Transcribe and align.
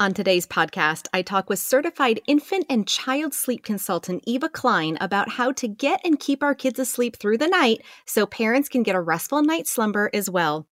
On 0.00 0.12
today's 0.12 0.44
podcast, 0.44 1.06
I 1.12 1.22
talk 1.22 1.48
with 1.48 1.60
certified 1.60 2.20
infant 2.26 2.66
and 2.68 2.84
child 2.84 3.32
sleep 3.32 3.62
consultant 3.62 4.24
Eva 4.26 4.48
Klein 4.48 4.98
about 5.00 5.28
how 5.28 5.52
to 5.52 5.68
get 5.68 6.00
and 6.04 6.18
keep 6.18 6.42
our 6.42 6.52
kids 6.52 6.80
asleep 6.80 7.16
through 7.16 7.38
the 7.38 7.46
night 7.46 7.80
so 8.04 8.26
parents 8.26 8.68
can 8.68 8.82
get 8.82 8.96
a 8.96 9.00
restful 9.00 9.40
night's 9.42 9.70
slumber 9.70 10.10
as 10.12 10.28
well. 10.28 10.66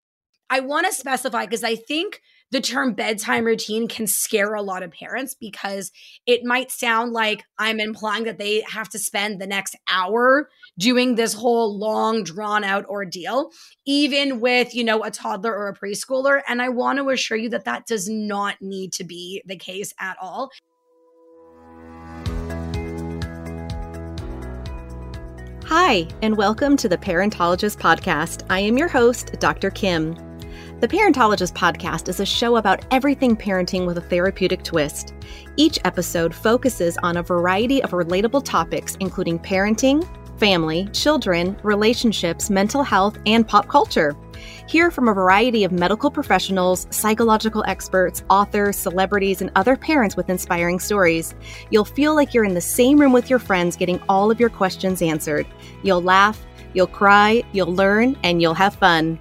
I 0.49 0.61
want 0.61 0.87
to 0.87 0.93
specify 0.93 1.45
because 1.45 1.63
I 1.63 1.75
think 1.75 2.19
the 2.49 2.61
term 2.61 2.93
bedtime 2.93 3.45
routine 3.45 3.87
can 3.87 4.07
scare 4.07 4.55
a 4.55 4.63
lot 4.63 4.81
of 4.81 4.91
parents 4.91 5.35
because 5.35 5.91
it 6.25 6.43
might 6.43 6.71
sound 6.71 7.13
like 7.13 7.43
I'm 7.59 7.79
implying 7.79 8.23
that 8.23 8.39
they 8.39 8.61
have 8.61 8.89
to 8.89 8.99
spend 8.99 9.39
the 9.39 9.45
next 9.45 9.75
hour 9.87 10.49
doing 10.77 11.15
this 11.15 11.33
whole 11.33 11.77
long 11.77 12.23
drawn 12.23 12.63
out 12.63 12.85
ordeal 12.85 13.51
even 13.85 14.39
with 14.39 14.73
you 14.73 14.83
know 14.83 15.03
a 15.03 15.11
toddler 15.11 15.55
or 15.55 15.67
a 15.67 15.75
preschooler 15.75 16.41
and 16.47 16.61
I 16.61 16.69
want 16.69 16.97
to 16.99 17.09
assure 17.09 17.37
you 17.37 17.49
that 17.49 17.65
that 17.65 17.85
does 17.85 18.09
not 18.09 18.55
need 18.61 18.93
to 18.93 19.03
be 19.03 19.41
the 19.45 19.57
case 19.57 19.93
at 19.99 20.17
all. 20.21 20.51
Hi, 25.73 26.05
and 26.21 26.35
welcome 26.35 26.75
to 26.75 26.89
the 26.89 26.97
Parentologist 26.97 27.77
Podcast. 27.77 28.45
I 28.49 28.59
am 28.59 28.77
your 28.77 28.89
host, 28.89 29.39
Dr. 29.39 29.69
Kim. 29.69 30.15
The 30.81 30.87
Parentologist 30.87 31.53
podcast 31.53 32.09
is 32.09 32.19
a 32.19 32.25
show 32.25 32.57
about 32.57 32.83
everything 32.91 33.37
parenting 33.37 33.85
with 33.85 33.97
a 33.97 34.01
therapeutic 34.01 34.63
twist. 34.63 35.13
Each 35.55 35.79
episode 35.85 36.35
focuses 36.35 36.97
on 37.03 37.15
a 37.15 37.23
variety 37.23 37.81
of 37.83 37.91
relatable 37.91 38.43
topics, 38.43 38.97
including 38.99 39.39
parenting, 39.39 40.05
family, 40.41 40.87
children, 40.91 41.55
relationships, 41.61 42.49
mental 42.49 42.81
health, 42.81 43.15
and 43.27 43.47
pop 43.47 43.67
culture. 43.67 44.15
Hear 44.67 44.89
from 44.89 45.07
a 45.07 45.13
variety 45.13 45.63
of 45.63 45.71
medical 45.71 46.09
professionals, 46.09 46.87
psychological 46.89 47.63
experts, 47.67 48.23
authors, 48.27 48.75
celebrities, 48.75 49.41
and 49.41 49.51
other 49.55 49.75
parents 49.75 50.17
with 50.17 50.31
inspiring 50.31 50.79
stories. 50.79 51.35
You'll 51.69 51.85
feel 51.85 52.15
like 52.15 52.33
you're 52.33 52.43
in 52.43 52.55
the 52.55 52.59
same 52.59 52.99
room 52.99 53.13
with 53.13 53.29
your 53.29 53.37
friends 53.37 53.77
getting 53.77 54.01
all 54.09 54.31
of 54.31 54.39
your 54.39 54.49
questions 54.49 55.03
answered. 55.03 55.45
You'll 55.83 56.01
laugh, 56.01 56.43
you'll 56.73 56.87
cry, 56.87 57.43
you'll 57.51 57.75
learn, 57.75 58.17
and 58.23 58.41
you'll 58.41 58.55
have 58.55 58.73
fun. 58.73 59.19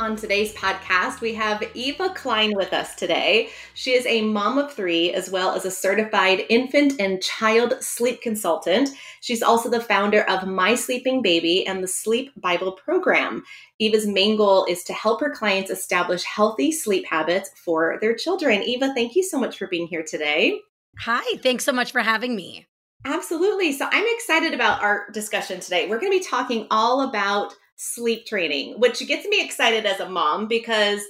On 0.00 0.16
today's 0.16 0.52
podcast, 0.54 1.20
we 1.20 1.34
have 1.34 1.62
Eva 1.74 2.10
Klein 2.16 2.52
with 2.56 2.72
us 2.72 2.96
today. 2.96 3.50
She 3.74 3.92
is 3.92 4.04
a 4.06 4.22
mom 4.22 4.58
of 4.58 4.72
three, 4.72 5.12
as 5.12 5.30
well 5.30 5.54
as 5.54 5.64
a 5.64 5.70
certified 5.70 6.44
infant 6.48 6.94
and 6.98 7.22
child 7.22 7.74
sleep 7.80 8.20
consultant. 8.20 8.90
She's 9.20 9.42
also 9.42 9.70
the 9.70 9.80
founder 9.80 10.28
of 10.28 10.48
My 10.48 10.74
Sleeping 10.74 11.22
Baby 11.22 11.64
and 11.64 11.82
the 11.82 11.88
Sleep 11.88 12.32
Bible 12.36 12.72
program. 12.72 13.44
Eva's 13.78 14.06
main 14.06 14.36
goal 14.36 14.64
is 14.68 14.82
to 14.84 14.92
help 14.92 15.20
her 15.20 15.30
clients 15.30 15.70
establish 15.70 16.24
healthy 16.24 16.72
sleep 16.72 17.06
habits 17.06 17.50
for 17.54 17.98
their 18.00 18.16
children. 18.16 18.62
Eva, 18.64 18.92
thank 18.94 19.14
you 19.14 19.22
so 19.22 19.38
much 19.38 19.56
for 19.56 19.68
being 19.68 19.86
here 19.86 20.04
today. 20.04 20.58
Hi, 20.98 21.38
thanks 21.38 21.64
so 21.64 21.72
much 21.72 21.92
for 21.92 22.00
having 22.00 22.34
me. 22.34 22.66
Absolutely. 23.04 23.72
So, 23.72 23.86
I'm 23.92 24.06
excited 24.16 24.54
about 24.54 24.82
our 24.82 25.08
discussion 25.12 25.60
today. 25.60 25.88
We're 25.88 26.00
going 26.00 26.12
to 26.12 26.18
be 26.18 26.24
talking 26.24 26.66
all 26.70 27.02
about 27.02 27.54
sleep 27.76 28.26
training, 28.26 28.78
which 28.78 29.06
gets 29.06 29.26
me 29.26 29.44
excited 29.44 29.86
as 29.86 30.00
a 30.00 30.08
mom 30.08 30.48
because 30.48 31.00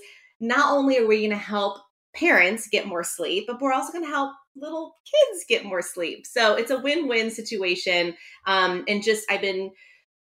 not 0.41 0.73
only 0.73 0.99
are 0.99 1.07
we 1.07 1.19
going 1.19 1.31
to 1.31 1.37
help 1.37 1.79
parents 2.15 2.69
get 2.69 2.87
more 2.87 3.05
sleep, 3.05 3.45
but 3.47 3.61
we're 3.61 3.73
also 3.73 3.93
going 3.93 4.05
to 4.05 4.11
help 4.11 4.33
little 4.57 4.95
kids 5.05 5.45
get 5.49 5.65
more 5.65 5.83
sleep. 5.83 6.27
So 6.27 6.55
it's 6.55 6.71
a 6.71 6.79
win 6.79 7.09
win 7.09 7.31
situation. 7.31 8.15
Um, 8.47 8.85
and 8.87 9.03
just, 9.03 9.25
I've 9.31 9.41
been 9.41 9.73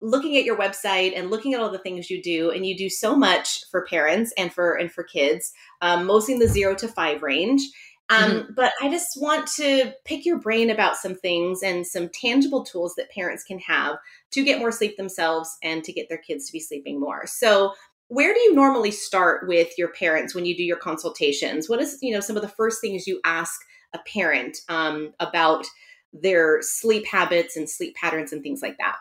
looking 0.02 0.36
at 0.36 0.44
your 0.44 0.56
website 0.56 1.12
and 1.16 1.30
looking 1.30 1.54
at 1.54 1.60
all 1.60 1.70
the 1.70 1.78
things 1.78 2.10
you 2.10 2.22
do 2.22 2.50
and 2.50 2.64
you 2.64 2.76
do 2.76 2.88
so 2.88 3.14
much 3.14 3.64
for 3.70 3.84
parents 3.86 4.32
and 4.38 4.52
for 4.52 4.74
and 4.74 4.90
for 4.90 5.04
kids 5.04 5.52
um, 5.82 6.06
mostly 6.06 6.34
in 6.34 6.40
the 6.40 6.48
zero 6.48 6.74
to 6.74 6.88
five 6.88 7.22
range 7.22 7.62
um, 8.10 8.30
mm-hmm. 8.30 8.52
But 8.54 8.72
I 8.82 8.90
just 8.90 9.20
want 9.20 9.46
to 9.56 9.92
pick 10.04 10.26
your 10.26 10.38
brain 10.38 10.68
about 10.68 10.96
some 10.96 11.14
things 11.14 11.62
and 11.62 11.86
some 11.86 12.08
tangible 12.08 12.64
tools 12.64 12.96
that 12.96 13.10
parents 13.10 13.44
can 13.44 13.60
have 13.60 13.96
to 14.32 14.44
get 14.44 14.58
more 14.58 14.72
sleep 14.72 14.96
themselves 14.96 15.56
and 15.62 15.84
to 15.84 15.92
get 15.92 16.08
their 16.08 16.18
kids 16.18 16.46
to 16.46 16.52
be 16.52 16.60
sleeping 16.60 16.98
more. 16.98 17.26
So, 17.26 17.72
where 18.08 18.34
do 18.34 18.40
you 18.40 18.54
normally 18.54 18.90
start 18.90 19.46
with 19.46 19.78
your 19.78 19.88
parents 19.88 20.34
when 20.34 20.44
you 20.44 20.56
do 20.56 20.64
your 20.64 20.76
consultations? 20.76 21.68
What 21.68 21.80
is 21.80 21.98
you 22.02 22.12
know 22.12 22.20
some 22.20 22.36
of 22.36 22.42
the 22.42 22.48
first 22.48 22.80
things 22.80 23.06
you 23.06 23.20
ask 23.24 23.60
a 23.94 24.00
parent 24.00 24.58
um, 24.68 25.12
about 25.20 25.64
their 26.12 26.60
sleep 26.62 27.06
habits 27.06 27.56
and 27.56 27.70
sleep 27.70 27.94
patterns 27.94 28.32
and 28.32 28.42
things 28.42 28.60
like 28.60 28.76
that? 28.78 28.96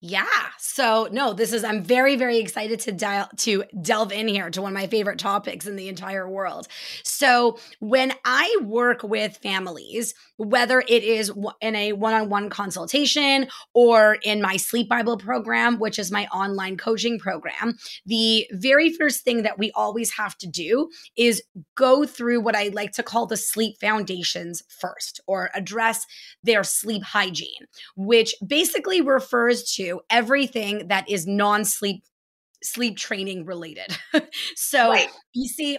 Yeah. 0.00 0.26
So 0.58 1.08
no, 1.10 1.32
this 1.32 1.52
is 1.52 1.64
I'm 1.64 1.82
very 1.82 2.14
very 2.14 2.38
excited 2.38 2.78
to 2.80 2.92
dial 2.92 3.28
to 3.38 3.64
delve 3.82 4.12
in 4.12 4.28
here 4.28 4.48
to 4.50 4.62
one 4.62 4.72
of 4.72 4.78
my 4.78 4.86
favorite 4.86 5.18
topics 5.18 5.66
in 5.66 5.74
the 5.74 5.88
entire 5.88 6.28
world. 6.28 6.68
So 7.02 7.58
when 7.80 8.12
I 8.24 8.58
work 8.62 9.02
with 9.02 9.38
families, 9.38 10.14
whether 10.38 10.80
it 10.80 11.04
is 11.04 11.30
in 11.60 11.74
a 11.74 11.92
one-on-one 11.92 12.48
consultation 12.48 13.48
or 13.74 14.18
in 14.22 14.40
my 14.40 14.56
Sleep 14.56 14.88
Bible 14.88 15.18
program, 15.18 15.78
which 15.78 15.98
is 15.98 16.10
my 16.10 16.26
online 16.28 16.76
coaching 16.76 17.18
program, 17.18 17.76
the 18.06 18.46
very 18.52 18.90
first 18.90 19.24
thing 19.24 19.42
that 19.42 19.58
we 19.58 19.70
always 19.72 20.12
have 20.12 20.38
to 20.38 20.46
do 20.46 20.88
is 21.16 21.42
go 21.76 22.06
through 22.06 22.40
what 22.40 22.56
I 22.56 22.68
like 22.68 22.92
to 22.92 23.02
call 23.02 23.26
the 23.26 23.36
sleep 23.36 23.76
foundations 23.80 24.62
first 24.80 25.20
or 25.26 25.50
address 25.54 26.06
their 26.42 26.62
sleep 26.62 27.02
hygiene, 27.02 27.66
which 27.96 28.34
basically 28.46 29.00
refers 29.00 29.64
to 29.74 30.00
everything 30.08 30.88
that 30.88 31.08
is 31.10 31.26
non-sleep 31.26 32.02
sleep 32.62 32.96
training 32.96 33.44
related. 33.44 33.96
so 34.56 34.90
right. 34.90 35.08
you 35.32 35.48
see 35.48 35.78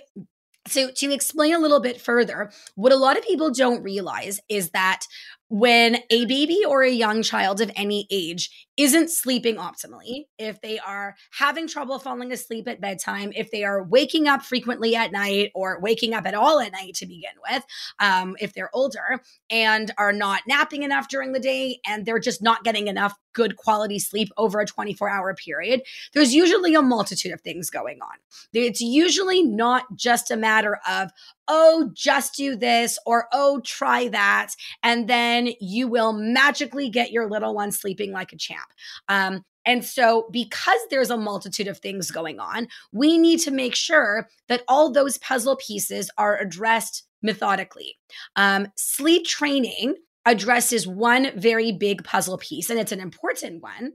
so 0.69 0.91
to 0.91 1.13
explain 1.13 1.53
a 1.53 1.59
little 1.59 1.80
bit 1.80 2.00
further, 2.02 2.52
what 2.75 2.91
a 2.91 2.97
lot 2.97 3.18
of 3.18 3.24
people 3.24 3.52
don't 3.52 3.84
realize 3.84 4.40
is 4.50 4.72
that 4.72 5.02
when 5.50 5.98
a 6.12 6.26
baby 6.26 6.62
or 6.68 6.84
a 6.84 6.92
young 6.92 7.24
child 7.24 7.60
of 7.60 7.72
any 7.76 8.08
age 8.12 8.68
isn't 8.78 9.10
sleeping 9.10 9.56
optimally, 9.56 10.26
if 10.38 10.62
they 10.62 10.80
are 10.80 11.16
having 11.32 11.68
trouble 11.68 12.00
falling 12.00 12.32
asleep 12.32 12.68
at 12.68 12.80
bedtime, 12.80 13.34
if 13.36 13.52
they 13.52 13.64
are 13.64 13.84
waking 13.84 14.28
up 14.28 14.42
frequently 14.42 14.96
at 14.96 15.12
night 15.12 15.52
or 15.54 15.80
waking 15.82 16.14
up 16.14 16.26
at 16.26 16.34
all 16.34 16.59
at 16.59 16.72
night 16.72 16.94
to 16.94 17.06
begin 17.06 17.32
with, 17.50 17.66
um, 18.00 18.38
if 18.40 18.54
they're 18.54 18.70
older 18.74 19.22
and 19.50 19.92
are 19.98 20.14
not 20.14 20.44
napping 20.48 20.84
enough 20.84 21.09
during 21.09 21.34
the 21.34 21.40
day 21.40 21.80
and 21.86 22.06
they're 22.06 22.20
just 22.20 22.42
not 22.42 22.64
getting 22.64 22.88
enough 22.88 23.16
good 23.34 23.58
quality 23.58 24.00
sleep 24.00 24.30
over 24.38 24.59
a 24.62 24.66
24 24.66 25.09
hour 25.09 25.34
period, 25.34 25.82
there's 26.14 26.34
usually 26.34 26.76
a 26.76 26.82
multitude 26.82 27.34
of 27.34 27.42
things 27.42 27.70
going 27.70 28.00
on. 28.02 28.16
It's 28.54 28.82
usually 28.82 29.44
not 29.44 29.84
just 29.96 30.32
a 30.32 30.38
matter 30.38 30.80
of, 30.88 31.12
oh, 31.50 31.90
just 31.94 32.36
do 32.36 32.56
this 32.56 32.98
or 33.06 33.28
oh, 33.34 33.60
try 33.66 34.08
that. 34.10 34.52
And 34.84 35.10
then 35.10 35.50
you 35.60 35.88
will 35.88 36.14
magically 36.14 36.90
get 36.90 37.12
your 37.12 37.30
little 37.30 37.54
one 37.54 37.72
sleeping 37.72 38.12
like 38.12 38.32
a 38.32 38.38
champ. 38.38 38.70
Um, 39.10 39.44
and 39.66 39.84
so, 39.84 40.30
because 40.32 40.80
there's 40.90 41.09
a 41.09 41.18
multitude 41.18 41.68
of 41.68 41.80
things 41.80 42.12
going 42.12 42.40
on, 42.40 42.68
we 42.92 43.18
need 43.18 43.40
to 43.42 43.52
make 43.52 43.76
sure 43.76 44.30
that 44.48 44.64
all 44.68 44.92
those 44.92 45.18
puzzle 45.18 45.58
pieces 45.58 46.09
are 46.18 46.38
addressed 46.40 47.03
methodically. 47.22 47.97
Um, 48.35 48.68
sleep 48.78 49.26
training 49.26 49.96
addresses 50.26 50.88
one 50.88 51.32
very 51.35 51.72
big 51.72 52.03
puzzle 52.03 52.38
piece, 52.38 52.70
and 52.70 52.79
it's 52.79 52.91
an 52.91 53.02
important 53.02 53.62
one. 53.62 53.94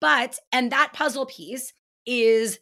But, 0.00 0.38
and 0.52 0.72
that 0.72 0.92
puzzle 0.92 1.26
piece 1.26 1.72
is 2.06 2.58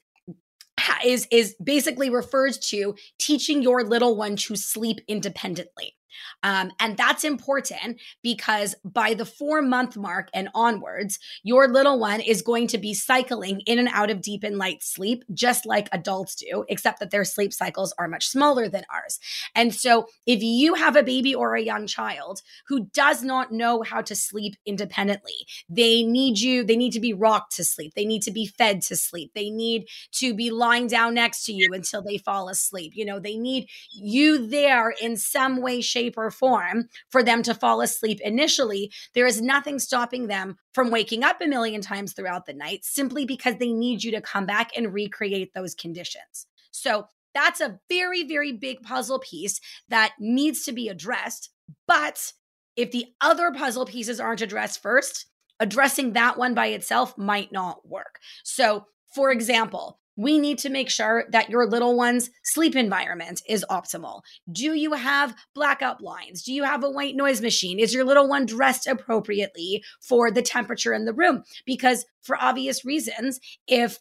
is 1.05 1.27
is 1.31 1.55
basically 1.63 2.11
refers 2.11 2.59
to 2.59 2.95
teaching 3.19 3.63
your 3.63 3.85
little 3.85 4.17
one 4.17 4.37
to 4.37 4.57
sleep 4.57 5.01
independently. 5.09 5.97
Um, 6.43 6.73
and 6.81 6.97
that's 6.97 7.25
important 7.25 8.01
because 8.23 8.75
by 8.85 9.15
the 9.15 9.25
four 9.25 9.63
month 9.63 9.97
mark 9.97 10.29
and 10.35 10.49
onwards, 10.55 11.19
your 11.43 11.69
little 11.69 11.99
one 11.99 12.21
is 12.21 12.43
going 12.43 12.67
to 12.69 12.79
be 12.79 12.95
cycling 12.95 13.61
in 13.67 13.79
and 13.79 13.89
out 13.93 14.11
of 14.11 14.23
deep 14.23 14.43
and 14.45 14.59
light 14.59 14.83
sleep, 14.83 15.25
just 15.33 15.67
like 15.67 15.89
adults 15.93 16.37
do, 16.37 16.65
except 16.69 17.01
that 17.01 17.11
their 17.11 17.25
sleep 17.25 17.53
cycles 17.53 17.95
are 17.99 18.09
much 18.09 18.29
smaller 18.29 18.69
than 18.69 18.85
ours. 18.93 19.19
And 19.55 19.75
so 19.75 20.07
if 20.27 20.43
you 20.43 20.75
have 20.75 20.97
a 20.97 21.03
baby 21.03 21.35
or 21.35 21.55
a 21.55 21.63
young 21.63 21.87
child 21.87 22.43
who 22.69 22.87
does 22.87 23.23
not 23.23 23.53
know 23.53 23.83
how 23.83 24.03
to 24.03 24.15
sleep 24.15 24.57
independently, 24.67 25.47
they 25.69 26.03
need 26.03 26.39
you, 26.39 26.65
they 26.65 26.77
need 26.77 26.93
to 26.93 27.01
be 27.01 27.13
rocked 27.13 27.57
to 27.57 27.65
sleep, 27.65 27.93
they 27.95 28.05
need 28.05 28.23
to 28.23 28.31
be 28.31 28.47
fed 28.47 28.83
to 28.83 28.97
sleep, 28.97 29.33
they 29.35 29.51
need 29.51 29.87
to 30.13 30.35
be 30.35 30.51
lying 30.51 30.87
down 30.87 31.15
next 31.15 31.45
to 31.45 31.53
you 31.53 31.73
until 31.73 32.03
they 32.03 32.19
fall 32.19 32.49
asleep. 32.49 32.93
You 32.95 33.05
know, 33.05 33.19
they 33.19 33.37
need 33.37 33.69
you 33.95 34.47
there 34.47 34.93
in 35.01 35.17
some 35.17 35.61
way, 35.61 35.81
shape, 35.81 36.02
or 36.17 36.31
form 36.31 36.89
for 37.11 37.23
them 37.23 37.43
to 37.43 37.55
fall 37.55 37.81
asleep 37.81 38.21
initially, 38.23 38.91
there 39.15 39.27
is 39.27 39.41
nothing 39.41 39.79
stopping 39.79 40.27
them 40.27 40.57
from 40.73 40.91
waking 40.91 41.23
up 41.23 41.41
a 41.41 41.47
million 41.47 41.81
times 41.81 42.13
throughout 42.13 42.47
the 42.47 42.53
night 42.53 42.85
simply 42.85 43.25
because 43.25 43.57
they 43.59 43.73
need 43.73 44.03
you 44.03 44.11
to 44.11 44.21
come 44.21 44.47
back 44.47 44.71
and 44.77 44.93
recreate 44.93 45.53
those 45.55 45.75
conditions. 45.75 46.47
So 46.71 47.07
that's 47.35 47.61
a 47.61 47.79
very, 47.89 48.25
very 48.25 48.53
big 48.53 48.83
puzzle 48.83 49.19
piece 49.19 49.61
that 49.89 50.13
needs 50.19 50.65
to 50.65 50.73
be 50.73 50.89
addressed. 50.89 51.51
But 51.87 52.33
if 52.77 52.91
the 52.91 53.07
other 53.21 53.53
puzzle 53.53 53.87
pieces 53.87 54.21
aren't 54.21 54.43
addressed 54.43 54.83
first, 54.83 55.27
addressing 55.61 56.13
that 56.13 56.37
one 56.37 56.55
by 56.55 56.67
itself 56.69 57.17
might 57.17 57.53
not 57.53 57.87
work. 57.89 58.19
So, 58.43 58.87
for 59.15 59.31
example, 59.31 60.01
we 60.17 60.39
need 60.39 60.59
to 60.59 60.69
make 60.69 60.91
sure 60.91 61.25
that 61.31 61.51
your 61.51 61.67
little 61.67 61.97
one's 61.97 62.31
sleep 62.43 62.77
environment 62.77 63.43
is 63.49 63.65
optimal. 63.71 64.23
Do 64.51 64.75
you 64.75 64.93
have 64.93 65.35
blackout 65.55 65.99
blinds? 65.99 66.43
Do 66.43 66.53
you 66.53 66.65
have 66.65 66.85
a 66.85 66.91
white 66.91 67.17
noise 67.17 67.41
machine? 67.41 67.79
Is 67.79 67.95
your 67.95 68.05
little 68.05 68.29
one 68.29 68.47
dressed 68.47 68.87
appropriately 68.87 69.83
for 70.01 70.31
the 70.31 70.43
temperature 70.43 70.93
in 70.93 71.05
the 71.05 71.15
room? 71.15 71.45
Because 71.65 72.05
for 72.21 72.37
obvious 72.41 72.85
reasons, 72.85 73.41
if 73.67 73.99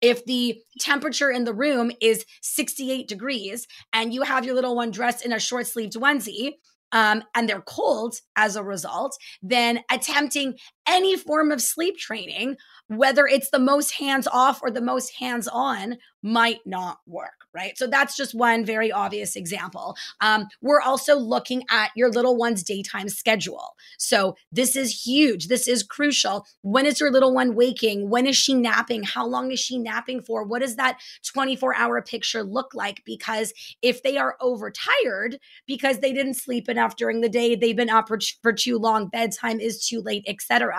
if 0.00 0.24
the 0.24 0.60
temperature 0.80 1.30
in 1.30 1.44
the 1.44 1.54
room 1.54 1.92
is 2.00 2.26
68 2.42 3.06
degrees 3.06 3.68
and 3.92 4.12
you 4.12 4.22
have 4.22 4.44
your 4.44 4.56
little 4.56 4.74
one 4.74 4.90
dressed 4.90 5.24
in 5.24 5.32
a 5.32 5.38
short 5.38 5.68
sleeved 5.68 5.94
onesie, 5.94 6.54
um, 6.92 7.22
and 7.34 7.48
they're 7.48 7.62
cold 7.62 8.16
as 8.36 8.54
a 8.54 8.62
result, 8.62 9.16
then 9.42 9.80
attempting 9.90 10.58
any 10.86 11.16
form 11.16 11.50
of 11.50 11.60
sleep 11.60 11.96
training 11.96 12.56
whether 12.96 13.26
it's 13.26 13.50
the 13.50 13.58
most 13.58 13.92
hands 13.92 14.26
off 14.26 14.60
or 14.62 14.70
the 14.70 14.80
most 14.80 15.16
hands 15.16 15.48
on 15.48 15.96
might 16.24 16.60
not 16.64 16.98
work, 17.06 17.46
right? 17.52 17.76
So 17.76 17.88
that's 17.88 18.16
just 18.16 18.32
one 18.32 18.64
very 18.64 18.92
obvious 18.92 19.34
example. 19.34 19.96
Um, 20.20 20.46
we're 20.60 20.80
also 20.80 21.16
looking 21.16 21.64
at 21.68 21.90
your 21.96 22.10
little 22.10 22.36
one's 22.36 22.62
daytime 22.62 23.08
schedule. 23.08 23.74
So 23.98 24.36
this 24.52 24.76
is 24.76 25.04
huge. 25.04 25.48
This 25.48 25.66
is 25.66 25.82
crucial. 25.82 26.46
When 26.62 26.86
is 26.86 27.00
your 27.00 27.10
little 27.10 27.34
one 27.34 27.56
waking? 27.56 28.08
When 28.08 28.26
is 28.26 28.36
she 28.36 28.54
napping? 28.54 29.02
How 29.02 29.26
long 29.26 29.50
is 29.50 29.58
she 29.58 29.78
napping 29.78 30.22
for? 30.22 30.44
What 30.44 30.60
does 30.60 30.76
that 30.76 30.98
24 31.26 31.74
hour 31.74 32.00
picture 32.02 32.44
look 32.44 32.74
like? 32.74 33.02
Because 33.04 33.52
if 33.82 34.02
they 34.02 34.16
are 34.16 34.36
overtired 34.40 35.38
because 35.66 35.98
they 35.98 36.12
didn't 36.12 36.34
sleep 36.34 36.68
enough 36.68 36.94
during 36.94 37.20
the 37.20 37.28
day, 37.28 37.56
they've 37.56 37.76
been 37.76 37.90
up 37.90 38.06
for, 38.06 38.18
for 38.42 38.52
too 38.52 38.78
long, 38.78 39.08
bedtime 39.08 39.58
is 39.58 39.84
too 39.84 40.00
late, 40.00 40.24
etc., 40.28 40.71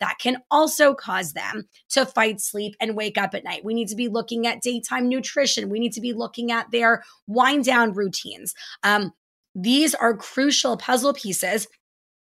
that 0.00 0.18
can 0.18 0.38
also 0.50 0.94
cause 0.94 1.32
them 1.32 1.68
to 1.90 2.06
fight 2.06 2.40
sleep 2.40 2.74
and 2.80 2.96
wake 2.96 3.18
up 3.18 3.34
at 3.34 3.44
night. 3.44 3.64
We 3.64 3.74
need 3.74 3.88
to 3.88 3.96
be 3.96 4.08
looking 4.08 4.46
at 4.46 4.62
daytime 4.62 5.08
nutrition. 5.08 5.70
We 5.70 5.80
need 5.80 5.92
to 5.92 6.00
be 6.00 6.12
looking 6.12 6.50
at 6.52 6.70
their 6.70 7.02
wind 7.26 7.64
down 7.64 7.92
routines. 7.92 8.54
Um, 8.82 9.12
these 9.54 9.94
are 9.94 10.16
crucial 10.16 10.76
puzzle 10.76 11.12
pieces 11.12 11.66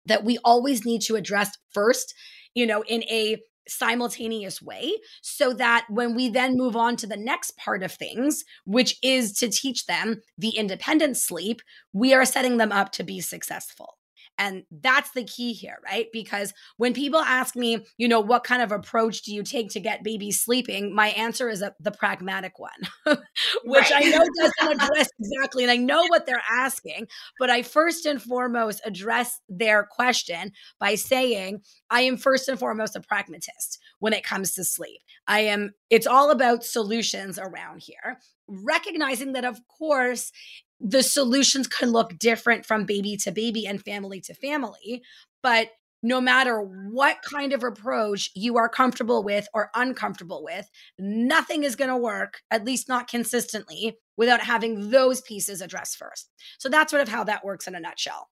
that 0.06 0.24
we 0.24 0.38
always 0.44 0.86
need 0.86 1.02
to 1.02 1.16
address 1.16 1.58
first, 1.72 2.14
you 2.56 2.66
know, 2.66 2.84
in 2.88 3.04
a 3.04 3.38
simultaneous 3.68 4.62
way 4.62 4.94
so 5.22 5.54
that 5.54 5.86
when 5.90 6.16
we 6.16 6.30
then 6.30 6.58
move 6.58 6.76
on 6.76 6.96
to 6.98 7.08
the 7.08 7.18
next 7.18 7.56
part 7.58 7.84
of 7.84 7.92
things, 7.92 8.44
which 8.66 8.98
is 9.04 9.34
to 9.34 9.48
teach 9.48 9.86
them 9.86 10.22
the 10.38 10.50
independent 10.50 11.18
sleep, 11.18 11.62
we 11.94 12.14
are 12.14 12.26
setting 12.26 12.58
them 12.58 12.72
up 12.72 12.92
to 12.94 13.04
be 13.04 13.20
successful. 13.20 13.99
And 14.40 14.64
that's 14.72 15.12
the 15.12 15.26
key 15.26 15.52
here, 15.52 15.80
right? 15.84 16.08
Because 16.14 16.54
when 16.78 16.94
people 16.94 17.20
ask 17.20 17.58
me, 17.58 17.86
you 17.98 18.08
know, 18.08 18.22
what 18.22 18.46
kind 18.46 18.62
of 18.62 18.72
approach 18.72 19.24
do 19.24 19.34
you 19.36 19.44
take 19.44 19.70
to 19.72 19.82
get 19.82 20.02
babies 20.02 20.40
sleeping? 20.40 20.96
My 20.96 21.10
answer 21.10 21.50
is 21.50 21.62
a, 21.62 21.76
the 21.82 21.92
pragmatic 21.92 22.58
one, 22.58 22.72
which. 23.66 23.92
I 23.94 24.00
know 24.00 24.26
doesn't 24.40 24.82
address 24.82 25.10
exactly, 25.20 25.64
and 25.64 25.72
I 25.72 25.76
know 25.76 26.06
what 26.08 26.26
they're 26.26 26.42
asking, 26.50 27.08
but 27.38 27.50
I 27.50 27.64
first 27.64 28.06
and 28.06 28.22
foremost 28.22 28.80
address 28.86 29.42
their 29.50 29.84
question 29.84 30.54
by 30.80 30.96
saying, 30.96 31.62
I 31.90 32.02
am 32.02 32.16
first 32.16 32.48
and 32.48 32.58
foremost 32.58 32.96
a 32.96 33.02
pragmatist 33.02 33.80
when 34.00 34.14
it 34.14 34.24
comes 34.24 34.54
to 34.54 34.64
sleep. 34.64 35.02
I 35.28 35.42
am, 35.42 35.74
it's 35.90 36.08
all 36.08 36.32
about 36.32 36.64
solutions 36.64 37.38
around 37.38 37.82
here 37.82 38.20
recognizing 38.50 39.34
that 39.34 39.46
of 39.46 39.60
course 39.68 40.32
the 40.80 41.04
solutions 41.04 41.68
can 41.68 41.92
look 41.92 42.18
different 42.18 42.66
from 42.66 42.86
baby 42.86 43.18
to 43.18 43.32
baby 43.32 43.66
and 43.68 43.84
family 43.84 44.22
to 44.22 44.34
family. 44.34 45.04
But 45.44 45.70
no 46.02 46.22
matter 46.22 46.62
what 46.62 47.18
kind 47.22 47.52
of 47.52 47.64
approach 47.64 48.32
you 48.34 48.58
are 48.58 48.70
comfortable 48.70 49.24
with 49.24 49.48
or 49.54 49.70
uncomfortable 49.76 50.44
with, 50.44 50.70
nothing 50.98 51.64
is 51.64 51.76
going 51.76 51.90
to 51.90 51.98
work, 51.98 52.42
at 52.50 52.64
least 52.64 52.88
not 52.88 53.10
consistently, 53.10 53.98
without 54.16 54.42
having 54.42 54.92
those 54.92 55.22
pieces 55.22 55.62
addressed 55.62 55.98
first. 55.98 56.30
So 56.58 56.70
that's 56.70 56.92
sort 56.92 57.02
of 57.02 57.10
how 57.10 57.26
that 57.26 57.44
works 57.44 57.68
in 57.68 57.76
a 57.76 57.80
nutshell. 57.80 58.30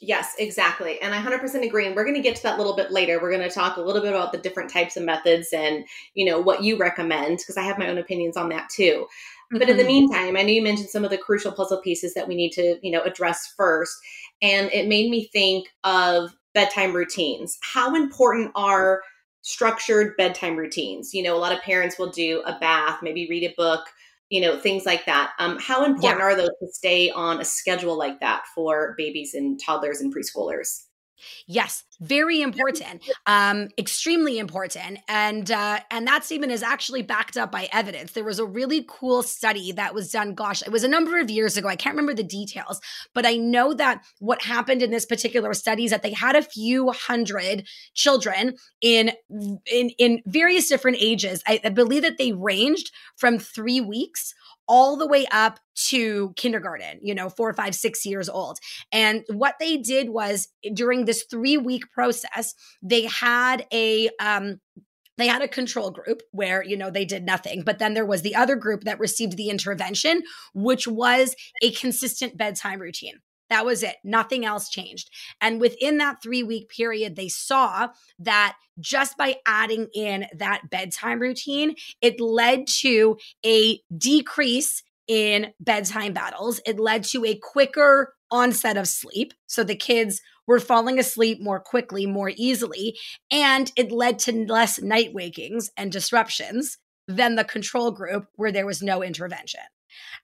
Yes, 0.00 0.34
exactly. 0.36 1.00
And 1.00 1.14
I 1.14 1.22
100% 1.22 1.64
agree. 1.64 1.86
And 1.86 1.94
we're 1.94 2.04
going 2.04 2.16
to 2.16 2.22
get 2.22 2.34
to 2.34 2.42
that 2.42 2.56
a 2.56 2.58
little 2.58 2.74
bit 2.74 2.90
later. 2.90 3.20
We're 3.22 3.30
going 3.30 3.48
to 3.48 3.54
talk 3.54 3.76
a 3.76 3.80
little 3.80 4.02
bit 4.02 4.12
about 4.12 4.32
the 4.32 4.38
different 4.38 4.68
types 4.68 4.96
of 4.96 5.04
methods 5.04 5.52
and, 5.52 5.84
you 6.14 6.24
know, 6.24 6.40
what 6.40 6.64
you 6.64 6.76
recommend 6.76 7.38
because 7.38 7.56
I 7.56 7.62
have 7.62 7.78
my 7.78 7.88
own 7.88 7.98
opinions 7.98 8.36
on 8.36 8.48
that 8.48 8.68
too. 8.68 9.06
But 9.52 9.68
in 9.68 9.76
the 9.76 9.82
mm-hmm. 9.82 9.86
meantime, 9.86 10.36
I 10.36 10.42
know 10.42 10.48
you 10.48 10.62
mentioned 10.62 10.88
some 10.88 11.04
of 11.04 11.10
the 11.10 11.18
crucial 11.18 11.52
puzzle 11.52 11.80
pieces 11.82 12.14
that 12.14 12.26
we 12.26 12.34
need 12.34 12.52
to, 12.52 12.78
you 12.82 12.90
know, 12.90 13.02
address 13.02 13.52
first. 13.56 13.94
And 14.40 14.70
it 14.72 14.88
made 14.88 15.10
me 15.10 15.28
think 15.32 15.68
of 15.84 16.34
bedtime 16.54 16.94
routines. 16.94 17.58
How 17.62 17.94
important 17.94 18.50
are 18.54 19.02
structured 19.42 20.16
bedtime 20.16 20.56
routines? 20.56 21.12
You 21.12 21.22
know, 21.22 21.36
a 21.36 21.38
lot 21.38 21.52
of 21.52 21.60
parents 21.60 21.98
will 21.98 22.10
do 22.10 22.42
a 22.46 22.58
bath, 22.58 23.00
maybe 23.02 23.28
read 23.28 23.44
a 23.44 23.54
book, 23.56 23.84
you 24.30 24.40
know, 24.40 24.58
things 24.58 24.86
like 24.86 25.04
that. 25.04 25.32
Um, 25.38 25.58
how 25.60 25.84
important 25.84 26.20
yeah. 26.20 26.24
are 26.24 26.36
those 26.36 26.48
to 26.60 26.72
stay 26.72 27.10
on 27.10 27.40
a 27.40 27.44
schedule 27.44 27.96
like 27.98 28.20
that 28.20 28.44
for 28.54 28.94
babies 28.96 29.34
and 29.34 29.60
toddlers 29.60 30.00
and 30.00 30.14
preschoolers? 30.14 30.84
Yes, 31.46 31.84
very 32.00 32.42
important, 32.42 33.02
um, 33.26 33.68
extremely 33.78 34.38
important, 34.38 34.98
and 35.08 35.50
uh, 35.50 35.80
and 35.90 36.06
that 36.06 36.24
statement 36.24 36.52
is 36.52 36.62
actually 36.62 37.02
backed 37.02 37.36
up 37.36 37.52
by 37.52 37.68
evidence. 37.72 38.12
There 38.12 38.24
was 38.24 38.38
a 38.38 38.46
really 38.46 38.84
cool 38.88 39.22
study 39.22 39.72
that 39.72 39.94
was 39.94 40.10
done. 40.10 40.34
Gosh, 40.34 40.62
it 40.62 40.72
was 40.72 40.84
a 40.84 40.88
number 40.88 41.18
of 41.18 41.30
years 41.30 41.56
ago. 41.56 41.68
I 41.68 41.76
can't 41.76 41.94
remember 41.94 42.14
the 42.14 42.22
details, 42.22 42.80
but 43.14 43.26
I 43.26 43.36
know 43.36 43.74
that 43.74 44.02
what 44.18 44.42
happened 44.42 44.82
in 44.82 44.90
this 44.90 45.06
particular 45.06 45.54
study 45.54 45.84
is 45.84 45.90
that 45.90 46.02
they 46.02 46.12
had 46.12 46.36
a 46.36 46.42
few 46.42 46.90
hundred 46.90 47.66
children 47.94 48.56
in 48.80 49.12
in 49.66 49.90
in 49.98 50.22
various 50.26 50.68
different 50.68 50.98
ages. 51.00 51.42
I, 51.46 51.60
I 51.64 51.68
believe 51.70 52.02
that 52.02 52.18
they 52.18 52.32
ranged 52.32 52.90
from 53.16 53.38
three 53.38 53.80
weeks 53.80 54.34
all 54.68 54.96
the 54.96 55.06
way 55.06 55.26
up 55.32 55.58
to 55.88 56.32
kindergarten, 56.36 56.98
you 57.02 57.14
know, 57.14 57.28
four, 57.28 57.52
five, 57.52 57.74
six 57.74 58.06
years 58.06 58.28
old. 58.28 58.58
And 58.92 59.24
what 59.28 59.56
they 59.58 59.76
did 59.76 60.10
was 60.10 60.48
during 60.74 61.04
this 61.04 61.24
three 61.30 61.56
week 61.56 61.90
process, 61.92 62.54
they 62.82 63.06
had 63.06 63.66
a, 63.72 64.10
um, 64.20 64.60
they 65.18 65.26
had 65.26 65.42
a 65.42 65.48
control 65.48 65.90
group 65.90 66.22
where 66.32 66.64
you 66.64 66.76
know 66.76 66.90
they 66.90 67.04
did 67.04 67.22
nothing 67.22 67.62
but 67.62 67.78
then 67.78 67.94
there 67.94 68.06
was 68.06 68.22
the 68.22 68.34
other 68.34 68.56
group 68.56 68.84
that 68.84 68.98
received 68.98 69.36
the 69.36 69.50
intervention 69.50 70.22
which 70.54 70.88
was 70.88 71.36
a 71.62 71.70
consistent 71.72 72.36
bedtime 72.36 72.80
routine 72.80 73.20
that 73.52 73.66
was 73.66 73.82
it. 73.82 73.96
Nothing 74.02 74.44
else 74.44 74.68
changed. 74.68 75.10
And 75.40 75.60
within 75.60 75.98
that 75.98 76.22
three 76.22 76.42
week 76.42 76.68
period, 76.68 77.16
they 77.16 77.28
saw 77.28 77.88
that 78.18 78.56
just 78.80 79.16
by 79.16 79.36
adding 79.46 79.88
in 79.94 80.26
that 80.36 80.70
bedtime 80.70 81.20
routine, 81.20 81.76
it 82.00 82.20
led 82.20 82.66
to 82.80 83.18
a 83.44 83.80
decrease 83.96 84.82
in 85.06 85.52
bedtime 85.60 86.12
battles. 86.12 86.60
It 86.66 86.80
led 86.80 87.04
to 87.04 87.24
a 87.24 87.34
quicker 87.34 88.14
onset 88.30 88.76
of 88.76 88.88
sleep. 88.88 89.34
So 89.46 89.62
the 89.62 89.76
kids 89.76 90.22
were 90.46 90.58
falling 90.58 90.98
asleep 90.98 91.40
more 91.40 91.60
quickly, 91.60 92.06
more 92.06 92.32
easily. 92.34 92.98
And 93.30 93.70
it 93.76 93.92
led 93.92 94.18
to 94.20 94.32
less 94.32 94.80
night 94.80 95.12
wakings 95.12 95.70
and 95.76 95.92
disruptions 95.92 96.78
than 97.06 97.36
the 97.36 97.44
control 97.44 97.90
group 97.90 98.26
where 98.36 98.52
there 98.52 98.66
was 98.66 98.82
no 98.82 99.02
intervention. 99.02 99.60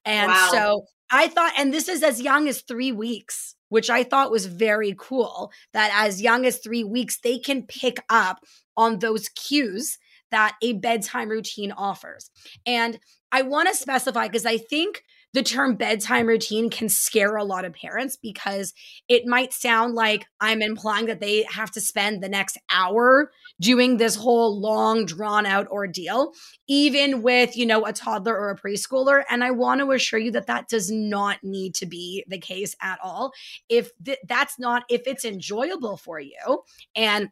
And 0.05 0.31
wow. 0.31 0.49
so 0.51 0.85
I 1.11 1.29
thought, 1.29 1.53
and 1.57 1.73
this 1.73 1.89
is 1.89 2.03
as 2.03 2.21
young 2.21 2.49
as 2.49 2.63
three 2.63 2.93
weeks, 2.93 3.55
which 3.69 3.91
I 3.91 4.05
thought 4.05 4.31
was 4.31 4.47
very 4.47 4.95
cool 4.99 5.51
that 5.73 5.91
as 5.95 6.23
young 6.23 6.45
as 6.45 6.59
three 6.59 6.85
weeks, 6.85 7.19
they 7.21 7.39
can 7.39 7.67
pick 7.67 7.99
up 8.09 8.39
on 8.77 8.99
those 8.99 9.29
cues 9.31 9.99
that 10.31 10.57
a 10.63 10.75
bedtime 10.75 11.29
routine 11.29 11.73
offers. 11.73 12.31
And 12.67 12.99
I 13.33 13.43
want 13.43 13.69
to 13.69 13.75
specify 13.75 14.27
because 14.27 14.47
I 14.47 14.59
think 14.59 15.03
the 15.35 15.43
term 15.43 15.77
bedtime 15.77 16.27
routine 16.27 16.71
can 16.71 16.89
scare 16.89 17.37
a 17.37 17.45
lot 17.45 17.65
of 17.65 17.75
parents 17.75 18.17
because 18.17 18.73
it 19.09 19.27
might 19.27 19.53
sound 19.53 19.95
like 19.95 20.27
I'm 20.41 20.63
implying 20.63 21.07
that 21.07 21.21
they 21.21 21.43
have 21.51 21.71
to 21.73 21.81
spend 21.81 22.23
the 22.23 22.29
next 22.29 22.59
hour 22.71 23.31
doing 23.61 23.97
this 23.97 24.17
whole 24.17 24.59
long 24.59 25.05
drawn 25.05 25.45
out 25.45 25.69
ordeal 25.69 26.33
even 26.67 27.23
with 27.23 27.57
you 27.57 27.67
know 27.67 27.85
a 27.85 27.93
toddler 27.93 28.37
or 28.37 28.51
a 28.51 28.57
preschooler. 28.57 29.23
And 29.31 29.45
i 29.45 29.51
want 29.51 29.81
to 29.81 29.93
assure 29.93 30.19
you 30.19 30.31
that 30.33 30.47
that 30.47 30.69
does 30.69 30.91
not 30.91 31.39
need 31.43 31.75
to 31.77 31.87
be 31.87 32.25
the 32.27 32.39
case 32.39 32.75
at 32.81 32.99
all. 33.03 33.33
If 33.69 33.91
th- 34.03 34.19
that's 34.27 34.59
not 34.59 34.85
if 34.89 35.03
it's 35.07 35.25
enjoyable 35.25 35.97
for 35.97 36.19
you 36.19 36.63
and 36.95 37.29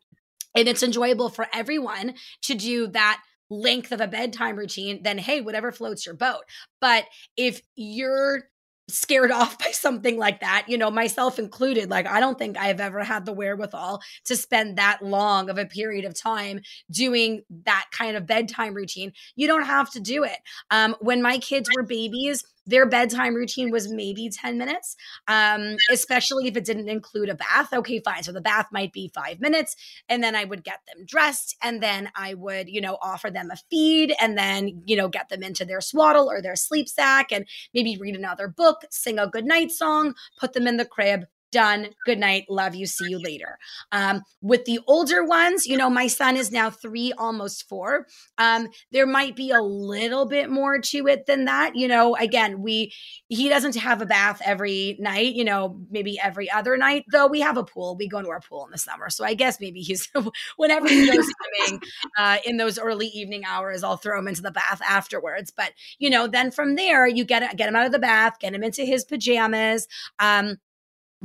and 0.54 0.68
it's 0.68 0.82
enjoyable 0.82 1.28
for 1.28 1.46
everyone 1.52 2.14
to 2.42 2.54
do 2.54 2.86
that 2.88 3.22
length 3.50 3.92
of 3.92 4.00
a 4.00 4.08
bedtime 4.08 4.56
routine, 4.56 5.02
then 5.02 5.18
hey, 5.18 5.40
whatever 5.40 5.72
floats 5.72 6.06
your 6.06 6.14
boat. 6.14 6.44
But 6.80 7.04
if 7.36 7.62
you're 7.74 8.44
scared 8.88 9.30
off 9.32 9.58
by 9.58 9.70
something 9.70 10.16
like 10.16 10.40
that, 10.40 10.66
you 10.68 10.78
know, 10.78 10.90
myself 10.90 11.38
included. 11.38 11.90
Like, 11.90 12.06
I 12.06 12.20
don't 12.20 12.38
think 12.38 12.56
I've 12.56 12.80
ever 12.80 13.02
had 13.02 13.26
the 13.26 13.32
wherewithal 13.32 14.00
to 14.26 14.36
spend 14.36 14.78
that 14.78 15.02
long 15.02 15.50
of 15.50 15.58
a 15.58 15.66
period 15.66 16.04
of 16.04 16.14
time 16.14 16.60
doing 16.90 17.42
that 17.64 17.86
kind 17.92 18.16
of 18.16 18.26
bedtime 18.26 18.74
routine. 18.74 19.12
You 19.34 19.46
don't 19.48 19.64
have 19.64 19.90
to 19.92 20.00
do 20.00 20.24
it. 20.24 20.38
Um, 20.70 20.96
when 21.00 21.22
my 21.22 21.38
kids 21.38 21.68
were 21.74 21.82
babies, 21.82 22.44
their 22.66 22.86
bedtime 22.86 23.34
routine 23.34 23.70
was 23.70 23.90
maybe 23.90 24.28
10 24.28 24.58
minutes, 24.58 24.96
um, 25.28 25.76
especially 25.90 26.48
if 26.48 26.56
it 26.56 26.64
didn't 26.64 26.88
include 26.88 27.28
a 27.28 27.34
bath. 27.34 27.72
Okay, 27.72 28.00
fine. 28.00 28.22
So 28.22 28.32
the 28.32 28.40
bath 28.40 28.66
might 28.72 28.92
be 28.92 29.10
five 29.14 29.40
minutes. 29.40 29.76
And 30.08 30.22
then 30.22 30.34
I 30.34 30.44
would 30.44 30.64
get 30.64 30.80
them 30.86 31.04
dressed 31.06 31.56
and 31.62 31.82
then 31.82 32.10
I 32.14 32.34
would, 32.34 32.68
you 32.68 32.80
know, 32.80 32.98
offer 33.00 33.30
them 33.30 33.50
a 33.50 33.56
feed 33.70 34.14
and 34.20 34.36
then, 34.36 34.82
you 34.84 34.96
know, 34.96 35.08
get 35.08 35.28
them 35.28 35.42
into 35.42 35.64
their 35.64 35.80
swaddle 35.80 36.30
or 36.30 36.42
their 36.42 36.56
sleep 36.56 36.88
sack 36.88 37.32
and 37.32 37.46
maybe 37.74 37.96
read 37.96 38.16
another 38.16 38.48
book, 38.48 38.84
sing 38.90 39.18
a 39.18 39.28
good 39.28 39.44
night 39.44 39.70
song, 39.70 40.14
put 40.38 40.52
them 40.52 40.66
in 40.66 40.76
the 40.76 40.84
crib, 40.84 41.26
done. 41.56 41.88
Good 42.04 42.18
night. 42.18 42.44
Love 42.50 42.74
you. 42.74 42.84
See 42.84 43.08
you 43.08 43.18
later. 43.18 43.58
Um, 43.90 44.20
with 44.42 44.66
the 44.66 44.78
older 44.86 45.24
ones, 45.24 45.66
you 45.66 45.74
know, 45.74 45.88
my 45.88 46.06
son 46.06 46.36
is 46.36 46.52
now 46.52 46.68
three, 46.68 47.14
almost 47.16 47.66
four. 47.66 48.06
Um, 48.36 48.68
there 48.92 49.06
might 49.06 49.34
be 49.36 49.52
a 49.52 49.62
little 49.62 50.26
bit 50.26 50.50
more 50.50 50.78
to 50.78 51.06
it 51.06 51.24
than 51.24 51.46
that. 51.46 51.74
You 51.74 51.88
know, 51.88 52.14
again, 52.14 52.60
we, 52.60 52.92
he 53.28 53.48
doesn't 53.48 53.74
have 53.76 54.02
a 54.02 54.06
bath 54.06 54.42
every 54.44 54.98
night, 55.00 55.34
you 55.34 55.44
know, 55.44 55.80
maybe 55.90 56.18
every 56.22 56.50
other 56.50 56.76
night, 56.76 57.04
though 57.10 57.26
we 57.26 57.40
have 57.40 57.56
a 57.56 57.64
pool. 57.64 57.96
We 57.96 58.06
go 58.06 58.20
to 58.20 58.28
our 58.28 58.40
pool 58.40 58.66
in 58.66 58.70
the 58.70 58.76
summer. 58.76 59.08
So 59.08 59.24
I 59.24 59.32
guess 59.32 59.58
maybe 59.58 59.80
he's, 59.80 60.06
whenever 60.58 60.86
he 60.86 61.06
goes 61.06 61.26
swimming 61.64 61.80
uh, 62.18 62.36
in 62.44 62.58
those 62.58 62.78
early 62.78 63.06
evening 63.06 63.44
hours, 63.46 63.82
I'll 63.82 63.96
throw 63.96 64.18
him 64.18 64.28
into 64.28 64.42
the 64.42 64.50
bath 64.50 64.82
afterwards. 64.86 65.50
But, 65.56 65.72
you 65.98 66.10
know, 66.10 66.26
then 66.26 66.50
from 66.50 66.74
there, 66.74 67.06
you 67.06 67.24
get, 67.24 67.56
get 67.56 67.70
him 67.70 67.76
out 67.76 67.86
of 67.86 67.92
the 67.92 67.98
bath, 67.98 68.40
get 68.40 68.52
him 68.52 68.62
into 68.62 68.84
his 68.84 69.06
pajamas. 69.06 69.88
Um, 70.18 70.58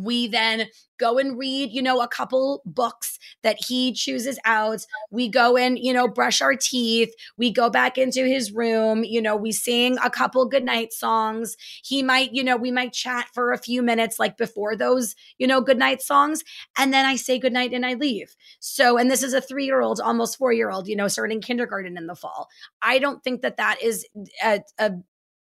we 0.03 0.27
then 0.27 0.67
go 1.01 1.17
and 1.17 1.37
read, 1.37 1.71
you 1.71 1.81
know, 1.81 1.99
a 1.99 2.07
couple 2.07 2.61
books 2.63 3.17
that 3.41 3.57
he 3.59 3.91
chooses 3.91 4.37
out. 4.45 4.85
We 5.09 5.27
go 5.27 5.57
and, 5.57 5.79
you 5.79 5.91
know, 5.93 6.07
brush 6.07 6.41
our 6.41 6.55
teeth. 6.55 7.11
We 7.37 7.51
go 7.51 7.69
back 7.69 7.97
into 7.97 8.25
his 8.25 8.51
room. 8.51 9.03
You 9.03 9.21
know, 9.21 9.35
we 9.35 9.51
sing 9.51 9.97
a 10.03 10.11
couple 10.11 10.45
goodnight 10.45 10.93
songs. 10.93 11.57
He 11.83 12.03
might, 12.03 12.33
you 12.33 12.43
know, 12.43 12.55
we 12.55 12.69
might 12.71 12.93
chat 12.93 13.27
for 13.33 13.51
a 13.51 13.57
few 13.57 13.81
minutes 13.81 14.19
like 14.19 14.37
before 14.37 14.75
those, 14.75 15.15
you 15.39 15.47
know, 15.47 15.59
goodnight 15.59 16.03
songs. 16.03 16.43
And 16.77 16.93
then 16.93 17.05
I 17.05 17.15
say 17.15 17.39
goodnight 17.39 17.73
and 17.73 17.85
I 17.85 17.95
leave. 17.95 18.35
So, 18.59 18.97
and 18.97 19.09
this 19.09 19.23
is 19.23 19.33
a 19.33 19.41
three 19.41 19.65
year 19.65 19.81
old, 19.81 19.99
almost 19.99 20.37
four 20.37 20.53
year 20.53 20.69
old, 20.69 20.87
you 20.87 20.95
know, 20.95 21.07
starting 21.07 21.41
kindergarten 21.41 21.97
in 21.97 22.05
the 22.05 22.15
fall. 22.15 22.47
I 22.83 22.99
don't 22.99 23.23
think 23.23 23.41
that 23.41 23.57
that 23.57 23.81
is 23.81 24.05
uh, 24.43 24.59
a, 24.77 24.85
a 24.85 24.91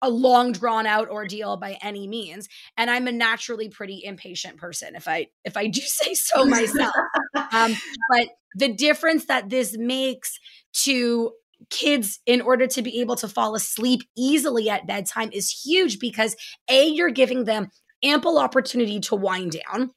a 0.01 0.09
long 0.09 0.51
drawn 0.51 0.85
out 0.85 1.09
ordeal 1.09 1.57
by 1.57 1.77
any 1.81 2.07
means 2.07 2.47
and 2.77 2.89
i'm 2.89 3.07
a 3.07 3.11
naturally 3.11 3.69
pretty 3.69 4.01
impatient 4.03 4.57
person 4.57 4.95
if 4.95 5.07
i 5.07 5.27
if 5.45 5.57
i 5.57 5.67
do 5.71 5.81
say 5.81 6.13
so 6.13 6.45
myself. 6.45 6.93
Um, 7.51 7.75
but 8.09 8.29
the 8.55 8.73
difference 8.73 9.25
that 9.25 9.49
this 9.49 9.75
makes 9.77 10.39
to 10.83 11.31
kids 11.69 12.19
in 12.25 12.41
order 12.41 12.67
to 12.67 12.81
be 12.81 13.01
able 13.01 13.15
to 13.15 13.27
fall 13.27 13.55
asleep 13.55 14.01
easily 14.17 14.69
at 14.69 14.87
bedtime 14.87 15.29
is 15.31 15.61
huge 15.63 15.99
because 15.99 16.35
a 16.69 16.87
you're 16.87 17.11
giving 17.11 17.45
them 17.45 17.67
ample 18.03 18.39
opportunity 18.39 18.99
to 18.99 19.15
wind 19.15 19.55
down. 19.71 19.91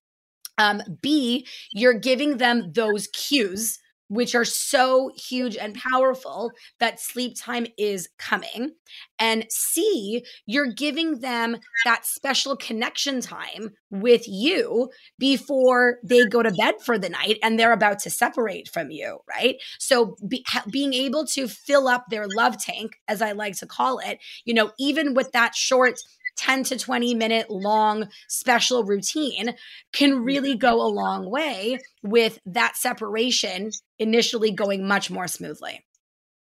Um, 0.57 0.83
b 1.03 1.47
you're 1.73 1.99
giving 1.99 2.37
them 2.37 2.71
those 2.73 3.09
cues 3.09 3.79
which 4.09 4.35
are 4.35 4.45
so 4.45 5.11
huge 5.17 5.57
and 5.57 5.75
powerful 5.75 6.53
that 6.81 7.01
sleep 7.01 7.35
time 7.39 7.67
is 7.79 8.09
coming. 8.19 8.73
And 9.19 9.47
C, 9.49 10.25
you're 10.47 10.73
giving 10.73 11.21
them 11.21 11.57
that 11.85 12.05
special 12.05 12.57
connection 12.57 13.21
time 13.21 13.71
with 13.91 14.27
you 14.27 14.91
before 15.19 15.99
they 16.05 16.27
go 16.27 16.43
to 16.43 16.51
bed 16.51 16.75
for 16.85 16.99
the 16.99 17.09
night 17.09 17.39
and 17.43 17.59
they're 17.59 17.73
about 17.73 17.99
to 18.01 18.11
separate 18.11 18.69
from 18.69 18.91
you, 18.91 19.19
right? 19.29 19.57
So 19.79 20.17
be, 20.29 20.45
being 20.71 20.93
able 20.95 21.27
to 21.29 21.49
fill 21.49 21.89
up 21.89 22.07
their 22.11 22.27
love 22.37 22.59
tank, 22.59 22.97
as 23.09 23.23
I 23.23 23.33
like 23.33 23.57
to 23.59 23.67
call 23.67 23.99
it, 23.99 24.19
you 24.45 24.55
know, 24.55 24.73
even 24.79 25.15
with 25.15 25.33
that 25.33 25.55
short 25.55 25.99
10 26.37 26.65
to 26.65 26.79
20 26.79 27.15
minute 27.15 27.51
long 27.51 28.09
special 28.29 28.85
routine 28.85 29.55
can 29.93 30.25
really 30.25 30.57
go 30.57 30.81
a 30.81 30.89
long 30.89 31.31
way 31.31 31.79
with 32.03 32.39
that 32.47 32.77
separation 32.77 33.71
initially 33.99 34.51
going 34.51 34.87
much 34.87 35.11
more 35.11 35.29
smoothly. 35.29 35.85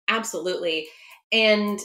Absolutely. 0.09 0.89
And 1.31 1.81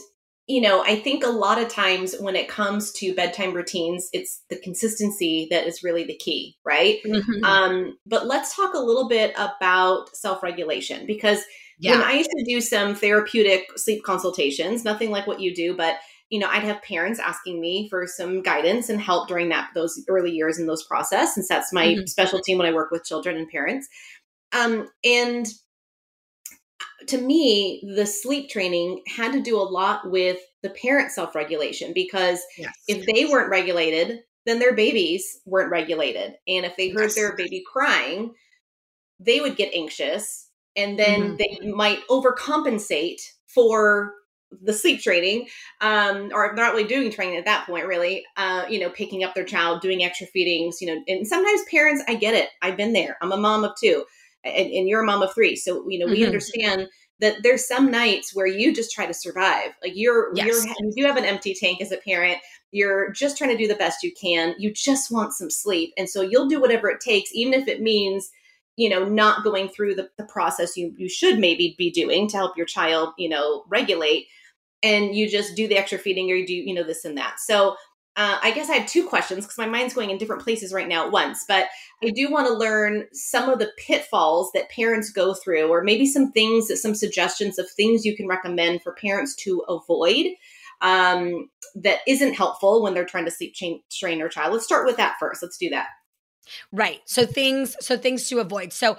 you 0.48 0.62
know, 0.62 0.82
I 0.82 0.96
think 0.96 1.24
a 1.24 1.28
lot 1.28 1.60
of 1.60 1.68
times 1.68 2.16
when 2.20 2.34
it 2.34 2.48
comes 2.48 2.90
to 2.92 3.14
bedtime 3.14 3.52
routines, 3.52 4.08
it's 4.14 4.42
the 4.48 4.56
consistency 4.56 5.46
that 5.50 5.66
is 5.66 5.82
really 5.82 6.04
the 6.04 6.16
key, 6.16 6.56
right? 6.64 7.00
Mm-hmm. 7.04 7.44
Um, 7.44 7.98
but 8.06 8.26
let's 8.26 8.56
talk 8.56 8.72
a 8.72 8.78
little 8.78 9.08
bit 9.08 9.34
about 9.36 10.16
self 10.16 10.42
regulation 10.42 11.06
because 11.06 11.42
yeah. 11.78 11.92
when 11.92 12.00
I 12.00 12.12
used 12.12 12.30
to 12.30 12.44
do 12.48 12.62
some 12.62 12.94
therapeutic 12.94 13.66
sleep 13.76 14.02
consultations, 14.04 14.84
nothing 14.84 15.10
like 15.10 15.26
what 15.26 15.40
you 15.40 15.54
do, 15.54 15.76
but 15.76 15.96
you 16.30 16.38
know, 16.38 16.48
I'd 16.48 16.62
have 16.62 16.82
parents 16.82 17.18
asking 17.18 17.60
me 17.60 17.88
for 17.88 18.06
some 18.06 18.42
guidance 18.42 18.88
and 18.88 19.00
help 19.00 19.28
during 19.28 19.48
that 19.48 19.70
those 19.74 20.04
early 20.08 20.30
years 20.30 20.58
in 20.58 20.66
those 20.66 20.82
process, 20.82 21.34
since 21.34 21.48
that's 21.48 21.72
my 21.72 21.86
mm-hmm. 21.86 22.06
specialty 22.06 22.54
when 22.54 22.66
I 22.66 22.72
work 22.72 22.90
with 22.90 23.04
children 23.04 23.36
and 23.36 23.48
parents. 23.48 23.88
Um, 24.52 24.88
and 25.04 25.46
to 27.06 27.18
me, 27.18 27.82
the 27.94 28.06
sleep 28.06 28.50
training 28.50 29.02
had 29.06 29.32
to 29.32 29.40
do 29.40 29.56
a 29.56 29.62
lot 29.62 30.10
with 30.10 30.38
the 30.62 30.70
parent 30.70 31.12
self 31.12 31.34
regulation 31.34 31.92
because 31.94 32.40
yes. 32.56 32.72
if 32.88 33.06
they 33.06 33.24
weren't 33.24 33.50
regulated, 33.50 34.20
then 34.44 34.58
their 34.58 34.74
babies 34.74 35.40
weren't 35.46 35.70
regulated. 35.70 36.34
And 36.46 36.66
if 36.66 36.76
they 36.76 36.90
heard 36.90 37.04
yes. 37.04 37.14
their 37.14 37.36
baby 37.36 37.62
crying, 37.70 38.34
they 39.20 39.40
would 39.40 39.56
get 39.56 39.74
anxious 39.74 40.48
and 40.76 40.98
then 40.98 41.36
mm-hmm. 41.36 41.62
they 41.62 41.70
might 41.70 42.06
overcompensate 42.08 43.20
for 43.46 44.14
the 44.62 44.72
sleep 44.72 45.00
training 45.00 45.46
um 45.80 46.30
or 46.32 46.54
not 46.54 46.72
really 46.72 46.86
doing 46.86 47.10
training 47.10 47.36
at 47.36 47.44
that 47.44 47.66
point 47.66 47.86
really 47.86 48.24
uh 48.36 48.64
you 48.68 48.80
know 48.80 48.88
picking 48.90 49.22
up 49.22 49.34
their 49.34 49.44
child 49.44 49.80
doing 49.82 50.02
extra 50.02 50.26
feedings 50.28 50.80
you 50.80 50.86
know 50.86 51.02
and 51.06 51.26
sometimes 51.26 51.60
parents 51.70 52.02
i 52.08 52.14
get 52.14 52.34
it 52.34 52.48
i've 52.62 52.76
been 52.76 52.92
there 52.92 53.18
i'm 53.20 53.32
a 53.32 53.36
mom 53.36 53.64
of 53.64 53.72
two 53.78 54.04
and, 54.44 54.72
and 54.72 54.88
you're 54.88 55.02
a 55.02 55.06
mom 55.06 55.22
of 55.22 55.32
three 55.34 55.54
so 55.54 55.86
you 55.88 55.98
know 55.98 56.06
we 56.06 56.18
mm-hmm. 56.18 56.26
understand 56.26 56.88
that 57.20 57.42
there's 57.42 57.66
some 57.66 57.90
nights 57.90 58.34
where 58.34 58.46
you 58.46 58.74
just 58.74 58.92
try 58.92 59.04
to 59.04 59.14
survive 59.14 59.70
like 59.82 59.92
you're 59.94 60.34
yes. 60.34 60.46
you're 60.46 60.74
you 60.78 60.92
do 60.96 61.04
have 61.04 61.16
an 61.16 61.24
empty 61.24 61.54
tank 61.54 61.80
as 61.80 61.92
a 61.92 61.98
parent 61.98 62.38
you're 62.70 63.10
just 63.12 63.36
trying 63.36 63.50
to 63.50 63.56
do 63.56 63.68
the 63.68 63.74
best 63.74 64.02
you 64.02 64.12
can 64.20 64.54
you 64.58 64.72
just 64.72 65.10
want 65.10 65.32
some 65.32 65.50
sleep 65.50 65.92
and 65.98 66.08
so 66.08 66.22
you'll 66.22 66.48
do 66.48 66.60
whatever 66.60 66.88
it 66.88 67.00
takes 67.00 67.30
even 67.34 67.52
if 67.52 67.68
it 67.68 67.82
means 67.82 68.30
you 68.78 68.88
know 68.88 69.04
not 69.04 69.44
going 69.44 69.68
through 69.68 69.94
the, 69.94 70.08
the 70.16 70.24
process 70.24 70.76
you 70.76 70.94
you 70.96 71.08
should 71.08 71.38
maybe 71.38 71.74
be 71.76 71.90
doing 71.90 72.28
to 72.28 72.36
help 72.36 72.56
your 72.56 72.64
child 72.64 73.12
you 73.18 73.28
know 73.28 73.64
regulate 73.68 74.26
and 74.82 75.14
you 75.14 75.28
just 75.28 75.56
do 75.56 75.66
the 75.66 75.76
extra 75.76 75.98
feeding 75.98 76.30
or 76.30 76.36
you 76.36 76.46
do 76.46 76.54
you 76.54 76.72
know 76.72 76.84
this 76.84 77.04
and 77.04 77.18
that. 77.18 77.38
So 77.40 77.76
uh, 78.16 78.38
i 78.42 78.50
guess 78.50 78.68
i 78.68 78.74
have 78.74 78.88
two 78.88 79.06
questions 79.06 79.44
because 79.44 79.58
my 79.58 79.66
mind's 79.66 79.94
going 79.94 80.10
in 80.10 80.18
different 80.18 80.42
places 80.42 80.72
right 80.72 80.88
now 80.88 81.06
at 81.06 81.12
once 81.12 81.44
but 81.46 81.66
i 82.02 82.10
do 82.10 82.30
want 82.30 82.48
to 82.48 82.52
learn 82.52 83.04
some 83.12 83.48
of 83.48 83.58
the 83.60 83.70
pitfalls 83.78 84.50
that 84.54 84.68
parents 84.70 85.10
go 85.10 85.34
through 85.34 85.68
or 85.68 85.84
maybe 85.84 86.06
some 86.06 86.32
things 86.32 86.66
that 86.66 86.78
some 86.78 86.94
suggestions 86.94 87.58
of 87.58 87.70
things 87.70 88.04
you 88.04 88.16
can 88.16 88.26
recommend 88.26 88.82
for 88.82 88.92
parents 88.94 89.36
to 89.36 89.62
avoid 89.68 90.26
um, 90.80 91.48
that 91.74 91.98
isn't 92.06 92.34
helpful 92.34 92.82
when 92.82 92.94
they're 92.94 93.04
trying 93.04 93.24
to 93.24 93.32
sleep 93.32 93.52
train, 93.54 93.82
train 93.90 94.18
their 94.18 94.28
child. 94.28 94.52
Let's 94.52 94.64
start 94.64 94.86
with 94.86 94.96
that 94.96 95.16
first. 95.18 95.42
Let's 95.42 95.58
do 95.58 95.68
that 95.70 95.88
Right. 96.72 97.00
So 97.06 97.26
things 97.26 97.76
so 97.80 97.96
things 97.96 98.28
to 98.28 98.40
avoid. 98.40 98.72
So 98.72 98.96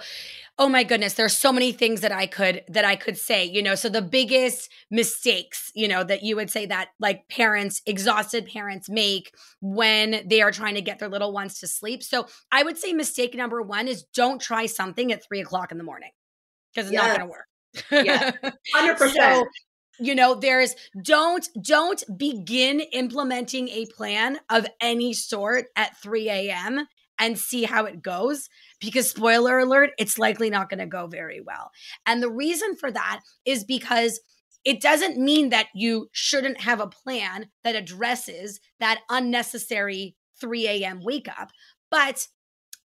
oh 0.60 0.68
my 0.68 0.84
goodness, 0.84 1.14
there's 1.14 1.34
so 1.34 1.52
many 1.52 1.72
things 1.72 2.02
that 2.02 2.12
I 2.12 2.26
could 2.26 2.62
that 2.68 2.84
I 2.84 2.94
could 2.94 3.16
say, 3.16 3.46
you 3.46 3.62
know. 3.62 3.74
So 3.74 3.88
the 3.88 4.02
biggest 4.02 4.70
mistakes, 4.90 5.72
you 5.74 5.88
know, 5.88 6.04
that 6.04 6.22
you 6.22 6.36
would 6.36 6.50
say 6.50 6.66
that 6.66 6.90
like 7.00 7.26
parents, 7.28 7.80
exhausted 7.86 8.46
parents 8.46 8.88
make 8.88 9.34
when 9.62 10.22
they 10.26 10.42
are 10.42 10.52
trying 10.52 10.74
to 10.74 10.82
get 10.82 10.98
their 10.98 11.08
little 11.08 11.32
ones 11.32 11.58
to 11.60 11.66
sleep. 11.66 12.02
So 12.02 12.26
I 12.52 12.62
would 12.62 12.76
say 12.76 12.92
mistake 12.92 13.34
number 13.34 13.62
one 13.62 13.88
is 13.88 14.04
don't 14.14 14.40
try 14.40 14.66
something 14.66 15.10
at 15.12 15.24
three 15.24 15.40
o'clock 15.40 15.72
in 15.72 15.78
the 15.78 15.84
morning 15.84 16.10
because 16.74 16.88
it's 16.88 16.94
yes. 16.94 17.06
not 17.06 17.18
gonna 17.18 17.30
work. 17.30 17.46
yeah. 17.90 18.32
Hundred 18.74 18.98
percent 18.98 19.48
you 20.02 20.14
know 20.14 20.34
there's 20.34 20.74
don't 21.02 21.46
don't 21.60 22.02
begin 22.16 22.80
implementing 22.92 23.68
a 23.68 23.84
plan 23.86 24.38
of 24.48 24.66
any 24.80 25.12
sort 25.12 25.66
at 25.76 25.94
3 26.00 26.30
a.m 26.30 26.86
and 27.20 27.38
see 27.38 27.64
how 27.64 27.84
it 27.84 28.02
goes 28.02 28.48
because 28.80 29.10
spoiler 29.10 29.58
alert 29.58 29.90
it's 29.98 30.18
likely 30.18 30.50
not 30.50 30.68
going 30.68 30.80
to 30.80 30.86
go 30.86 31.06
very 31.06 31.40
well 31.40 31.70
and 32.06 32.22
the 32.22 32.30
reason 32.30 32.74
for 32.74 32.90
that 32.90 33.20
is 33.44 33.62
because 33.64 34.20
it 34.64 34.80
doesn't 34.80 35.16
mean 35.16 35.50
that 35.50 35.68
you 35.74 36.08
shouldn't 36.12 36.60
have 36.60 36.80
a 36.80 36.86
plan 36.86 37.48
that 37.62 37.76
addresses 37.76 38.60
that 38.80 39.00
unnecessary 39.08 40.16
3 40.40 40.66
a.m 40.66 41.00
wake 41.04 41.28
up 41.28 41.50
but 41.90 42.26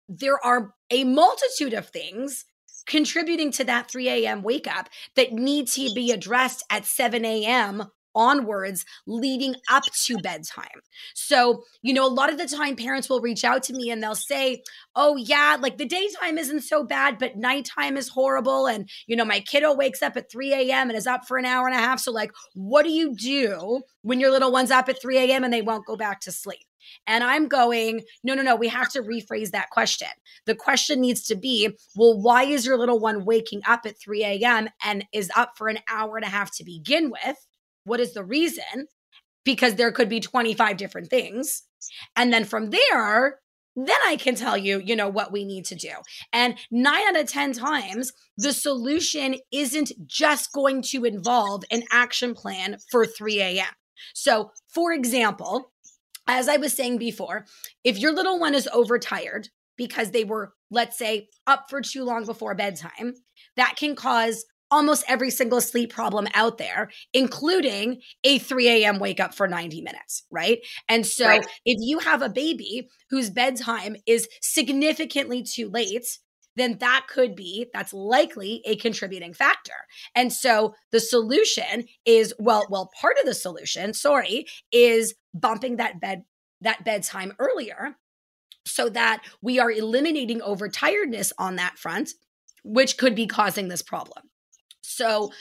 there 0.07 0.43
are 0.43 0.73
a 0.89 1.03
multitude 1.03 1.73
of 1.73 1.87
things 1.89 2.45
contributing 2.89 3.51
to 3.51 3.63
that 3.63 3.89
3 3.89 4.09
a.m. 4.09 4.41
wake 4.41 4.67
up 4.67 4.89
that 5.15 5.31
need 5.31 5.67
to 5.67 5.93
be 5.93 6.11
addressed 6.11 6.65
at 6.69 6.85
7 6.85 7.23
a.m. 7.23 7.83
onwards 8.19 8.85
leading 9.07 9.55
up 9.71 9.83
to 10.05 10.17
bedtime. 10.17 10.67
So, 11.15 11.63
you 11.81 11.93
know, 11.93 12.05
a 12.05 12.11
lot 12.11 12.31
of 12.31 12.37
the 12.37 12.45
time 12.45 12.75
parents 12.75 13.09
will 13.09 13.21
reach 13.21 13.45
out 13.45 13.63
to 13.63 13.73
me 13.73 13.89
and 13.89 14.03
they'll 14.03 14.13
say, 14.13 14.61
Oh, 14.95 15.15
yeah, 15.15 15.57
like 15.59 15.77
the 15.77 15.85
daytime 15.85 16.37
isn't 16.37 16.61
so 16.61 16.83
bad, 16.83 17.17
but 17.17 17.37
nighttime 17.37 17.95
is 17.95 18.09
horrible. 18.09 18.67
And, 18.67 18.89
you 19.07 19.15
know, 19.15 19.25
my 19.25 19.39
kiddo 19.39 19.73
wakes 19.73 20.03
up 20.03 20.17
at 20.17 20.29
3 20.29 20.53
a.m. 20.53 20.89
and 20.89 20.97
is 20.97 21.07
up 21.07 21.25
for 21.25 21.37
an 21.37 21.45
hour 21.45 21.67
and 21.67 21.75
a 21.75 21.79
half. 21.79 22.01
So, 22.01 22.11
like, 22.11 22.31
what 22.53 22.83
do 22.83 22.91
you 22.91 23.15
do 23.15 23.81
when 24.01 24.19
your 24.19 24.31
little 24.31 24.51
one's 24.51 24.71
up 24.71 24.89
at 24.89 25.01
3 25.01 25.17
a.m. 25.17 25.43
and 25.45 25.53
they 25.53 25.61
won't 25.61 25.85
go 25.85 25.95
back 25.95 26.19
to 26.21 26.31
sleep? 26.31 26.65
And 27.07 27.23
I'm 27.23 27.47
going, 27.47 28.01
no, 28.23 28.33
no, 28.33 28.41
no, 28.41 28.55
we 28.55 28.67
have 28.67 28.89
to 28.89 29.01
rephrase 29.01 29.51
that 29.51 29.69
question. 29.69 30.07
The 30.45 30.55
question 30.55 31.01
needs 31.01 31.23
to 31.23 31.35
be, 31.35 31.69
well, 31.95 32.19
why 32.19 32.43
is 32.43 32.65
your 32.65 32.77
little 32.77 32.99
one 32.99 33.25
waking 33.25 33.61
up 33.67 33.85
at 33.85 33.99
3 33.99 34.23
a.m. 34.23 34.69
and 34.83 35.05
is 35.13 35.31
up 35.35 35.53
for 35.57 35.67
an 35.67 35.79
hour 35.89 36.17
and 36.17 36.25
a 36.25 36.29
half 36.29 36.55
to 36.57 36.63
begin 36.63 37.11
with? 37.11 37.48
What 37.83 37.99
is 37.99 38.13
the 38.13 38.23
reason? 38.23 38.87
Because 39.43 39.75
there 39.75 39.91
could 39.91 40.09
be 40.09 40.19
25 40.19 40.77
different 40.77 41.09
things. 41.09 41.63
And 42.15 42.31
then 42.31 42.45
from 42.45 42.69
there, 42.69 43.39
then 43.75 43.97
I 44.05 44.17
can 44.17 44.35
tell 44.35 44.57
you, 44.57 44.81
you 44.83 44.95
know, 44.95 45.07
what 45.07 45.31
we 45.31 45.45
need 45.45 45.65
to 45.65 45.75
do. 45.75 45.91
And 46.33 46.55
nine 46.71 47.07
out 47.07 47.19
of 47.19 47.27
10 47.27 47.53
times, 47.53 48.11
the 48.37 48.53
solution 48.53 49.35
isn't 49.51 49.91
just 50.05 50.51
going 50.51 50.81
to 50.83 51.05
involve 51.05 51.63
an 51.71 51.83
action 51.91 52.33
plan 52.33 52.77
for 52.91 53.05
3 53.05 53.39
a.m. 53.41 53.73
So, 54.13 54.51
for 54.73 54.91
example, 54.91 55.71
as 56.27 56.47
I 56.47 56.57
was 56.57 56.73
saying 56.73 56.97
before, 56.97 57.45
if 57.83 57.97
your 57.97 58.13
little 58.13 58.39
one 58.39 58.53
is 58.53 58.69
overtired 58.71 59.49
because 59.77 60.11
they 60.11 60.23
were, 60.23 60.53
let's 60.69 60.97
say, 60.97 61.29
up 61.47 61.65
for 61.69 61.81
too 61.81 62.03
long 62.03 62.25
before 62.25 62.53
bedtime, 62.55 63.13
that 63.55 63.75
can 63.77 63.95
cause 63.95 64.45
almost 64.71 65.03
every 65.07 65.29
single 65.29 65.61
sleep 65.61 65.91
problem 65.91 66.27
out 66.33 66.57
there, 66.57 66.89
including 67.13 68.01
a 68.23 68.39
3 68.39 68.67
a.m. 68.69 68.99
wake 68.99 69.19
up 69.19 69.33
for 69.33 69.47
90 69.47 69.81
minutes, 69.81 70.23
right? 70.31 70.59
And 70.87 71.05
so 71.05 71.27
right. 71.27 71.45
if 71.65 71.77
you 71.79 71.99
have 71.99 72.21
a 72.21 72.29
baby 72.29 72.89
whose 73.09 73.29
bedtime 73.29 73.95
is 74.05 74.27
significantly 74.41 75.43
too 75.43 75.69
late, 75.69 76.05
then 76.55 76.77
that 76.79 77.05
could 77.09 77.35
be, 77.35 77.67
that's 77.73 77.93
likely 77.93 78.61
a 78.65 78.75
contributing 78.75 79.33
factor. 79.33 79.73
And 80.15 80.31
so 80.31 80.75
the 80.91 80.99
solution 80.99 81.85
is, 82.05 82.33
well, 82.37 82.65
well, 82.69 82.91
part 82.99 83.17
of 83.17 83.25
the 83.25 83.33
solution, 83.33 83.93
sorry, 83.93 84.45
is 84.71 85.15
bumping 85.33 85.77
that 85.77 86.01
bed, 86.01 86.23
that 86.61 86.83
bedtime 86.83 87.33
earlier 87.39 87.95
so 88.65 88.89
that 88.89 89.23
we 89.41 89.59
are 89.59 89.71
eliminating 89.71 90.41
overtiredness 90.41 91.31
on 91.37 91.55
that 91.55 91.77
front, 91.77 92.11
which 92.63 92.97
could 92.97 93.15
be 93.15 93.25
causing 93.25 93.67
this 93.67 93.81
problem. 93.81 94.28
So 94.99 95.31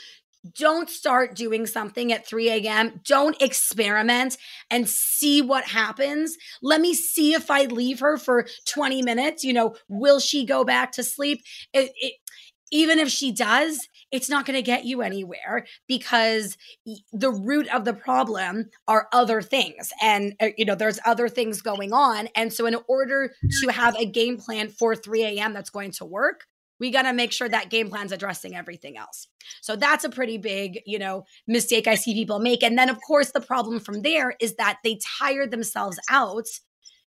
don't 0.57 0.89
start 0.89 1.35
doing 1.35 1.67
something 1.67 2.13
at 2.13 2.25
3 2.25 2.49
a.m. 2.49 3.01
Don't 3.05 3.39
experiment 3.41 4.37
and 4.71 4.87
see 4.87 5.41
what 5.41 5.65
happens. 5.65 6.37
Let 6.61 6.79
me 6.79 6.93
see 6.93 7.33
if 7.33 7.51
I 7.51 7.65
leave 7.65 7.99
her 7.99 8.17
for 8.17 8.47
20 8.65 9.03
minutes. 9.03 9.43
You 9.43 9.51
know, 9.51 9.75
will 9.89 10.19
she 10.19 10.45
go 10.45 10.63
back 10.63 10.93
to 10.93 11.03
sleep? 11.03 11.43
It, 11.73 11.91
it, 11.97 12.13
even 12.71 12.99
if 12.99 13.09
she 13.09 13.31
does, 13.33 13.87
it's 14.11 14.29
not 14.29 14.45
going 14.45 14.55
to 14.55 14.61
get 14.61 14.85
you 14.85 15.01
anywhere 15.01 15.65
because 15.87 16.55
the 17.11 17.31
root 17.31 17.67
of 17.73 17.83
the 17.83 17.93
problem 17.93 18.69
are 18.87 19.07
other 19.11 19.41
things. 19.41 19.91
And, 20.01 20.35
uh, 20.39 20.49
you 20.57 20.65
know, 20.65 20.75
there's 20.75 20.99
other 21.05 21.27
things 21.27 21.61
going 21.61 21.93
on. 21.93 22.29
And 22.35 22.53
so, 22.53 22.65
in 22.65 22.77
order 22.87 23.33
to 23.61 23.71
have 23.71 23.95
a 23.97 24.05
game 24.05 24.37
plan 24.37 24.69
for 24.69 24.95
3 24.95 25.23
a.m. 25.23 25.53
that's 25.53 25.69
going 25.69 25.91
to 25.93 26.05
work, 26.05 26.45
we 26.79 26.91
got 26.91 27.03
to 27.03 27.13
make 27.13 27.31
sure 27.31 27.49
that 27.49 27.69
game 27.69 27.89
plan's 27.89 28.11
addressing 28.11 28.55
everything 28.55 28.97
else. 28.97 29.27
So 29.61 29.75
that's 29.75 30.03
a 30.03 30.09
pretty 30.09 30.37
big, 30.37 30.81
you 30.85 30.99
know, 30.99 31.25
mistake 31.47 31.87
I 31.87 31.95
see 31.95 32.13
people 32.13 32.39
make. 32.39 32.63
And 32.63 32.77
then 32.77 32.89
of 32.89 32.99
course 33.05 33.31
the 33.31 33.41
problem 33.41 33.79
from 33.79 34.01
there 34.01 34.35
is 34.39 34.55
that 34.55 34.79
they 34.83 34.99
tire 35.19 35.47
themselves 35.47 35.99
out 36.09 36.47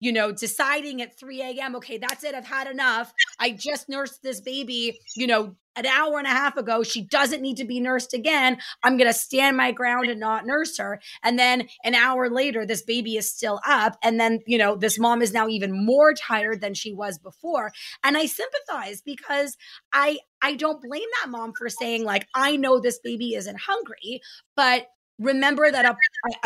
you 0.05 0.13
know, 0.13 0.33
deciding 0.33 1.01
at 1.01 1.19
3 1.19 1.41
a.m., 1.41 1.75
okay, 1.77 1.97
that's 1.97 2.25
it, 2.25 2.35
I've 2.35 2.45
had 2.45 2.67
enough. 2.67 3.11
I 3.41 3.53
just 3.53 3.89
nursed 3.89 4.23
this 4.23 4.39
baby, 4.39 4.99
you 5.17 5.27
know, 5.27 5.57
an 5.77 5.87
hour 5.87 6.19
and 6.19 6.27
a 6.27 6.31
half 6.31 6.59
ago. 6.59 6.83
She 6.83 7.01
doesn't 7.01 7.41
need 7.41 7.57
to 7.57 7.65
be 7.65 7.81
nursed 7.81 8.13
again. 8.13 8.59
I'm 8.83 8.99
going 8.99 9.11
to 9.11 9.19
stand 9.19 9.57
my 9.57 9.73
ground 9.73 10.11
and 10.11 10.21
not 10.21 10.45
nurse 10.45 10.77
her. 10.77 11.01
And 11.23 11.39
then 11.39 11.69
an 11.85 11.95
hour 11.95 12.29
later, 12.29 12.67
this 12.67 12.83
baby 12.83 13.17
is 13.17 13.31
still 13.31 13.61
up. 13.67 13.97
And 14.03 14.21
then, 14.21 14.41
you 14.47 14.59
know, 14.59 14.77
this 14.77 14.99
mom 14.99 15.23
is 15.23 15.33
now 15.33 15.49
even 15.49 15.87
more 15.87 16.13
tired 16.13 16.61
than 16.61 16.75
she 16.75 16.93
was 16.93 17.19
before. 17.19 17.73
And 18.05 18.19
I 18.19 18.27
sympathize 18.27 19.01
because 19.01 19.57
I, 19.91 20.19
I 20.43 20.55
don't 20.55 20.83
blame 20.83 21.09
that 21.23 21.31
mom 21.31 21.55
for 21.57 21.71
saying, 21.71 22.05
like, 22.05 22.29
I 22.35 22.57
know 22.57 22.79
this 22.79 22.99
baby 23.03 23.35
isn't 23.35 23.59
hungry, 23.59 24.21
but 24.55 24.87
remember 25.19 25.71
that 25.71 25.85
a, 25.85 25.97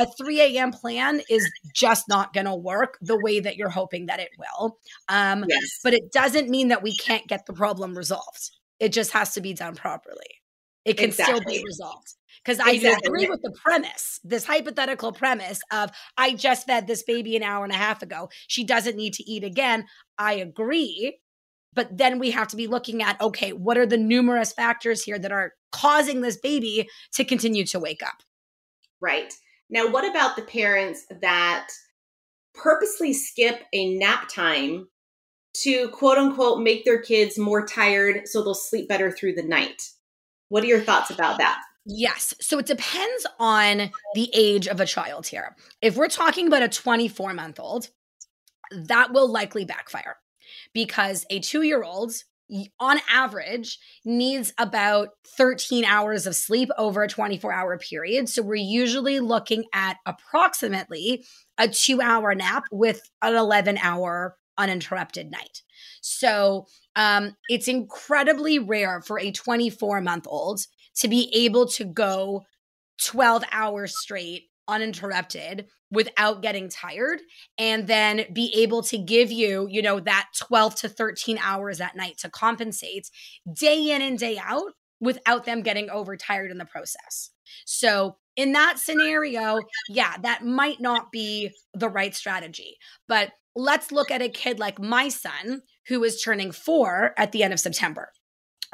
a 0.02 0.06
3 0.06 0.40
a.m. 0.40 0.72
plan 0.72 1.22
is 1.30 1.50
just 1.74 2.08
not 2.08 2.32
going 2.32 2.46
to 2.46 2.54
work 2.54 2.98
the 3.00 3.18
way 3.18 3.40
that 3.40 3.56
you're 3.56 3.68
hoping 3.68 4.06
that 4.06 4.20
it 4.20 4.30
will. 4.38 4.78
Um, 5.08 5.44
yes. 5.48 5.80
But 5.82 5.94
it 5.94 6.12
doesn't 6.12 6.48
mean 6.48 6.68
that 6.68 6.82
we 6.82 6.96
can't 6.96 7.26
get 7.26 7.46
the 7.46 7.52
problem 7.52 7.96
resolved. 7.96 8.50
It 8.78 8.92
just 8.92 9.12
has 9.12 9.32
to 9.34 9.40
be 9.40 9.54
done 9.54 9.74
properly. 9.74 10.42
It 10.84 10.96
can 10.96 11.06
exactly. 11.06 11.40
still 11.40 11.52
be 11.52 11.64
resolved. 11.64 12.14
Because 12.44 12.60
I 12.60 12.72
exactly. 12.72 13.08
agree 13.08 13.28
with 13.28 13.42
the 13.42 13.50
premise, 13.62 14.20
this 14.24 14.44
hypothetical 14.44 15.12
premise 15.12 15.60
of 15.72 15.90
I 16.16 16.34
just 16.34 16.66
fed 16.66 16.86
this 16.86 17.02
baby 17.02 17.36
an 17.36 17.42
hour 17.42 17.64
and 17.64 17.72
a 17.72 17.76
half 17.76 18.02
ago. 18.02 18.30
She 18.46 18.64
doesn't 18.64 18.96
need 18.96 19.12
to 19.14 19.30
eat 19.30 19.44
again. 19.44 19.86
I 20.18 20.34
agree. 20.34 21.18
But 21.74 21.98
then 21.98 22.18
we 22.18 22.30
have 22.30 22.48
to 22.48 22.56
be 22.56 22.66
looking 22.66 23.02
at 23.02 23.20
okay, 23.20 23.52
what 23.52 23.76
are 23.76 23.86
the 23.86 23.98
numerous 23.98 24.52
factors 24.52 25.02
here 25.02 25.18
that 25.18 25.32
are 25.32 25.52
causing 25.72 26.20
this 26.20 26.38
baby 26.38 26.88
to 27.14 27.24
continue 27.24 27.66
to 27.66 27.78
wake 27.78 28.02
up? 28.02 28.22
Right. 29.00 29.32
Now, 29.70 29.88
what 29.88 30.08
about 30.08 30.36
the 30.36 30.42
parents 30.42 31.06
that 31.20 31.68
purposely 32.54 33.12
skip 33.12 33.62
a 33.72 33.94
nap 33.96 34.28
time 34.28 34.88
to 35.62 35.88
quote 35.90 36.18
unquote 36.18 36.62
make 36.62 36.84
their 36.84 37.00
kids 37.00 37.38
more 37.38 37.66
tired 37.66 38.26
so 38.26 38.42
they'll 38.42 38.54
sleep 38.54 38.88
better 38.88 39.10
through 39.10 39.34
the 39.34 39.42
night? 39.42 39.82
What 40.48 40.64
are 40.64 40.68
your 40.68 40.80
thoughts 40.80 41.10
about 41.10 41.38
that? 41.38 41.60
Yes. 41.84 42.34
So 42.40 42.58
it 42.58 42.66
depends 42.66 43.26
on 43.38 43.90
the 44.14 44.30
age 44.34 44.66
of 44.66 44.80
a 44.80 44.86
child 44.86 45.26
here. 45.26 45.56
If 45.80 45.96
we're 45.96 46.08
talking 46.08 46.46
about 46.46 46.62
a 46.62 46.68
24 46.68 47.34
month 47.34 47.58
old, 47.58 47.88
that 48.70 49.12
will 49.12 49.30
likely 49.30 49.64
backfire 49.64 50.16
because 50.74 51.24
a 51.30 51.40
two 51.40 51.62
year 51.62 51.82
old 51.82 52.12
on 52.80 53.00
average 53.10 53.78
needs 54.04 54.52
about 54.58 55.10
13 55.36 55.84
hours 55.84 56.26
of 56.26 56.34
sleep 56.34 56.70
over 56.78 57.02
a 57.02 57.08
24 57.08 57.52
hour 57.52 57.78
period. 57.78 58.28
So 58.28 58.42
we're 58.42 58.54
usually 58.56 59.20
looking 59.20 59.64
at 59.72 59.98
approximately 60.06 61.24
a 61.58 61.68
two 61.68 62.00
hour 62.00 62.34
nap 62.34 62.64
with 62.70 63.02
an 63.22 63.34
11 63.34 63.78
hour 63.78 64.36
uninterrupted 64.56 65.30
night. 65.30 65.62
So 66.00 66.66
um, 66.96 67.36
it's 67.48 67.68
incredibly 67.68 68.58
rare 68.58 69.00
for 69.02 69.18
a 69.18 69.30
24 69.30 70.00
month 70.00 70.26
old 70.28 70.60
to 70.96 71.08
be 71.08 71.30
able 71.34 71.66
to 71.68 71.84
go 71.84 72.44
12 73.02 73.44
hours 73.52 73.96
straight 73.96 74.44
uninterrupted 74.68 75.66
without 75.90 76.42
getting 76.42 76.68
tired 76.68 77.20
and 77.58 77.86
then 77.86 78.26
be 78.32 78.52
able 78.56 78.82
to 78.82 78.98
give 78.98 79.32
you, 79.32 79.66
you 79.70 79.80
know, 79.80 79.98
that 80.00 80.28
12 80.38 80.74
to 80.76 80.88
13 80.88 81.38
hours 81.42 81.80
at 81.80 81.96
night 81.96 82.18
to 82.18 82.28
compensate 82.28 83.10
day 83.52 83.90
in 83.90 84.02
and 84.02 84.18
day 84.18 84.38
out 84.38 84.72
without 85.00 85.46
them 85.46 85.62
getting 85.62 85.88
overtired 85.90 86.50
in 86.50 86.58
the 86.58 86.64
process. 86.64 87.30
So, 87.64 88.16
in 88.36 88.52
that 88.52 88.78
scenario, 88.78 89.58
yeah, 89.88 90.16
that 90.22 90.44
might 90.44 90.80
not 90.80 91.10
be 91.10 91.50
the 91.74 91.88
right 91.88 92.14
strategy. 92.14 92.76
But 93.08 93.32
let's 93.56 93.90
look 93.90 94.12
at 94.12 94.22
a 94.22 94.28
kid 94.28 94.60
like 94.60 94.78
my 94.78 95.08
son 95.08 95.62
who 95.88 96.04
is 96.04 96.22
turning 96.22 96.52
4 96.52 97.14
at 97.16 97.32
the 97.32 97.42
end 97.42 97.52
of 97.52 97.58
September. 97.58 98.12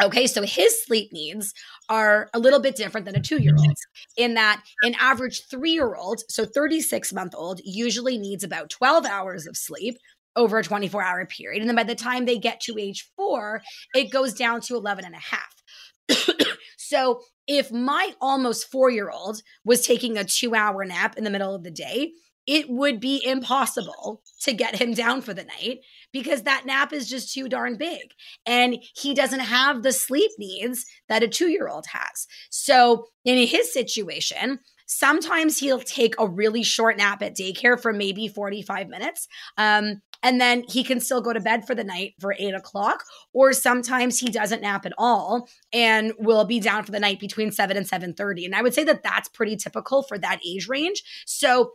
Okay, 0.02 0.26
so 0.26 0.42
his 0.42 0.84
sleep 0.84 1.12
needs 1.12 1.54
are 1.88 2.28
a 2.34 2.38
little 2.38 2.60
bit 2.60 2.76
different 2.76 3.06
than 3.06 3.16
a 3.16 3.20
two 3.20 3.40
year 3.40 3.54
old 3.56 3.68
mm-hmm. 3.68 4.22
in 4.24 4.34
that 4.34 4.62
an 4.82 4.94
average 4.98 5.46
three 5.48 5.72
year 5.72 5.94
old, 5.94 6.22
so 6.28 6.44
36 6.44 7.12
month 7.12 7.34
old, 7.36 7.60
usually 7.64 8.18
needs 8.18 8.42
about 8.42 8.70
12 8.70 9.06
hours 9.06 9.46
of 9.46 9.56
sleep 9.56 9.96
over 10.36 10.58
a 10.58 10.64
24 10.64 11.02
hour 11.02 11.26
period. 11.26 11.60
And 11.60 11.68
then 11.68 11.76
by 11.76 11.84
the 11.84 11.94
time 11.94 12.24
they 12.24 12.38
get 12.38 12.60
to 12.62 12.76
age 12.78 13.08
four, 13.16 13.62
it 13.94 14.10
goes 14.10 14.34
down 14.34 14.60
to 14.62 14.74
11 14.74 15.04
and 15.04 15.14
a 15.14 15.18
half. 15.18 16.44
So 16.84 17.22
if 17.46 17.72
my 17.72 18.12
almost 18.20 18.70
four 18.70 18.90
year 18.90 19.10
old 19.10 19.40
was 19.64 19.86
taking 19.86 20.18
a 20.18 20.24
two 20.24 20.54
hour 20.54 20.84
nap 20.84 21.16
in 21.16 21.24
the 21.24 21.30
middle 21.30 21.54
of 21.54 21.64
the 21.64 21.70
day, 21.70 22.12
it 22.46 22.68
would 22.68 23.00
be 23.00 23.22
impossible 23.24 24.22
to 24.42 24.52
get 24.52 24.80
him 24.80 24.92
down 24.92 25.22
for 25.22 25.32
the 25.32 25.44
night 25.44 25.78
because 26.12 26.42
that 26.42 26.66
nap 26.66 26.92
is 26.92 27.08
just 27.08 27.32
too 27.32 27.48
darn 27.48 27.76
big. 27.76 28.02
And 28.46 28.76
he 28.96 29.14
doesn't 29.14 29.40
have 29.40 29.82
the 29.82 29.92
sleep 29.92 30.30
needs 30.38 30.84
that 31.08 31.22
a 31.22 31.28
two 31.28 31.48
year 31.48 31.68
old 31.68 31.86
has. 31.92 32.26
So, 32.50 33.06
in 33.24 33.46
his 33.46 33.72
situation, 33.72 34.60
sometimes 34.86 35.58
he'll 35.58 35.80
take 35.80 36.14
a 36.18 36.28
really 36.28 36.62
short 36.62 36.96
nap 36.96 37.22
at 37.22 37.36
daycare 37.36 37.80
for 37.80 37.92
maybe 37.92 38.28
45 38.28 38.88
minutes. 38.88 39.26
Um, 39.56 40.02
and 40.22 40.40
then 40.40 40.64
he 40.68 40.82
can 40.84 41.00
still 41.00 41.20
go 41.20 41.32
to 41.32 41.40
bed 41.40 41.66
for 41.66 41.74
the 41.74 41.84
night 41.84 42.14
for 42.18 42.34
eight 42.38 42.54
o'clock. 42.54 43.04
Or 43.32 43.52
sometimes 43.52 44.18
he 44.18 44.30
doesn't 44.30 44.62
nap 44.62 44.86
at 44.86 44.94
all 44.96 45.48
and 45.72 46.12
will 46.18 46.44
be 46.44 46.60
down 46.60 46.84
for 46.84 46.92
the 46.92 47.00
night 47.00 47.20
between 47.20 47.52
seven 47.52 47.76
and 47.76 47.86
seven 47.86 48.14
thirty. 48.14 48.44
And 48.44 48.54
I 48.54 48.62
would 48.62 48.74
say 48.74 48.84
that 48.84 49.02
that's 49.02 49.28
pretty 49.28 49.56
typical 49.56 50.02
for 50.02 50.18
that 50.18 50.40
age 50.46 50.66
range. 50.66 51.02
So 51.26 51.72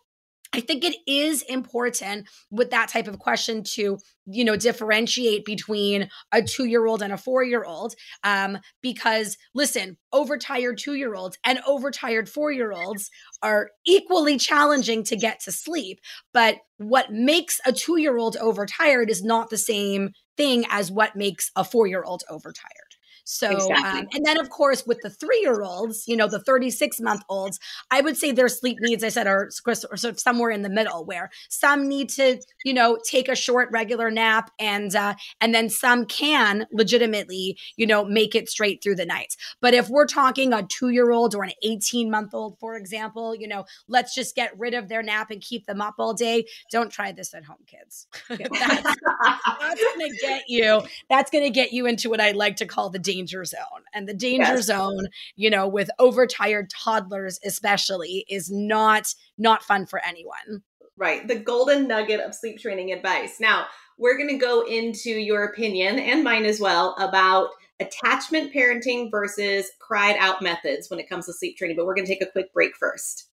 I 0.52 0.62
think 0.62 0.84
it 0.84 0.96
is 1.06 1.44
important 1.44 2.28
with 2.50 2.72
that 2.72 2.90
type 2.90 3.08
of 3.08 3.20
question 3.20 3.64
to, 3.76 4.00
you 4.26 4.44
know, 4.44 4.56
differentiate 4.56 5.46
between 5.46 6.10
a 6.32 6.42
two 6.42 6.66
year 6.66 6.88
old 6.88 7.04
and 7.04 7.14
a 7.14 7.18
four 7.18 7.44
year 7.44 7.64
old. 7.64 7.94
Um, 8.24 8.58
because 8.82 9.38
listen, 9.54 9.98
overtired 10.12 10.80
two 10.80 10.96
year 10.96 11.14
olds 11.14 11.38
and 11.44 11.60
overtired 11.68 12.28
four 12.28 12.52
year 12.52 12.72
olds 12.72 13.12
are 13.44 13.70
equally 13.86 14.38
challenging 14.38 15.04
to 15.04 15.16
get 15.16 15.40
to 15.42 15.52
sleep. 15.52 16.00
But 16.34 16.58
what 16.78 17.12
makes 17.12 17.60
a 17.66 17.72
two 17.72 17.98
year 17.98 18.18
old 18.18 18.36
overtired 18.38 19.10
is 19.12 19.24
not 19.24 19.50
the 19.52 19.58
same 19.58 20.12
thing 20.36 20.66
as 20.70 20.92
what 20.92 21.16
makes 21.16 21.52
a 21.56 21.64
four 21.64 21.86
year 21.86 22.04
old 22.04 22.24
overtired. 22.30 22.89
So, 23.32 23.48
um, 23.48 23.54
exactly. 23.54 24.00
um, 24.00 24.08
and 24.14 24.26
then 24.26 24.40
of 24.40 24.50
course, 24.50 24.88
with 24.88 25.02
the 25.02 25.10
three 25.12 25.42
year 25.42 25.62
olds, 25.62 26.08
you 26.08 26.18
know, 26.18 26.28
the 26.28 26.40
36 26.40 27.00
month 27.00 27.22
olds, 27.30 27.60
I 27.92 28.02
would 28.02 28.18
say 28.18 28.32
their 28.32 28.50
sleep 28.50 28.80
needs, 28.82 29.04
I 29.04 29.10
said, 29.10 29.28
are 29.28 29.52
sort 29.52 30.04
of 30.04 30.20
somewhere 30.20 30.50
in 30.50 30.64
the 30.64 30.70
middle 30.70 31.06
where 31.06 31.30
some 31.48 31.88
need 31.88 32.10
to, 32.10 32.42
you 32.66 32.74
know, 32.74 32.98
take 33.06 33.30
a 33.30 33.36
short 33.36 33.70
regular 33.72 34.10
nap 34.10 34.50
and, 34.60 34.96
uh, 34.96 35.14
and 35.40 35.54
then 35.54 35.70
some 35.70 36.08
can 36.08 36.66
legitimately, 36.72 37.56
you 37.78 37.86
know, 37.86 38.04
make 38.04 38.34
it 38.34 38.50
straight 38.50 38.82
through 38.82 38.96
the 38.96 39.06
night. 39.06 39.36
But 39.62 39.76
if 39.76 39.90
we're 39.90 40.08
talking 40.08 40.52
a 40.52 40.64
two 40.64 40.90
year 40.90 41.12
old 41.12 41.36
or 41.36 41.44
an 41.44 41.52
18 41.62 42.10
month 42.10 42.34
old, 42.34 42.58
for 42.60 42.76
example, 42.78 43.36
you 43.36 43.48
know, 43.48 43.66
let's 43.88 44.16
just 44.16 44.36
get 44.36 44.58
rid 44.58 44.74
of 44.74 44.90
their 44.90 45.04
nap 45.04 45.30
and 45.30 45.40
keep 45.40 45.68
them 45.68 45.82
up 45.82 45.96
all 46.00 46.16
day. 46.16 46.48
Don't 46.72 46.92
try 46.92 47.12
this 47.12 47.36
at 47.36 47.46
home, 47.46 47.58
kids. 47.68 48.08
that's, 48.28 48.50
that's 48.50 49.84
going 49.84 50.10
to 50.10 50.18
get 50.20 50.44
you, 50.48 50.82
that's 51.12 51.30
going 51.30 51.44
to 51.44 51.52
get 51.52 51.72
you 51.74 51.86
into 51.86 52.10
what 52.10 52.20
I 52.20 52.32
like 52.32 52.56
to 52.56 52.66
call 52.66 52.90
the 52.90 52.98
danger 52.98 53.19
zone. 53.28 53.84
And 53.94 54.08
the 54.08 54.14
danger 54.14 54.56
yes. 54.56 54.66
zone, 54.66 55.08
you 55.36 55.50
know, 55.50 55.68
with 55.68 55.90
overtired 56.00 56.70
toddlers 56.70 57.40
especially 57.44 58.26
is 58.30 58.52
not 58.52 59.14
not 59.38 59.64
fun 59.64 59.86
for 59.86 60.00
anyone. 60.06 60.64
Right. 60.98 61.28
The 61.28 61.40
golden 61.40 61.88
nugget 61.88 62.20
of 62.20 62.36
sleep 62.36 62.60
training 62.60 62.92
advice. 62.92 63.40
Now, 63.40 63.68
we're 63.98 64.18
going 64.18 64.30
to 64.30 64.38
go 64.38 64.66
into 64.66 65.12
your 65.12 65.46
opinion 65.46 66.00
and 66.00 66.24
mine 66.24 66.46
as 66.46 66.60
well 66.60 66.96
about 67.00 67.50
attachment 67.80 68.54
parenting 68.54 69.10
versus 69.10 69.72
cried 69.80 70.18
out 70.20 70.42
methods 70.42 70.90
when 70.90 71.00
it 71.00 71.08
comes 71.10 71.26
to 71.26 71.34
sleep 71.34 71.58
training, 71.58 71.78
but 71.78 71.86
we're 71.86 71.96
going 71.96 72.06
to 72.06 72.12
take 72.12 72.22
a 72.22 72.32
quick 72.32 72.54
break 72.54 72.76
first. 72.78 73.30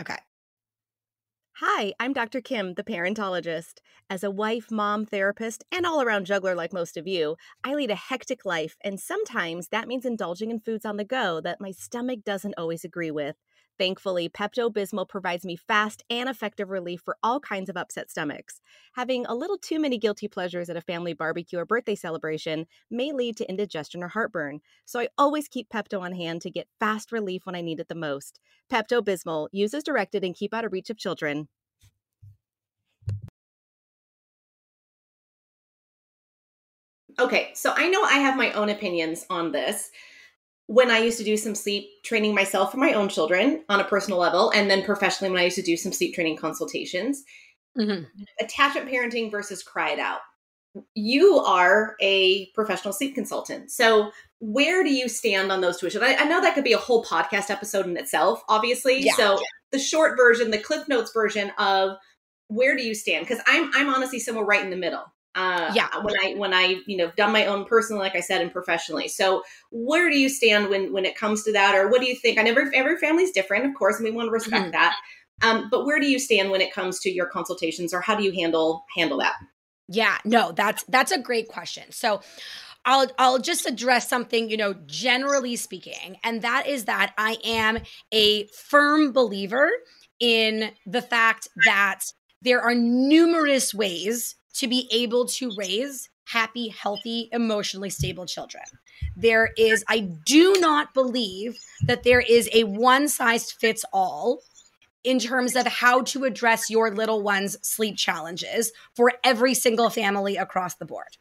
Okay. 0.00 0.16
Hi, 1.60 1.94
I'm 1.98 2.12
Dr. 2.12 2.40
Kim, 2.42 2.74
the 2.74 2.84
parentologist. 2.84 3.80
As 4.10 4.22
a 4.22 4.30
wife, 4.30 4.70
mom, 4.70 5.06
therapist, 5.06 5.64
and 5.72 5.86
all 5.86 6.02
around 6.02 6.26
juggler 6.26 6.54
like 6.54 6.72
most 6.72 6.96
of 6.96 7.06
you, 7.06 7.36
I 7.64 7.74
lead 7.74 7.90
a 7.90 7.94
hectic 7.96 8.44
life, 8.44 8.76
and 8.82 9.00
sometimes 9.00 9.68
that 9.68 9.88
means 9.88 10.04
indulging 10.04 10.50
in 10.50 10.60
foods 10.60 10.84
on 10.84 10.98
the 10.98 11.04
go 11.04 11.40
that 11.40 11.60
my 11.60 11.70
stomach 11.70 12.24
doesn't 12.24 12.54
always 12.58 12.84
agree 12.84 13.10
with. 13.10 13.36
Thankfully, 13.78 14.28
Pepto 14.30 14.72
Bismol 14.72 15.06
provides 15.06 15.44
me 15.44 15.54
fast 15.54 16.02
and 16.08 16.28
effective 16.28 16.70
relief 16.70 17.02
for 17.04 17.18
all 17.22 17.40
kinds 17.40 17.68
of 17.68 17.76
upset 17.76 18.10
stomachs. 18.10 18.62
Having 18.94 19.26
a 19.26 19.34
little 19.34 19.58
too 19.58 19.78
many 19.78 19.98
guilty 19.98 20.28
pleasures 20.28 20.70
at 20.70 20.76
a 20.76 20.80
family 20.80 21.12
barbecue 21.12 21.58
or 21.58 21.66
birthday 21.66 21.94
celebration 21.94 22.66
may 22.90 23.12
lead 23.12 23.36
to 23.36 23.48
indigestion 23.48 24.02
or 24.02 24.08
heartburn, 24.08 24.60
so 24.86 24.98
I 25.00 25.08
always 25.18 25.48
keep 25.48 25.68
Pepto 25.68 26.00
on 26.00 26.12
hand 26.12 26.40
to 26.42 26.50
get 26.50 26.68
fast 26.80 27.12
relief 27.12 27.44
when 27.44 27.54
I 27.54 27.60
need 27.60 27.80
it 27.80 27.88
the 27.88 27.94
most. 27.94 28.40
Pepto 28.72 29.02
Bismol, 29.02 29.48
use 29.52 29.74
as 29.74 29.82
directed 29.82 30.24
and 30.24 30.34
keep 30.34 30.54
out 30.54 30.64
of 30.64 30.72
reach 30.72 30.88
of 30.88 30.96
children. 30.96 31.48
Okay, 37.18 37.50
so 37.54 37.72
I 37.74 37.88
know 37.88 38.02
I 38.02 38.18
have 38.18 38.36
my 38.36 38.52
own 38.52 38.68
opinions 38.68 39.24
on 39.30 39.52
this 39.52 39.90
when 40.66 40.90
I 40.90 40.98
used 40.98 41.18
to 41.18 41.24
do 41.24 41.36
some 41.36 41.54
sleep 41.54 41.88
training 42.04 42.34
myself 42.34 42.72
for 42.72 42.78
my 42.78 42.92
own 42.92 43.08
children 43.08 43.64
on 43.68 43.80
a 43.80 43.84
personal 43.84 44.18
level, 44.18 44.50
and 44.50 44.70
then 44.70 44.84
professionally 44.84 45.30
when 45.30 45.40
I 45.40 45.44
used 45.44 45.56
to 45.56 45.62
do 45.62 45.76
some 45.76 45.92
sleep 45.92 46.14
training 46.14 46.36
consultations. 46.36 47.22
Mm-hmm. 47.78 48.04
Attachment 48.40 48.88
parenting 48.88 49.30
versus 49.30 49.62
cry 49.62 49.90
it 49.90 49.98
out. 49.98 50.20
You 50.94 51.38
are 51.38 51.96
a 52.00 52.46
professional 52.54 52.92
sleep 52.92 53.14
consultant. 53.14 53.70
So, 53.70 54.10
where 54.40 54.82
do 54.82 54.92
you 54.92 55.08
stand 55.08 55.50
on 55.50 55.60
those 55.60 55.78
two 55.78 55.86
issues? 55.86 56.02
I, 56.02 56.14
I 56.16 56.24
know 56.24 56.40
that 56.40 56.54
could 56.54 56.64
be 56.64 56.74
a 56.74 56.78
whole 56.78 57.04
podcast 57.04 57.48
episode 57.48 57.86
in 57.86 57.96
itself, 57.96 58.42
obviously. 58.48 59.00
Yeah. 59.00 59.14
So, 59.14 59.38
the 59.72 59.78
short 59.78 60.16
version, 60.16 60.50
the 60.50 60.58
Cliff 60.58 60.86
Notes 60.88 61.12
version 61.12 61.52
of 61.58 61.96
where 62.48 62.76
do 62.76 62.82
you 62.82 62.94
stand? 62.94 63.26
Because 63.26 63.42
I'm 63.46 63.70
I'm 63.74 63.88
honestly 63.88 64.18
somewhere 64.18 64.44
right 64.44 64.62
in 64.62 64.70
the 64.70 64.76
middle. 64.76 65.04
Uh, 65.36 65.70
yeah. 65.74 65.88
When 66.00 66.14
I 66.18 66.34
when 66.34 66.54
I 66.54 66.80
you 66.86 66.96
know 66.96 67.12
done 67.16 67.30
my 67.30 67.44
own 67.44 67.66
personally, 67.66 68.00
like 68.00 68.16
I 68.16 68.20
said, 68.20 68.40
and 68.40 68.50
professionally. 68.50 69.06
So 69.06 69.42
where 69.70 70.08
do 70.08 70.18
you 70.18 70.30
stand 70.30 70.70
when 70.70 70.92
when 70.94 71.04
it 71.04 71.14
comes 71.14 71.44
to 71.44 71.52
that, 71.52 71.74
or 71.74 71.90
what 71.90 72.00
do 72.00 72.06
you 72.06 72.16
think? 72.16 72.38
I 72.38 72.42
never 72.42 72.70
every 72.74 72.96
family's 72.96 73.32
different, 73.32 73.66
of 73.66 73.74
course, 73.74 73.96
and 73.96 74.04
we 74.04 74.10
want 74.10 74.28
to 74.28 74.32
respect 74.32 74.62
mm-hmm. 74.62 74.70
that. 74.72 74.96
Um, 75.42 75.68
but 75.70 75.84
where 75.84 76.00
do 76.00 76.06
you 76.06 76.18
stand 76.18 76.50
when 76.50 76.62
it 76.62 76.72
comes 76.72 76.98
to 77.00 77.10
your 77.10 77.26
consultations, 77.26 77.92
or 77.92 78.00
how 78.00 78.16
do 78.16 78.24
you 78.24 78.32
handle 78.32 78.86
handle 78.96 79.18
that? 79.18 79.34
Yeah, 79.88 80.16
no, 80.24 80.52
that's 80.52 80.84
that's 80.84 81.12
a 81.12 81.20
great 81.20 81.48
question. 81.48 81.92
So 81.92 82.22
I'll 82.86 83.08
I'll 83.18 83.38
just 83.38 83.66
address 83.66 84.08
something, 84.08 84.48
you 84.48 84.56
know, 84.56 84.74
generally 84.86 85.56
speaking, 85.56 86.16
and 86.24 86.40
that 86.40 86.66
is 86.66 86.86
that 86.86 87.12
I 87.18 87.36
am 87.44 87.80
a 88.10 88.46
firm 88.46 89.12
believer 89.12 89.68
in 90.18 90.70
the 90.86 91.02
fact 91.02 91.48
that 91.66 92.04
there 92.40 92.62
are 92.62 92.74
numerous 92.74 93.74
ways 93.74 94.36
to 94.58 94.68
be 94.68 94.88
able 94.92 95.26
to 95.26 95.52
raise 95.56 96.08
happy, 96.24 96.68
healthy, 96.68 97.28
emotionally 97.32 97.90
stable 97.90 98.26
children. 98.26 98.64
There 99.14 99.50
is, 99.56 99.84
I 99.88 100.00
do 100.00 100.56
not 100.58 100.92
believe 100.92 101.58
that 101.82 102.02
there 102.02 102.20
is 102.20 102.48
a 102.52 102.64
one 102.64 103.08
size 103.08 103.52
fits 103.52 103.84
all 103.92 104.40
in 105.04 105.20
terms 105.20 105.54
of 105.54 105.66
how 105.66 106.02
to 106.02 106.24
address 106.24 106.68
your 106.68 106.90
little 106.90 107.22
one's 107.22 107.56
sleep 107.66 107.96
challenges 107.96 108.72
for 108.96 109.12
every 109.22 109.54
single 109.54 109.88
family 109.88 110.36
across 110.36 110.74
the 110.74 110.84
board. 110.84 111.16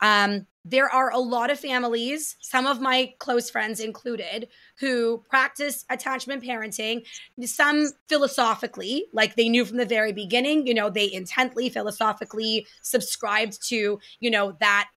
Um, 0.00 0.46
there 0.64 0.88
are 0.88 1.10
a 1.10 1.18
lot 1.18 1.50
of 1.50 1.58
families, 1.58 2.36
some 2.40 2.66
of 2.66 2.80
my 2.80 3.12
close 3.18 3.50
friends 3.50 3.80
included, 3.80 4.48
who 4.78 5.24
practice 5.28 5.84
attachment 5.90 6.42
parenting, 6.42 7.04
some 7.42 7.88
philosophically, 8.08 9.06
like 9.12 9.34
they 9.34 9.48
knew 9.48 9.64
from 9.64 9.78
the 9.78 9.86
very 9.86 10.12
beginning, 10.12 10.66
you 10.66 10.74
know, 10.74 10.88
they 10.88 11.12
intently, 11.12 11.68
philosophically 11.68 12.66
subscribed 12.82 13.66
to, 13.68 13.98
you 14.20 14.30
know, 14.30 14.56
that 14.60 14.88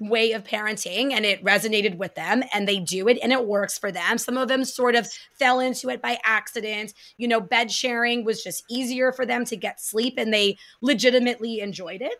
way 0.00 0.32
of 0.32 0.44
parenting 0.44 1.12
and 1.12 1.26
it 1.26 1.42
resonated 1.44 1.96
with 1.96 2.14
them 2.14 2.42
and 2.52 2.68
they 2.68 2.78
do 2.78 3.08
it 3.08 3.18
and 3.20 3.32
it 3.32 3.46
works 3.46 3.76
for 3.76 3.90
them. 3.90 4.16
Some 4.16 4.36
of 4.36 4.48
them 4.48 4.64
sort 4.64 4.94
of 4.94 5.08
fell 5.38 5.58
into 5.58 5.88
it 5.90 6.00
by 6.00 6.18
accident. 6.24 6.94
You 7.16 7.26
know, 7.26 7.40
bed 7.40 7.70
sharing 7.72 8.24
was 8.24 8.42
just 8.42 8.62
easier 8.70 9.10
for 9.12 9.26
them 9.26 9.44
to 9.46 9.56
get 9.56 9.80
sleep 9.80 10.14
and 10.16 10.32
they 10.32 10.56
legitimately 10.80 11.60
enjoyed 11.60 12.02
it. 12.02 12.14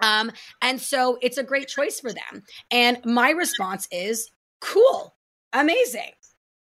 Um, 0.00 0.30
and 0.62 0.80
so 0.80 1.18
it's 1.22 1.38
a 1.38 1.44
great 1.44 1.68
choice 1.68 2.00
for 2.00 2.12
them. 2.12 2.42
And 2.70 2.98
my 3.04 3.30
response 3.30 3.86
is 3.90 4.30
cool, 4.60 5.16
amazing. 5.52 6.12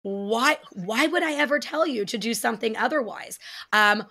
Why 0.02 0.58
why 0.72 1.06
would 1.06 1.22
I 1.22 1.35
ever 1.35 1.58
tell 1.58 1.87
you 1.87 2.04
to 2.06 2.18
do 2.18 2.35
something 2.35 2.76
otherwise? 2.76 3.38
Um, 3.72 4.04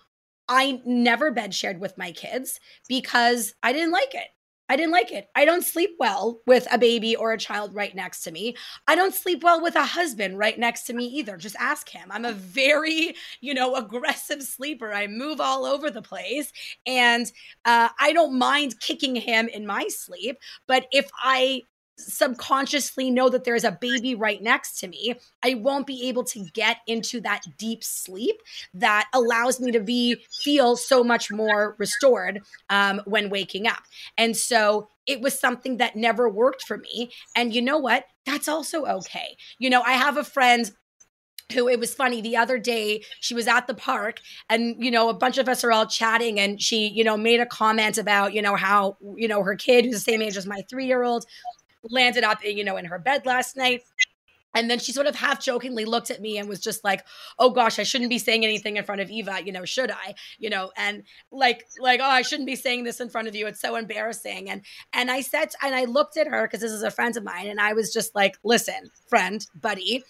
I 0.47 0.81
never 0.85 1.31
bed 1.31 1.53
shared 1.53 1.79
with 1.79 1.97
my 1.97 2.11
kids 2.11 2.59
because 2.87 3.53
I 3.63 3.73
didn't 3.73 3.91
like 3.91 4.13
it. 4.13 4.27
I 4.71 4.77
didn't 4.77 4.93
like 4.93 5.11
it. 5.11 5.27
I 5.35 5.43
don't 5.43 5.65
sleep 5.65 5.97
well 5.99 6.39
with 6.47 6.65
a 6.71 6.77
baby 6.77 7.13
or 7.13 7.33
a 7.33 7.37
child 7.37 7.75
right 7.75 7.93
next 7.93 8.21
to 8.21 8.31
me. 8.31 8.55
I 8.87 8.95
don't 8.95 9.13
sleep 9.13 9.43
well 9.43 9.61
with 9.61 9.75
a 9.75 9.83
husband 9.83 10.37
right 10.37 10.57
next 10.57 10.83
to 10.83 10.93
me 10.93 11.07
either. 11.07 11.35
Just 11.35 11.57
ask 11.59 11.89
him. 11.89 12.07
I'm 12.09 12.23
a 12.23 12.31
very, 12.31 13.13
you 13.41 13.53
know, 13.53 13.75
aggressive 13.75 14.41
sleeper. 14.41 14.93
I 14.93 15.07
move 15.07 15.41
all 15.41 15.65
over 15.65 15.91
the 15.91 16.01
place 16.01 16.53
and 16.87 17.29
uh, 17.65 17.89
I 17.99 18.13
don't 18.13 18.39
mind 18.39 18.79
kicking 18.79 19.13
him 19.13 19.49
in 19.49 19.67
my 19.67 19.89
sleep. 19.89 20.37
But 20.67 20.85
if 20.93 21.09
I 21.21 21.63
subconsciously 21.97 23.09
know 23.09 23.29
that 23.29 23.43
there's 23.43 23.63
a 23.63 23.71
baby 23.71 24.15
right 24.15 24.41
next 24.41 24.79
to 24.79 24.87
me, 24.87 25.15
I 25.43 25.55
won't 25.55 25.87
be 25.87 26.07
able 26.09 26.23
to 26.25 26.45
get 26.53 26.77
into 26.87 27.21
that 27.21 27.43
deep 27.57 27.83
sleep 27.83 28.41
that 28.73 29.07
allows 29.13 29.59
me 29.59 29.71
to 29.71 29.79
be 29.79 30.23
feel 30.43 30.75
so 30.75 31.03
much 31.03 31.31
more 31.31 31.75
restored 31.77 32.41
um, 32.69 33.01
when 33.05 33.29
waking 33.29 33.67
up. 33.67 33.83
And 34.17 34.35
so 34.35 34.87
it 35.07 35.21
was 35.21 35.39
something 35.39 35.77
that 35.77 35.95
never 35.95 36.29
worked 36.29 36.63
for 36.63 36.77
me. 36.77 37.11
And 37.35 37.53
you 37.53 37.61
know 37.61 37.77
what? 37.77 38.05
That's 38.25 38.47
also 38.47 38.85
okay. 38.85 39.37
You 39.59 39.69
know, 39.69 39.81
I 39.81 39.93
have 39.93 40.17
a 40.17 40.23
friend 40.23 40.71
who 41.51 41.67
it 41.67 41.79
was 41.79 41.93
funny 41.93 42.21
the 42.21 42.37
other 42.37 42.57
day 42.57 43.03
she 43.19 43.33
was 43.33 43.45
at 43.45 43.67
the 43.67 43.73
park 43.73 44.21
and 44.49 44.75
you 44.81 44.89
know 44.89 45.09
a 45.09 45.13
bunch 45.13 45.37
of 45.37 45.49
us 45.49 45.65
are 45.65 45.71
all 45.71 45.85
chatting 45.85 46.39
and 46.39 46.61
she 46.61 46.87
you 46.87 47.03
know 47.03 47.17
made 47.17 47.41
a 47.41 47.45
comment 47.45 47.97
about 47.97 48.33
you 48.33 48.41
know 48.41 48.55
how 48.55 48.95
you 49.17 49.27
know 49.27 49.43
her 49.43 49.55
kid 49.55 49.83
who's 49.83 49.95
the 49.95 49.99
same 49.99 50.21
age 50.21 50.37
as 50.37 50.47
my 50.47 50.61
3-year-old 50.71 51.25
landed 51.83 52.23
up, 52.23 52.43
you 52.43 52.63
know, 52.63 52.77
in 52.77 52.85
her 52.85 52.99
bed 52.99 53.25
last 53.25 53.55
night. 53.55 53.81
And 54.53 54.69
then 54.69 54.79
she 54.79 54.91
sort 54.91 55.07
of 55.07 55.15
half 55.15 55.39
jokingly 55.39 55.85
looked 55.85 56.11
at 56.11 56.19
me 56.19 56.37
and 56.37 56.49
was 56.49 56.59
just 56.59 56.83
like, 56.83 57.05
"Oh 57.39 57.51
gosh, 57.51 57.79
I 57.79 57.83
shouldn't 57.83 58.09
be 58.09 58.19
saying 58.19 58.43
anything 58.43 58.75
in 58.75 58.83
front 58.83 58.99
of 58.99 59.09
Eva, 59.09 59.41
you 59.45 59.51
know, 59.53 59.63
should 59.63 59.91
I?" 59.91 60.15
You 60.39 60.49
know, 60.49 60.71
and 60.75 61.03
like 61.31 61.65
like, 61.79 62.01
"Oh, 62.01 62.09
I 62.09 62.21
shouldn't 62.21 62.47
be 62.47 62.57
saying 62.57 62.83
this 62.83 62.99
in 62.99 63.09
front 63.09 63.29
of 63.29 63.35
you. 63.35 63.47
It's 63.47 63.61
so 63.61 63.77
embarrassing." 63.77 64.49
And 64.49 64.61
and 64.91 65.09
I 65.09 65.21
said 65.21 65.53
and 65.61 65.73
I 65.73 65.85
looked 65.85 66.17
at 66.17 66.27
her 66.27 66.43
because 66.43 66.59
this 66.59 66.71
is 66.71 66.83
a 66.83 66.91
friend 66.91 67.15
of 67.15 67.23
mine 67.23 67.47
and 67.47 67.61
I 67.61 67.71
was 67.73 67.93
just 67.93 68.13
like, 68.13 68.35
"Listen, 68.43 68.91
friend, 69.07 69.45
buddy, 69.55 70.03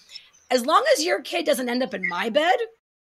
as 0.49 0.65
long 0.65 0.83
as 0.93 1.05
your 1.05 1.21
kid 1.21 1.45
doesn't 1.45 1.69
end 1.69 1.83
up 1.83 1.93
in 1.93 2.07
my 2.07 2.29
bed, 2.29 2.57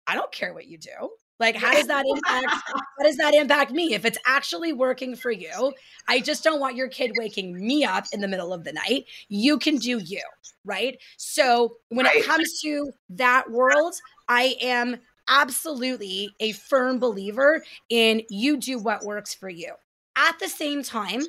I 0.06 0.14
don't 0.14 0.32
care 0.32 0.52
what 0.52 0.66
you 0.66 0.78
do. 0.78 1.10
Like, 1.40 1.56
how 1.56 1.72
does 1.72 1.86
that 1.86 2.04
impact? 2.06 2.46
how 2.68 3.04
does 3.04 3.16
that 3.16 3.34
impact 3.34 3.72
me? 3.72 3.94
If 3.94 4.04
it's 4.04 4.18
actually 4.26 4.74
working 4.74 5.16
for 5.16 5.32
you, 5.32 5.72
I 6.06 6.20
just 6.20 6.44
don't 6.44 6.60
want 6.60 6.76
your 6.76 6.88
kid 6.88 7.12
waking 7.16 7.54
me 7.66 7.82
up 7.82 8.04
in 8.12 8.20
the 8.20 8.28
middle 8.28 8.52
of 8.52 8.62
the 8.62 8.72
night. 8.72 9.06
You 9.28 9.58
can 9.58 9.76
do 9.76 9.98
you, 9.98 10.22
right? 10.64 10.98
So 11.16 11.78
when 11.88 12.04
right. 12.04 12.16
it 12.16 12.26
comes 12.26 12.60
to 12.60 12.92
that 13.08 13.50
world, 13.50 13.94
I 14.28 14.56
am 14.60 14.98
absolutely 15.28 16.34
a 16.40 16.52
firm 16.52 16.98
believer 16.98 17.64
in 17.88 18.22
you 18.28 18.58
do 18.58 18.78
what 18.78 19.04
works 19.04 19.34
for 19.34 19.48
you. 19.48 19.72
At 20.16 20.38
the 20.38 20.48
same 20.48 20.82
time, 20.82 21.22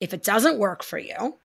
if 0.00 0.14
it 0.14 0.22
doesn't 0.22 0.58
work 0.58 0.82
for 0.82 0.98
you, 0.98 1.36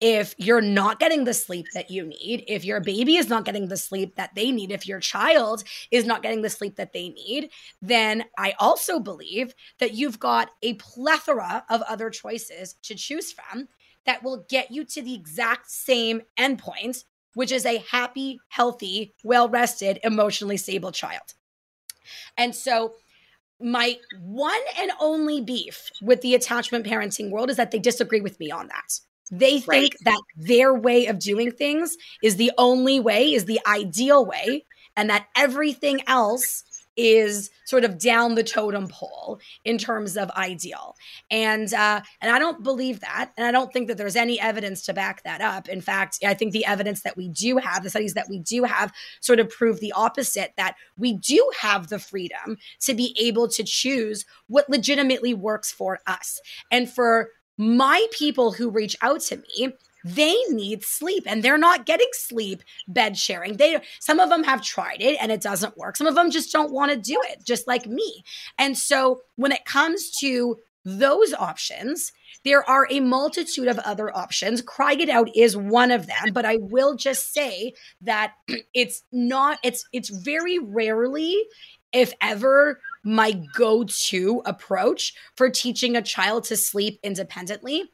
if 0.00 0.34
you're 0.38 0.62
not 0.62 0.98
getting 0.98 1.24
the 1.24 1.34
sleep 1.34 1.66
that 1.74 1.90
you 1.90 2.06
need, 2.06 2.44
if 2.48 2.64
your 2.64 2.80
baby 2.80 3.16
is 3.16 3.28
not 3.28 3.44
getting 3.44 3.68
the 3.68 3.76
sleep 3.76 4.16
that 4.16 4.34
they 4.34 4.50
need, 4.50 4.72
if 4.72 4.86
your 4.86 5.00
child 5.00 5.62
is 5.90 6.06
not 6.06 6.22
getting 6.22 6.40
the 6.40 6.48
sleep 6.48 6.76
that 6.76 6.92
they 6.92 7.10
need, 7.10 7.50
then 7.82 8.24
I 8.38 8.54
also 8.58 8.98
believe 8.98 9.54
that 9.78 9.92
you've 9.92 10.18
got 10.18 10.50
a 10.62 10.74
plethora 10.74 11.64
of 11.68 11.82
other 11.82 12.08
choices 12.08 12.76
to 12.82 12.94
choose 12.94 13.32
from 13.32 13.68
that 14.06 14.22
will 14.22 14.46
get 14.48 14.70
you 14.70 14.84
to 14.84 15.02
the 15.02 15.14
exact 15.14 15.70
same 15.70 16.22
endpoint, 16.38 17.04
which 17.34 17.52
is 17.52 17.66
a 17.66 17.84
happy, 17.90 18.40
healthy, 18.48 19.14
well 19.22 19.50
rested, 19.50 19.98
emotionally 20.02 20.56
stable 20.56 20.92
child. 20.92 21.34
And 22.38 22.54
so, 22.54 22.94
my 23.62 23.98
one 24.18 24.60
and 24.78 24.90
only 25.00 25.42
beef 25.42 25.90
with 26.00 26.22
the 26.22 26.34
attachment 26.34 26.86
parenting 26.86 27.30
world 27.30 27.50
is 27.50 27.58
that 27.58 27.70
they 27.70 27.78
disagree 27.78 28.22
with 28.22 28.40
me 28.40 28.50
on 28.50 28.68
that. 28.68 29.00
They 29.30 29.60
think 29.60 29.68
right. 29.68 29.94
that 30.04 30.20
their 30.36 30.74
way 30.74 31.06
of 31.06 31.18
doing 31.18 31.52
things 31.52 31.96
is 32.22 32.36
the 32.36 32.52
only 32.58 33.00
way, 33.00 33.32
is 33.32 33.44
the 33.44 33.60
ideal 33.66 34.26
way, 34.26 34.64
and 34.96 35.08
that 35.10 35.26
everything 35.36 36.00
else 36.06 36.64
is 36.96 37.50
sort 37.64 37.84
of 37.84 37.98
down 37.98 38.34
the 38.34 38.42
totem 38.42 38.88
pole 38.88 39.40
in 39.64 39.78
terms 39.78 40.16
of 40.16 40.30
ideal. 40.32 40.96
And 41.30 41.72
uh, 41.72 42.00
and 42.20 42.30
I 42.30 42.38
don't 42.38 42.62
believe 42.62 43.00
that, 43.00 43.30
and 43.36 43.46
I 43.46 43.52
don't 43.52 43.72
think 43.72 43.88
that 43.88 43.96
there's 43.96 44.16
any 44.16 44.40
evidence 44.40 44.82
to 44.82 44.92
back 44.92 45.22
that 45.22 45.40
up. 45.40 45.68
In 45.68 45.80
fact, 45.80 46.18
I 46.24 46.34
think 46.34 46.52
the 46.52 46.66
evidence 46.66 47.02
that 47.02 47.16
we 47.16 47.28
do 47.28 47.56
have, 47.58 47.82
the 47.82 47.90
studies 47.90 48.14
that 48.14 48.28
we 48.28 48.40
do 48.40 48.64
have, 48.64 48.92
sort 49.20 49.40
of 49.40 49.48
prove 49.48 49.80
the 49.80 49.92
opposite. 49.92 50.52
That 50.56 50.74
we 50.98 51.14
do 51.14 51.50
have 51.60 51.88
the 51.88 51.98
freedom 51.98 52.58
to 52.80 52.92
be 52.92 53.16
able 53.18 53.48
to 53.48 53.62
choose 53.62 54.26
what 54.48 54.68
legitimately 54.68 55.32
works 55.32 55.72
for 55.72 56.00
us, 56.06 56.40
and 56.70 56.90
for 56.90 57.30
my 57.60 58.06
people 58.10 58.52
who 58.52 58.70
reach 58.70 58.96
out 59.02 59.20
to 59.20 59.36
me 59.36 59.74
they 60.02 60.34
need 60.48 60.82
sleep 60.82 61.24
and 61.26 61.42
they're 61.42 61.58
not 61.58 61.84
getting 61.84 62.08
sleep 62.12 62.62
bed 62.88 63.18
sharing. 63.18 63.58
They 63.58 63.80
some 63.98 64.18
of 64.18 64.30
them 64.30 64.44
have 64.44 64.62
tried 64.62 65.00
it 65.02 65.18
and 65.20 65.30
it 65.30 65.42
doesn't 65.42 65.76
work. 65.76 65.98
Some 65.98 66.06
of 66.06 66.14
them 66.14 66.30
just 66.30 66.52
don't 66.52 66.72
want 66.72 66.90
to 66.90 66.96
do 66.96 67.20
it 67.28 67.44
just 67.44 67.66
like 67.66 67.86
me. 67.86 68.24
And 68.58 68.78
so 68.78 69.20
when 69.36 69.52
it 69.52 69.66
comes 69.66 70.10
to 70.20 70.56
those 70.86 71.34
options 71.34 72.12
there 72.42 72.66
are 72.66 72.86
a 72.90 73.00
multitude 73.00 73.68
of 73.68 73.78
other 73.80 74.16
options. 74.16 74.62
Cry 74.62 74.94
it 74.94 75.10
out 75.10 75.28
is 75.36 75.54
one 75.54 75.90
of 75.90 76.06
them 76.06 76.32
but 76.32 76.46
i 76.46 76.56
will 76.56 76.96
just 76.96 77.34
say 77.34 77.74
that 78.00 78.32
it's 78.74 79.02
not 79.12 79.58
it's 79.62 79.84
it's 79.92 80.08
very 80.08 80.58
rarely 80.58 81.44
if 81.92 82.14
ever 82.22 82.80
my 83.02 83.32
go 83.54 83.84
to 83.84 84.42
approach 84.44 85.14
for 85.36 85.48
teaching 85.48 85.96
a 85.96 86.02
child 86.02 86.44
to 86.44 86.56
sleep 86.56 87.00
independently 87.02 87.90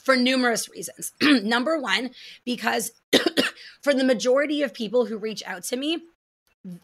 for 0.00 0.16
numerous 0.16 0.68
reasons. 0.68 1.12
Number 1.22 1.78
one, 1.78 2.10
because 2.44 2.92
for 3.82 3.94
the 3.94 4.04
majority 4.04 4.62
of 4.62 4.74
people 4.74 5.06
who 5.06 5.18
reach 5.18 5.42
out 5.46 5.64
to 5.64 5.76
me, 5.76 6.02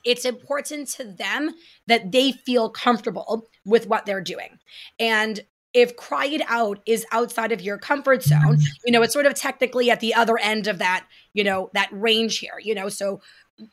it's 0.04 0.24
important 0.24 0.88
to 0.88 1.04
them 1.04 1.54
that 1.86 2.12
they 2.12 2.32
feel 2.32 2.70
comfortable 2.70 3.48
with 3.64 3.86
what 3.86 4.06
they're 4.06 4.20
doing. 4.20 4.58
And 4.98 5.40
if 5.74 5.96
cry 5.96 6.26
it 6.26 6.42
out 6.48 6.80
is 6.86 7.06
outside 7.12 7.50
of 7.50 7.60
your 7.60 7.78
comfort 7.78 8.22
zone, 8.22 8.58
you 8.84 8.92
know, 8.92 9.02
it's 9.02 9.12
sort 9.12 9.26
of 9.26 9.34
technically 9.34 9.90
at 9.90 10.00
the 10.00 10.14
other 10.14 10.38
end 10.38 10.66
of 10.66 10.78
that, 10.78 11.06
you 11.32 11.42
know, 11.42 11.70
that 11.74 11.88
range 11.90 12.38
here, 12.38 12.60
you 12.62 12.74
know. 12.74 12.88
So 12.88 13.20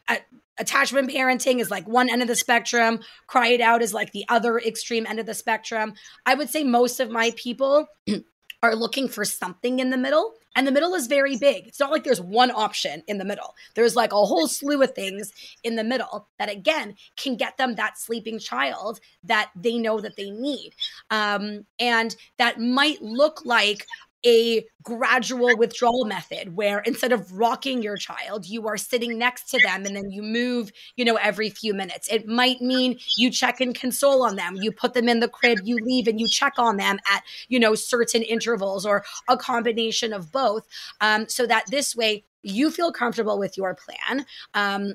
uh, 0.08 0.17
attachment 0.60 1.10
parenting 1.10 1.60
is 1.60 1.72
like 1.72 1.88
one 1.88 2.10
end 2.10 2.22
of 2.22 2.28
the 2.28 2.36
spectrum. 2.36 3.00
Cry 3.28 3.48
it 3.48 3.62
out 3.62 3.82
is 3.82 3.93
like 3.93 4.12
the 4.12 4.26
other 4.30 4.60
extreme 4.60 5.06
end 5.08 5.19
of 5.19 5.26
the 5.26 5.34
spectrum. 5.34 5.93
I 6.26 6.36
would 6.36 6.50
say 6.50 6.63
most 6.63 7.00
of 7.00 7.10
my 7.10 7.34
people 7.36 7.88
are 8.63 8.76
looking 8.76 9.08
for 9.08 9.24
something 9.24 9.80
in 9.80 9.89
the 9.89 9.98
middle 9.98 10.34
and 10.56 10.67
the 10.67 10.72
middle 10.72 10.95
is 10.95 11.08
very 11.08 11.38
big. 11.38 11.67
It's 11.67 11.80
not 11.80 11.91
like 11.91 12.04
there's 12.04 12.22
one 12.22 12.52
option 12.52 13.04
in 13.08 13.17
the 13.17 13.26
middle. 13.26 13.56
There's 13.76 13.95
like 13.95 14.12
a 14.12 14.26
whole 14.26 14.48
slew 14.48 14.82
of 14.82 14.93
things 14.93 15.32
in 15.63 15.76
the 15.76 15.84
middle 15.84 16.28
that 16.38 16.52
again 16.52 16.95
can 17.15 17.38
get 17.38 17.58
them 17.58 17.76
that 17.76 17.98
sleeping 17.98 18.39
child 18.39 19.00
that 19.24 19.52
they 19.56 19.78
know 19.78 20.02
that 20.02 20.17
they 20.17 20.32
need. 20.32 20.74
Um, 21.12 21.65
and 21.80 22.15
that 22.38 22.60
might 22.60 23.02
look 23.02 23.45
like 23.45 23.86
a 24.26 24.66
gradual 24.84 25.58
withdrawal 25.58 26.06
method 26.06 26.56
where 26.56 26.80
instead 26.80 27.12
of 27.12 27.32
rocking 27.32 27.82
your 27.82 27.98
child 27.98 28.46
you 28.46 28.68
are 28.68 28.78
sitting 28.78 29.18
next 29.18 29.50
to 29.50 29.60
them 29.64 29.86
and 29.86 29.96
then 29.96 30.10
you 30.10 30.22
move 30.22 30.72
you 30.96 31.06
know 31.06 31.16
every 31.16 31.50
few 31.50 31.74
minutes. 31.74 32.08
It 32.10 32.28
might 32.28 32.62
mean 32.62 33.00
you 33.18 33.30
check 33.30 33.62
and 33.62 33.74
console 33.74 34.24
on 34.24 34.36
them. 34.36 34.56
You 34.56 34.72
put 34.72 34.94
them 34.94 35.08
in 35.10 35.20
the 35.20 35.28
crib 35.28 35.60
you 35.64 35.78
leave 35.78 36.08
and 36.08 36.20
you 36.20 36.28
check 36.28 36.54
on 36.58 36.78
them 36.78 37.00
at 37.12 37.24
you 37.48 37.60
know 37.60 37.76
certain 37.76 38.24
intervals 38.24 38.86
or 38.86 39.04
a 39.28 39.38
combination 39.38 40.14
of 40.14 40.32
both 40.32 40.68
um, 41.02 41.28
so 41.28 41.46
that 41.46 41.66
this 41.70 41.96
way 41.96 42.26
you 42.42 42.72
feel 42.72 42.92
comfortable 42.92 43.38
with 43.38 43.58
your 43.58 43.76
plan 43.76 44.26
um, 44.54 44.94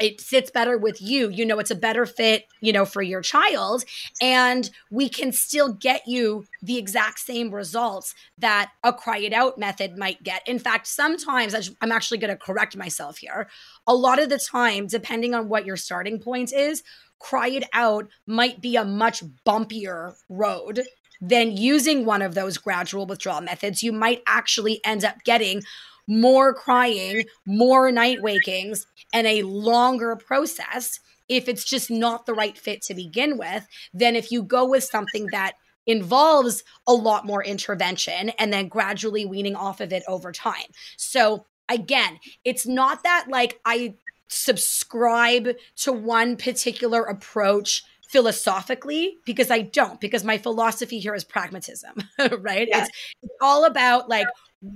it 0.00 0.20
sits 0.20 0.50
better 0.50 0.76
with 0.76 1.00
you. 1.00 1.30
You 1.30 1.46
know 1.46 1.58
it's 1.58 1.70
a 1.70 1.76
better 1.76 2.06
fit 2.06 2.46
you 2.60 2.72
know 2.72 2.84
for 2.84 3.02
your 3.02 3.20
child 3.20 3.84
and 4.20 4.70
we 4.90 5.08
can 5.08 5.32
still 5.32 5.72
get 5.72 6.06
you 6.06 6.44
the 6.62 6.78
exact 6.78 7.20
same 7.20 7.50
results 7.50 8.14
that 8.38 8.72
a 8.82 8.92
cry 8.92 9.18
it 9.18 9.32
out 9.32 9.58
method 9.58 9.96
might 9.96 10.22
get. 10.22 10.46
In 10.46 10.58
fact 10.58 10.86
sometimes 10.86 11.54
i'm 11.80 11.92
actually 11.92 12.18
going 12.18 12.30
to 12.30 12.36
correct 12.36 12.76
myself 12.76 13.18
here. 13.18 13.48
A 13.86 13.94
lot 13.94 14.22
of 14.22 14.28
the 14.28 14.38
time 14.38 14.86
depending 14.86 15.34
on 15.34 15.48
what 15.48 15.66
your 15.66 15.76
starting 15.76 16.18
point 16.18 16.52
is 16.52 16.82
cry 17.18 17.48
it 17.48 17.64
out 17.72 18.08
might 18.26 18.60
be 18.60 18.76
a 18.76 18.84
much 18.84 19.22
bumpier 19.46 20.14
road 20.28 20.82
than 21.20 21.56
using 21.56 22.04
one 22.04 22.22
of 22.22 22.34
those 22.34 22.58
gradual 22.58 23.06
withdrawal 23.06 23.40
methods. 23.40 23.82
You 23.82 23.92
might 23.92 24.22
actually 24.26 24.80
end 24.84 25.04
up 25.04 25.16
getting 25.24 25.62
more 26.06 26.52
crying, 26.52 27.24
more 27.46 27.90
night 27.90 28.20
wakings, 28.20 28.86
and 29.14 29.26
a 29.26 29.42
longer 29.42 30.16
process 30.16 31.00
if 31.28 31.48
it's 31.48 31.64
just 31.64 31.90
not 31.90 32.26
the 32.26 32.34
right 32.34 32.58
fit 32.58 32.82
to 32.82 32.94
begin 32.94 33.38
with 33.38 33.66
than 33.94 34.14
if 34.14 34.30
you 34.30 34.42
go 34.42 34.68
with 34.68 34.84
something 34.84 35.28
that 35.32 35.54
involves 35.86 36.62
a 36.86 36.92
lot 36.92 37.24
more 37.24 37.42
intervention 37.42 38.30
and 38.38 38.52
then 38.52 38.68
gradually 38.68 39.24
weaning 39.24 39.56
off 39.56 39.80
of 39.80 39.92
it 39.92 40.02
over 40.08 40.32
time. 40.32 40.66
So, 40.96 41.46
again, 41.68 42.18
it's 42.44 42.66
not 42.66 43.02
that 43.04 43.26
like 43.28 43.60
I 43.64 43.94
subscribe 44.28 45.50
to 45.76 45.92
one 45.92 46.36
particular 46.36 47.02
approach 47.02 47.84
philosophically 48.08 49.18
because 49.24 49.50
I 49.50 49.62
don't, 49.62 50.00
because 50.00 50.24
my 50.24 50.38
philosophy 50.38 50.98
here 50.98 51.14
is 51.14 51.24
pragmatism, 51.24 51.96
right? 52.38 52.68
It's, 52.70 52.90
it's 53.22 53.34
all 53.40 53.64
about 53.64 54.08
like 54.08 54.26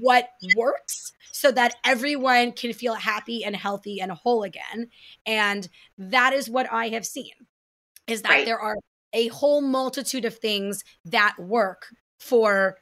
what 0.00 0.28
works 0.56 1.12
so 1.32 1.50
that 1.52 1.76
everyone 1.84 2.52
can 2.52 2.72
feel 2.72 2.94
happy 2.94 3.44
and 3.44 3.56
healthy 3.56 4.00
and 4.00 4.12
whole 4.12 4.42
again. 4.42 4.88
And 5.26 5.68
that 5.96 6.32
is 6.32 6.50
what 6.50 6.70
I 6.72 6.88
have 6.88 7.06
seen 7.06 7.32
is 8.06 8.22
that 8.22 8.30
right. 8.30 8.46
there 8.46 8.58
are 8.58 8.76
a 9.12 9.28
whole 9.28 9.60
multitude 9.60 10.24
of 10.24 10.36
things 10.36 10.84
that 11.04 11.36
work 11.38 11.86
for 12.18 12.76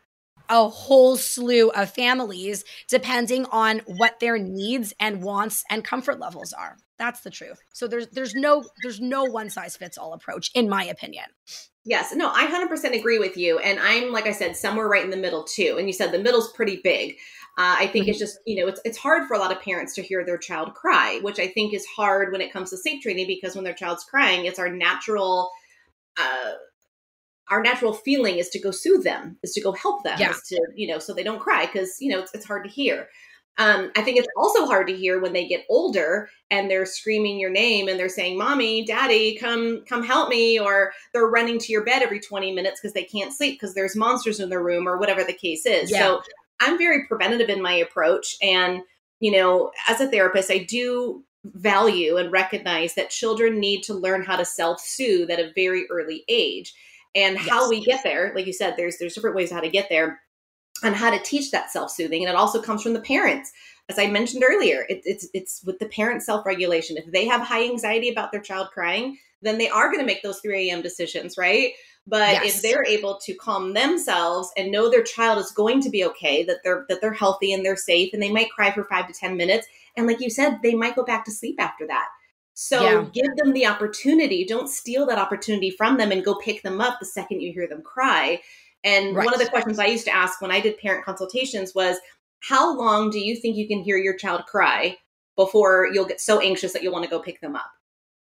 a 0.48 0.68
whole 0.68 1.16
slew 1.16 1.70
of 1.70 1.90
families 1.90 2.64
depending 2.88 3.46
on 3.46 3.80
what 3.86 4.20
their 4.20 4.38
needs 4.38 4.94
and 5.00 5.22
wants 5.22 5.64
and 5.70 5.84
comfort 5.84 6.18
levels 6.18 6.52
are. 6.52 6.76
That's 6.98 7.20
the 7.20 7.30
truth. 7.30 7.60
So 7.72 7.86
there's 7.86 8.08
there's 8.08 8.34
no 8.34 8.64
there's 8.82 9.00
no 9.00 9.24
one 9.24 9.50
size 9.50 9.76
fits 9.76 9.98
all 9.98 10.12
approach 10.12 10.50
in 10.54 10.68
my 10.68 10.84
opinion. 10.84 11.24
Yes, 11.88 12.12
no, 12.16 12.32
I 12.34 12.48
100% 12.48 12.98
agree 12.98 13.20
with 13.20 13.36
you 13.36 13.58
and 13.60 13.78
I'm 13.78 14.12
like 14.12 14.26
I 14.26 14.32
said 14.32 14.56
somewhere 14.56 14.88
right 14.88 15.04
in 15.04 15.10
the 15.10 15.16
middle 15.16 15.44
too. 15.44 15.76
And 15.78 15.86
you 15.86 15.92
said 15.92 16.10
the 16.10 16.18
middle's 16.18 16.52
pretty 16.52 16.80
big. 16.82 17.12
Uh, 17.58 17.76
I 17.78 17.86
think 17.86 18.04
mm-hmm. 18.04 18.10
it's 18.10 18.18
just, 18.18 18.38
you 18.46 18.60
know, 18.60 18.68
it's 18.68 18.80
it's 18.84 18.98
hard 18.98 19.26
for 19.28 19.34
a 19.34 19.38
lot 19.38 19.52
of 19.52 19.62
parents 19.62 19.94
to 19.94 20.02
hear 20.02 20.24
their 20.24 20.36
child 20.36 20.74
cry, 20.74 21.20
which 21.22 21.38
I 21.38 21.48
think 21.48 21.72
is 21.72 21.86
hard 21.86 22.32
when 22.32 22.40
it 22.40 22.52
comes 22.52 22.70
to 22.70 22.76
sleep 22.76 23.02
training 23.02 23.26
because 23.26 23.54
when 23.54 23.64
their 23.64 23.74
child's 23.74 24.04
crying, 24.04 24.44
it's 24.44 24.58
our 24.58 24.70
natural 24.70 25.50
uh, 26.18 26.52
our 27.50 27.62
natural 27.62 27.92
feeling 27.92 28.38
is 28.38 28.48
to 28.50 28.58
go 28.58 28.70
soothe 28.70 29.04
them, 29.04 29.38
is 29.42 29.52
to 29.52 29.60
go 29.60 29.72
help 29.72 30.02
them, 30.02 30.18
yeah. 30.18 30.32
to, 30.48 30.60
you 30.74 30.88
know, 30.88 30.98
so 30.98 31.14
they 31.14 31.22
don't 31.22 31.38
cry 31.38 31.66
because, 31.66 31.96
you 32.00 32.10
know, 32.10 32.18
it's, 32.18 32.34
it's 32.34 32.44
hard 32.44 32.64
to 32.64 32.70
hear. 32.70 33.08
Um, 33.58 33.90
I 33.96 34.02
think 34.02 34.18
it's 34.18 34.28
also 34.36 34.66
hard 34.66 34.86
to 34.88 34.96
hear 34.96 35.20
when 35.20 35.32
they 35.32 35.46
get 35.48 35.64
older 35.70 36.28
and 36.50 36.70
they're 36.70 36.84
screaming 36.84 37.38
your 37.38 37.50
name 37.50 37.88
and 37.88 37.98
they're 37.98 38.08
saying, 38.08 38.36
"Mommy, 38.36 38.84
Daddy, 38.84 39.36
come 39.36 39.82
come 39.88 40.04
help 40.04 40.28
me," 40.28 40.58
or 40.58 40.92
they're 41.12 41.28
running 41.28 41.58
to 41.60 41.72
your 41.72 41.84
bed 41.84 42.02
every 42.02 42.20
20 42.20 42.52
minutes 42.52 42.80
because 42.80 42.92
they 42.92 43.04
can't 43.04 43.32
sleep 43.32 43.54
because 43.54 43.74
there's 43.74 43.96
monsters 43.96 44.40
in 44.40 44.50
their 44.50 44.62
room 44.62 44.86
or 44.86 44.98
whatever 44.98 45.24
the 45.24 45.32
case 45.32 45.64
is. 45.64 45.90
Yeah. 45.90 45.98
So 45.98 46.22
I'm 46.60 46.76
very 46.78 47.06
preventative 47.06 47.48
in 47.48 47.62
my 47.62 47.74
approach 47.74 48.36
and 48.42 48.82
you 49.20 49.32
know, 49.32 49.72
as 49.88 50.00
a 50.00 50.08
therapist, 50.08 50.50
I 50.50 50.58
do 50.58 51.24
value 51.54 52.16
and 52.16 52.32
recognize 52.32 52.94
that 52.94 53.10
children 53.10 53.60
need 53.60 53.82
to 53.84 53.94
learn 53.94 54.22
how 54.22 54.36
to 54.36 54.44
self-soothe 54.44 55.30
at 55.30 55.40
a 55.40 55.52
very 55.54 55.86
early 55.90 56.24
age 56.28 56.74
and 57.14 57.36
yes. 57.36 57.48
how 57.48 57.68
we 57.68 57.84
get 57.84 58.02
there 58.02 58.32
like 58.34 58.46
you 58.46 58.52
said 58.52 58.74
there's 58.76 58.98
there's 58.98 59.14
different 59.14 59.36
ways 59.36 59.50
how 59.50 59.60
to 59.60 59.68
get 59.68 59.88
there 59.88 60.20
and 60.82 60.94
how 60.94 61.10
to 61.10 61.18
teach 61.22 61.50
that 61.50 61.70
self-soothing 61.70 62.22
and 62.22 62.30
it 62.30 62.36
also 62.36 62.60
comes 62.60 62.82
from 62.82 62.92
the 62.92 63.00
parents 63.00 63.52
as 63.88 63.98
i 63.98 64.06
mentioned 64.06 64.44
earlier 64.46 64.86
it, 64.88 65.00
it's 65.04 65.28
it's 65.34 65.62
with 65.64 65.78
the 65.78 65.88
parent 65.88 66.22
self-regulation 66.22 66.96
if 66.96 67.10
they 67.12 67.26
have 67.26 67.40
high 67.40 67.64
anxiety 67.64 68.08
about 68.08 68.32
their 68.32 68.40
child 68.40 68.68
crying 68.72 69.16
then 69.42 69.58
they 69.58 69.68
are 69.68 69.88
going 69.88 70.00
to 70.00 70.06
make 70.06 70.22
those 70.22 70.40
3 70.40 70.68
a.m 70.68 70.82
decisions 70.82 71.36
right 71.38 71.72
but 72.08 72.34
yes. 72.34 72.56
if 72.56 72.62
they're 72.62 72.84
able 72.84 73.18
to 73.18 73.34
calm 73.34 73.74
themselves 73.74 74.50
and 74.56 74.70
know 74.70 74.88
their 74.90 75.02
child 75.02 75.38
is 75.38 75.50
going 75.50 75.80
to 75.80 75.90
be 75.90 76.04
okay 76.04 76.44
that 76.44 76.58
they're 76.62 76.84
that 76.88 77.00
they're 77.00 77.12
healthy 77.12 77.52
and 77.52 77.64
they're 77.64 77.76
safe 77.76 78.12
and 78.12 78.22
they 78.22 78.30
might 78.30 78.50
cry 78.50 78.70
for 78.70 78.84
five 78.84 79.06
to 79.06 79.12
ten 79.12 79.36
minutes 79.36 79.66
and 79.96 80.06
like 80.06 80.20
you 80.20 80.30
said 80.30 80.58
they 80.62 80.74
might 80.74 80.96
go 80.96 81.04
back 81.04 81.24
to 81.24 81.32
sleep 81.32 81.56
after 81.58 81.86
that 81.86 82.06
so 82.58 82.82
yeah. 82.82 83.04
give 83.12 83.36
them 83.36 83.52
the 83.52 83.66
opportunity. 83.66 84.42
Don't 84.46 84.70
steal 84.70 85.04
that 85.06 85.18
opportunity 85.18 85.70
from 85.70 85.98
them 85.98 86.10
and 86.10 86.24
go 86.24 86.36
pick 86.36 86.62
them 86.62 86.80
up 86.80 86.98
the 86.98 87.04
second 87.04 87.42
you 87.42 87.52
hear 87.52 87.68
them 87.68 87.82
cry. 87.82 88.40
And 88.86 89.16
right. 89.16 89.24
one 89.24 89.34
of 89.34 89.40
the 89.40 89.50
questions 89.50 89.80
I 89.80 89.86
used 89.86 90.04
to 90.04 90.14
ask 90.14 90.40
when 90.40 90.52
I 90.52 90.60
did 90.60 90.78
parent 90.78 91.04
consultations 91.04 91.74
was, 91.74 91.98
how 92.40 92.78
long 92.78 93.10
do 93.10 93.18
you 93.18 93.34
think 93.34 93.56
you 93.56 93.66
can 93.66 93.82
hear 93.82 93.96
your 93.98 94.16
child 94.16 94.46
cry 94.46 94.96
before 95.34 95.88
you'll 95.92 96.06
get 96.06 96.20
so 96.20 96.38
anxious 96.38 96.72
that 96.72 96.84
you'll 96.84 96.92
want 96.92 97.04
to 97.04 97.10
go 97.10 97.18
pick 97.18 97.40
them 97.40 97.56
up? 97.56 97.70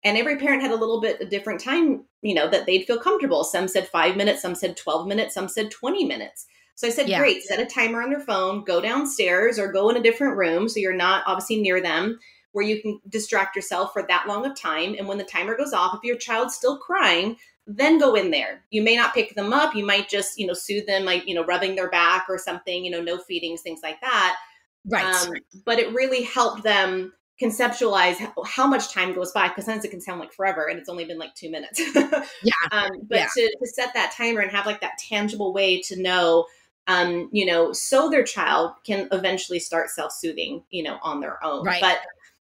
And 0.05 0.17
every 0.17 0.37
parent 0.37 0.61
had 0.61 0.71
a 0.71 0.77
little 0.77 1.01
bit 1.01 1.19
a 1.19 1.25
different 1.25 1.59
time, 1.59 2.05
you 2.21 2.33
know, 2.33 2.49
that 2.49 2.65
they'd 2.65 2.85
feel 2.85 2.97
comfortable. 2.97 3.43
Some 3.43 3.67
said 3.67 3.89
five 3.89 4.15
minutes, 4.15 4.41
some 4.41 4.55
said 4.55 4.77
12 4.77 5.05
minutes, 5.05 5.33
some 5.33 5.49
said 5.49 5.69
20 5.69 6.05
minutes. 6.05 6.45
So 6.75 6.87
I 6.87 6.91
said, 6.91 7.09
yeah. 7.09 7.19
great, 7.19 7.43
set 7.43 7.59
a 7.59 7.65
timer 7.65 8.01
on 8.01 8.09
their 8.09 8.21
phone, 8.21 8.63
go 8.63 8.79
downstairs 8.81 9.59
or 9.59 9.71
go 9.71 9.89
in 9.89 9.97
a 9.97 10.01
different 10.01 10.37
room 10.37 10.69
so 10.69 10.79
you're 10.79 10.93
not 10.93 11.23
obviously 11.27 11.61
near 11.61 11.81
them 11.81 12.19
where 12.53 12.65
you 12.65 12.81
can 12.81 12.99
distract 13.09 13.55
yourself 13.55 13.91
for 13.91 14.03
that 14.07 14.27
long 14.27 14.45
of 14.45 14.57
time. 14.57 14.95
And 14.97 15.07
when 15.07 15.17
the 15.17 15.23
timer 15.23 15.57
goes 15.57 15.73
off, 15.73 15.95
if 15.95 16.03
your 16.03 16.17
child's 16.17 16.55
still 16.55 16.77
crying, 16.77 17.35
then 17.65 17.97
go 17.97 18.15
in 18.15 18.31
there. 18.31 18.63
You 18.71 18.81
may 18.81 18.95
not 18.95 19.13
pick 19.13 19.35
them 19.35 19.53
up. 19.53 19.75
You 19.75 19.85
might 19.85 20.09
just, 20.09 20.37
you 20.37 20.45
know, 20.45 20.53
soothe 20.53 20.85
them, 20.85 21.05
like, 21.05 21.27
you 21.27 21.35
know, 21.35 21.45
rubbing 21.45 21.75
their 21.75 21.89
back 21.89 22.25
or 22.29 22.37
something, 22.37 22.83
you 22.83 22.91
know, 22.91 23.01
no 23.01 23.17
feedings, 23.17 23.61
things 23.61 23.81
like 23.81 24.01
that. 24.01 24.37
Right. 24.85 25.05
Um, 25.05 25.33
but 25.65 25.79
it 25.79 25.93
really 25.93 26.23
helped 26.23 26.63
them 26.63 27.13
conceptualize 27.41 28.17
how, 28.17 28.33
how 28.45 28.67
much 28.67 28.93
time 28.93 29.13
goes 29.13 29.31
by 29.31 29.47
because 29.47 29.65
sometimes 29.65 29.85
it 29.85 29.91
can 29.91 30.01
sound 30.01 30.19
like 30.19 30.33
forever 30.33 30.67
and 30.67 30.77
it's 30.77 30.89
only 30.89 31.05
been 31.05 31.17
like 31.17 31.33
two 31.35 31.49
minutes. 31.49 31.81
yeah. 31.95 32.51
Um, 32.71 32.89
but 33.07 33.19
yeah. 33.19 33.27
To, 33.35 33.55
to 33.59 33.67
set 33.67 33.93
that 33.93 34.13
timer 34.15 34.41
and 34.41 34.51
have 34.51 34.65
like 34.65 34.81
that 34.81 34.97
tangible 34.97 35.53
way 35.53 35.81
to 35.83 36.01
know 36.01 36.45
um, 36.87 37.29
you 37.31 37.45
know, 37.45 37.71
so 37.71 38.09
their 38.09 38.23
child 38.23 38.73
can 38.85 39.07
eventually 39.11 39.59
start 39.59 39.89
self-soothing, 39.89 40.63
you 40.69 40.83
know, 40.83 40.99
on 41.01 41.21
their 41.21 41.43
own. 41.43 41.65
Right. 41.65 41.81
But 41.81 41.99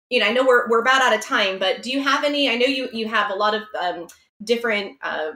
you 0.09 0.19
know, 0.19 0.27
I 0.27 0.31
know 0.31 0.45
we're 0.45 0.67
we're 0.69 0.81
about 0.81 1.01
out 1.01 1.13
of 1.13 1.21
time, 1.21 1.59
but 1.59 1.83
do 1.83 1.91
you 1.91 2.01
have 2.01 2.23
any? 2.23 2.49
I 2.49 2.55
know 2.55 2.65
you 2.65 2.89
you 2.91 3.07
have 3.07 3.31
a 3.31 3.35
lot 3.35 3.53
of 3.53 3.63
um, 3.79 4.07
different 4.43 4.97
uh, 5.01 5.31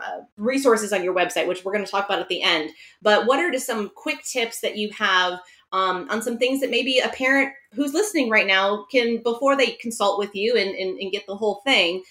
uh, 0.00 0.20
resources 0.36 0.92
on 0.92 1.02
your 1.02 1.14
website, 1.14 1.46
which 1.46 1.64
we're 1.64 1.72
going 1.72 1.84
to 1.84 1.90
talk 1.90 2.06
about 2.06 2.20
at 2.20 2.28
the 2.28 2.42
end. 2.42 2.70
But 3.02 3.26
what 3.26 3.40
are 3.40 3.50
just 3.50 3.66
some 3.66 3.90
quick 3.94 4.22
tips 4.22 4.60
that 4.60 4.76
you 4.76 4.90
have 4.92 5.40
um, 5.72 6.06
on 6.08 6.22
some 6.22 6.38
things 6.38 6.60
that 6.60 6.70
maybe 6.70 6.98
a 6.98 7.08
parent 7.08 7.52
who's 7.74 7.94
listening 7.94 8.30
right 8.30 8.46
now 8.46 8.86
can 8.90 9.22
before 9.22 9.56
they 9.56 9.72
consult 9.72 10.18
with 10.18 10.34
you 10.34 10.56
and, 10.56 10.70
and, 10.70 10.98
and 10.98 11.12
get 11.12 11.26
the 11.26 11.36
whole 11.36 11.60
thing? 11.64 12.02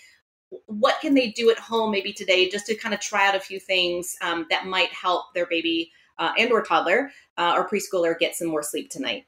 What 0.68 1.00
can 1.02 1.14
they 1.14 1.32
do 1.32 1.50
at 1.52 1.60
home 1.60 1.92
maybe 1.92 2.14
today 2.14 2.50
just 2.50 2.68
to 2.68 2.76
kind 2.76 2.94
of 2.94 3.02
try 3.02 3.28
out 3.28 3.36
a 3.36 3.40
few 3.40 3.60
things 3.60 4.16
um, 4.22 4.46
that 4.50 4.66
might 4.66 4.90
help 4.90 5.34
their 5.34 5.46
baby 5.46 5.92
uh, 6.20 6.32
and 6.38 6.52
or 6.52 6.64
toddler 6.64 7.12
uh, 7.38 7.54
or 7.56 7.68
preschooler 7.68 8.18
get 8.18 8.36
some 8.36 8.48
more 8.48 8.64
sleep 8.64 8.90
tonight? 8.90 9.26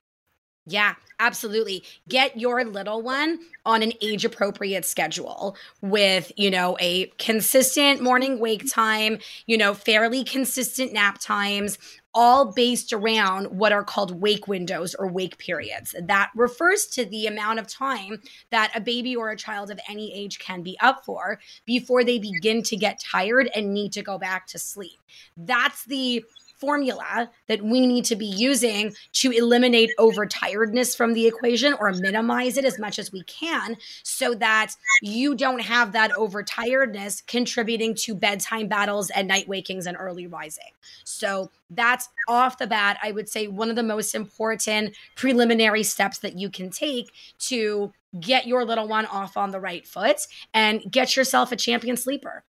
Yeah, 0.66 0.94
absolutely. 1.20 1.84
Get 2.08 2.40
your 2.40 2.64
little 2.64 3.02
one 3.02 3.40
on 3.66 3.82
an 3.82 3.94
age 4.02 4.24
appropriate 4.24 4.86
schedule 4.86 5.56
with, 5.82 6.32
you 6.38 6.52
know, 6.52 6.78
a 6.80 7.08
consistent 7.18 8.02
morning 8.02 8.40
wake 8.40 8.72
time, 8.72 9.18
you 9.48 9.58
know, 9.58 9.74
fairly 9.74 10.24
consistent 10.24 10.94
nap 10.94 11.20
times, 11.20 11.80
all 12.14 12.52
based 12.52 12.94
around 12.94 13.46
what 13.46 13.72
are 13.72 13.84
called 13.84 14.22
wake 14.22 14.48
windows 14.48 14.94
or 14.96 15.08
wake 15.08 15.38
periods. 15.40 15.96
That 16.00 16.30
refers 16.36 16.86
to 16.88 17.06
the 17.06 17.26
amount 17.26 17.60
of 17.60 17.68
time 17.68 18.22
that 18.52 18.72
a 18.76 18.82
baby 18.82 19.16
or 19.16 19.30
a 19.30 19.38
child 19.38 19.72
of 19.72 19.80
any 19.90 20.14
age 20.14 20.38
can 20.40 20.62
be 20.62 20.78
up 20.82 21.04
for 21.04 21.40
before 21.66 22.04
they 22.04 22.20
begin 22.20 22.62
to 22.64 22.76
get 22.76 23.00
tired 23.00 23.50
and 23.56 23.74
need 23.74 23.94
to 23.94 24.04
go 24.04 24.20
back 24.20 24.46
to 24.48 24.60
sleep. 24.60 25.00
That's 25.38 25.86
the 25.86 26.24
formula 26.60 27.30
that 27.48 27.62
we 27.62 27.88
need 27.88 28.06
to 28.06 28.16
be 28.16 28.26
using 28.26 28.94
to 29.14 29.32
eliminate 29.32 29.90
overtiredness 29.98 30.96
from 30.96 31.14
the 31.14 31.28
equation 31.28 31.74
or 31.74 31.92
minimize 31.94 32.58
it 32.58 32.66
as 32.66 32.78
much 32.78 33.00
as 33.00 33.12
we 33.12 33.24
can 33.24 33.78
so 34.04 34.34
that 34.36 34.74
you 35.02 35.36
don't 35.36 35.62
have 35.62 35.94
that 35.94 36.12
overtiredness 36.12 37.26
contributing 37.28 37.96
to 37.96 38.14
bedtime 38.14 38.68
battles 38.68 39.10
and 39.10 39.28
night 39.28 39.48
wakings 39.48 39.86
and 39.86 39.98
early 40.00 40.28
rising. 40.28 40.72
So 41.04 41.52
that's 41.70 42.10
off 42.28 42.58
the 42.58 42.68
bat, 42.68 42.98
I 43.02 43.12
would 43.12 43.30
say 43.30 43.48
one 43.48 43.70
of 43.70 43.76
the 43.76 43.84
most 43.84 44.16
important 44.16 44.96
preliminary 45.16 45.84
steps 45.84 46.20
that 46.20 46.38
you 46.38 46.50
can 46.50 46.70
take 46.70 47.12
to 47.40 47.94
get 48.20 48.48
your 48.48 48.66
little 48.66 48.88
one 48.88 49.06
off 49.06 49.38
on 49.38 49.52
the 49.52 49.60
right 49.60 49.86
foot 49.86 50.22
and 50.54 50.82
get 50.90 51.16
yourself 51.16 51.52
a 51.52 51.56
champion 51.56 51.96
sleeper. 51.96 52.44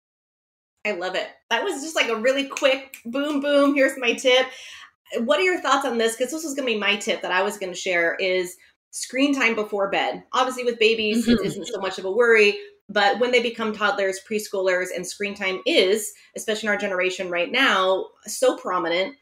I 0.89 0.93
love 0.93 1.15
it. 1.15 1.27
That 1.49 1.63
was 1.63 1.81
just 1.81 1.95
like 1.95 2.09
a 2.09 2.15
really 2.15 2.45
quick 2.45 2.97
boom, 3.05 3.41
boom. 3.41 3.75
Here's 3.75 3.97
my 3.97 4.13
tip. 4.13 4.47
What 5.19 5.39
are 5.39 5.43
your 5.43 5.61
thoughts 5.61 5.85
on 5.85 5.97
this? 5.97 6.15
Because 6.15 6.31
this 6.31 6.43
was 6.43 6.53
going 6.53 6.67
to 6.67 6.73
be 6.73 6.79
my 6.79 6.95
tip 6.95 7.21
that 7.21 7.31
I 7.31 7.41
was 7.41 7.57
going 7.57 7.71
to 7.71 7.79
share 7.79 8.15
is 8.15 8.55
screen 8.91 9.33
time 9.33 9.55
before 9.55 9.89
bed. 9.89 10.23
Obviously, 10.33 10.63
with 10.63 10.79
babies, 10.79 11.27
mm-hmm. 11.27 11.31
it 11.31 11.45
isn't 11.45 11.67
so 11.67 11.79
much 11.79 11.97
of 11.97 12.05
a 12.05 12.11
worry. 12.11 12.57
But 12.89 13.19
when 13.19 13.31
they 13.31 13.41
become 13.41 13.71
toddlers, 13.71 14.19
preschoolers, 14.29 14.87
and 14.95 15.05
screen 15.05 15.35
time 15.35 15.61
is, 15.65 16.11
especially 16.35 16.67
in 16.67 16.73
our 16.73 16.77
generation 16.77 17.29
right 17.29 17.51
now, 17.51 18.07
so 18.25 18.57
prominent. 18.57 19.15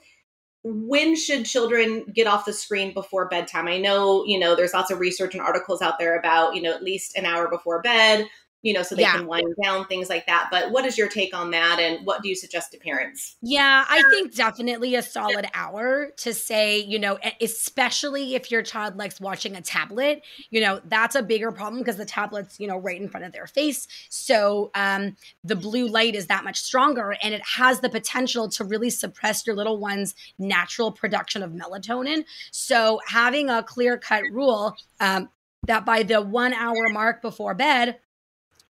When 0.63 1.15
should 1.15 1.45
children 1.45 2.05
get 2.13 2.27
off 2.27 2.45
the 2.45 2.51
screen 2.51 2.93
before 2.93 3.29
bedtime? 3.29 3.67
I 3.67 3.77
know, 3.77 4.25
you 4.25 4.39
know, 4.39 4.55
there's 4.55 4.73
lots 4.73 4.91
of 4.91 4.99
research 4.99 5.33
and 5.33 5.41
articles 5.41 5.81
out 5.81 5.99
there 5.99 6.17
about, 6.17 6.55
you 6.55 6.61
know, 6.61 6.73
at 6.73 6.83
least 6.83 7.17
an 7.17 7.25
hour 7.25 7.47
before 7.49 7.81
bed 7.81 8.27
you 8.67 8.73
know, 8.73 8.83
so 8.83 8.95
they 8.95 9.03
yeah. 9.03 9.15
can 9.15 9.27
wind 9.27 9.55
down, 9.63 9.85
things 9.85 10.09
like 10.09 10.25
that. 10.25 10.49
But 10.51 10.71
what 10.71 10.83
is 10.83 10.97
your 10.97 11.07
take 11.07 11.33
on 11.33 11.51
that? 11.51 11.79
And 11.79 12.05
what 12.05 12.21
do 12.21 12.27
you 12.27 12.35
suggest 12.35 12.73
to 12.73 12.77
parents? 12.77 13.37
Yeah, 13.41 13.85
I 13.87 14.03
think 14.09 14.35
definitely 14.35 14.93
a 14.95 15.01
solid 15.01 15.47
hour 15.53 16.11
to 16.17 16.33
say, 16.33 16.77
you 16.79 16.99
know, 16.99 17.17
especially 17.39 18.35
if 18.35 18.51
your 18.51 18.61
child 18.63 18.97
likes 18.97 19.21
watching 19.21 19.55
a 19.55 19.61
tablet, 19.61 20.21
you 20.49 20.59
know, 20.59 20.81
that's 20.83 21.15
a 21.15 21.23
bigger 21.23 21.49
problem 21.49 21.81
because 21.81 21.95
the 21.95 22.03
tablet's, 22.03 22.59
you 22.59 22.67
know, 22.67 22.77
right 22.77 22.99
in 22.99 23.07
front 23.07 23.25
of 23.25 23.31
their 23.31 23.47
face. 23.47 23.87
So 24.09 24.69
um, 24.75 25.15
the 25.45 25.55
blue 25.55 25.87
light 25.87 26.13
is 26.13 26.27
that 26.27 26.43
much 26.43 26.59
stronger 26.59 27.15
and 27.23 27.33
it 27.33 27.41
has 27.55 27.79
the 27.79 27.89
potential 27.89 28.49
to 28.49 28.65
really 28.65 28.89
suppress 28.89 29.47
your 29.47 29.55
little 29.55 29.77
one's 29.77 30.13
natural 30.37 30.91
production 30.91 31.41
of 31.41 31.51
melatonin. 31.51 32.25
So 32.51 32.99
having 33.07 33.49
a 33.49 33.63
clear 33.63 33.97
cut 33.97 34.23
rule 34.29 34.75
um, 34.99 35.29
that 35.67 35.85
by 35.85 36.03
the 36.03 36.21
one 36.21 36.53
hour 36.53 36.89
mark 36.91 37.21
before 37.21 37.53
bed, 37.53 37.99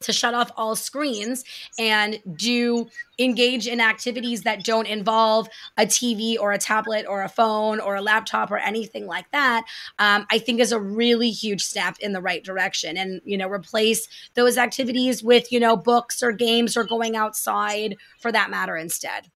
to 0.04 0.14
shut 0.14 0.34
off 0.34 0.52
all 0.56 0.76
screens 0.76 1.44
and 1.78 2.20
do 2.36 2.88
engage 3.20 3.68
in 3.68 3.80
activities 3.80 4.42
that 4.44 4.64
don't 4.64 4.88
involve 4.88 5.48
a 5.78 5.86
TV 5.86 6.38
or 6.40 6.52
a 6.52 6.58
tablet 6.58 7.06
or 7.08 7.24
a 7.24 7.30
phone 7.30 7.80
or 7.80 7.96
a 7.96 8.02
laptop 8.02 8.52
or 8.52 8.58
anything 8.58 9.06
like 9.06 9.30
that, 9.32 9.66
um, 10.00 10.26
I 10.32 10.40
think 10.40 10.60
is 10.60 10.72
a 10.72 10.80
really 10.80 11.30
huge 11.30 11.64
step 11.64 11.96
in 12.00 12.14
the 12.14 12.22
right 12.22 12.44
direction. 12.44 12.98
And, 12.98 13.22
you 13.24 13.38
know, 13.38 13.48
replace 13.48 14.08
those 14.34 14.58
activities 14.58 15.24
with, 15.24 15.52
you 15.52 15.60
know, 15.60 15.78
books 15.78 16.24
or 16.24 16.32
games 16.32 16.76
or 16.76 16.84
going 16.84 17.16
outside 17.16 17.98
for 18.20 18.32
that 18.32 18.50
matter 18.50 18.76
instead. 18.76 19.30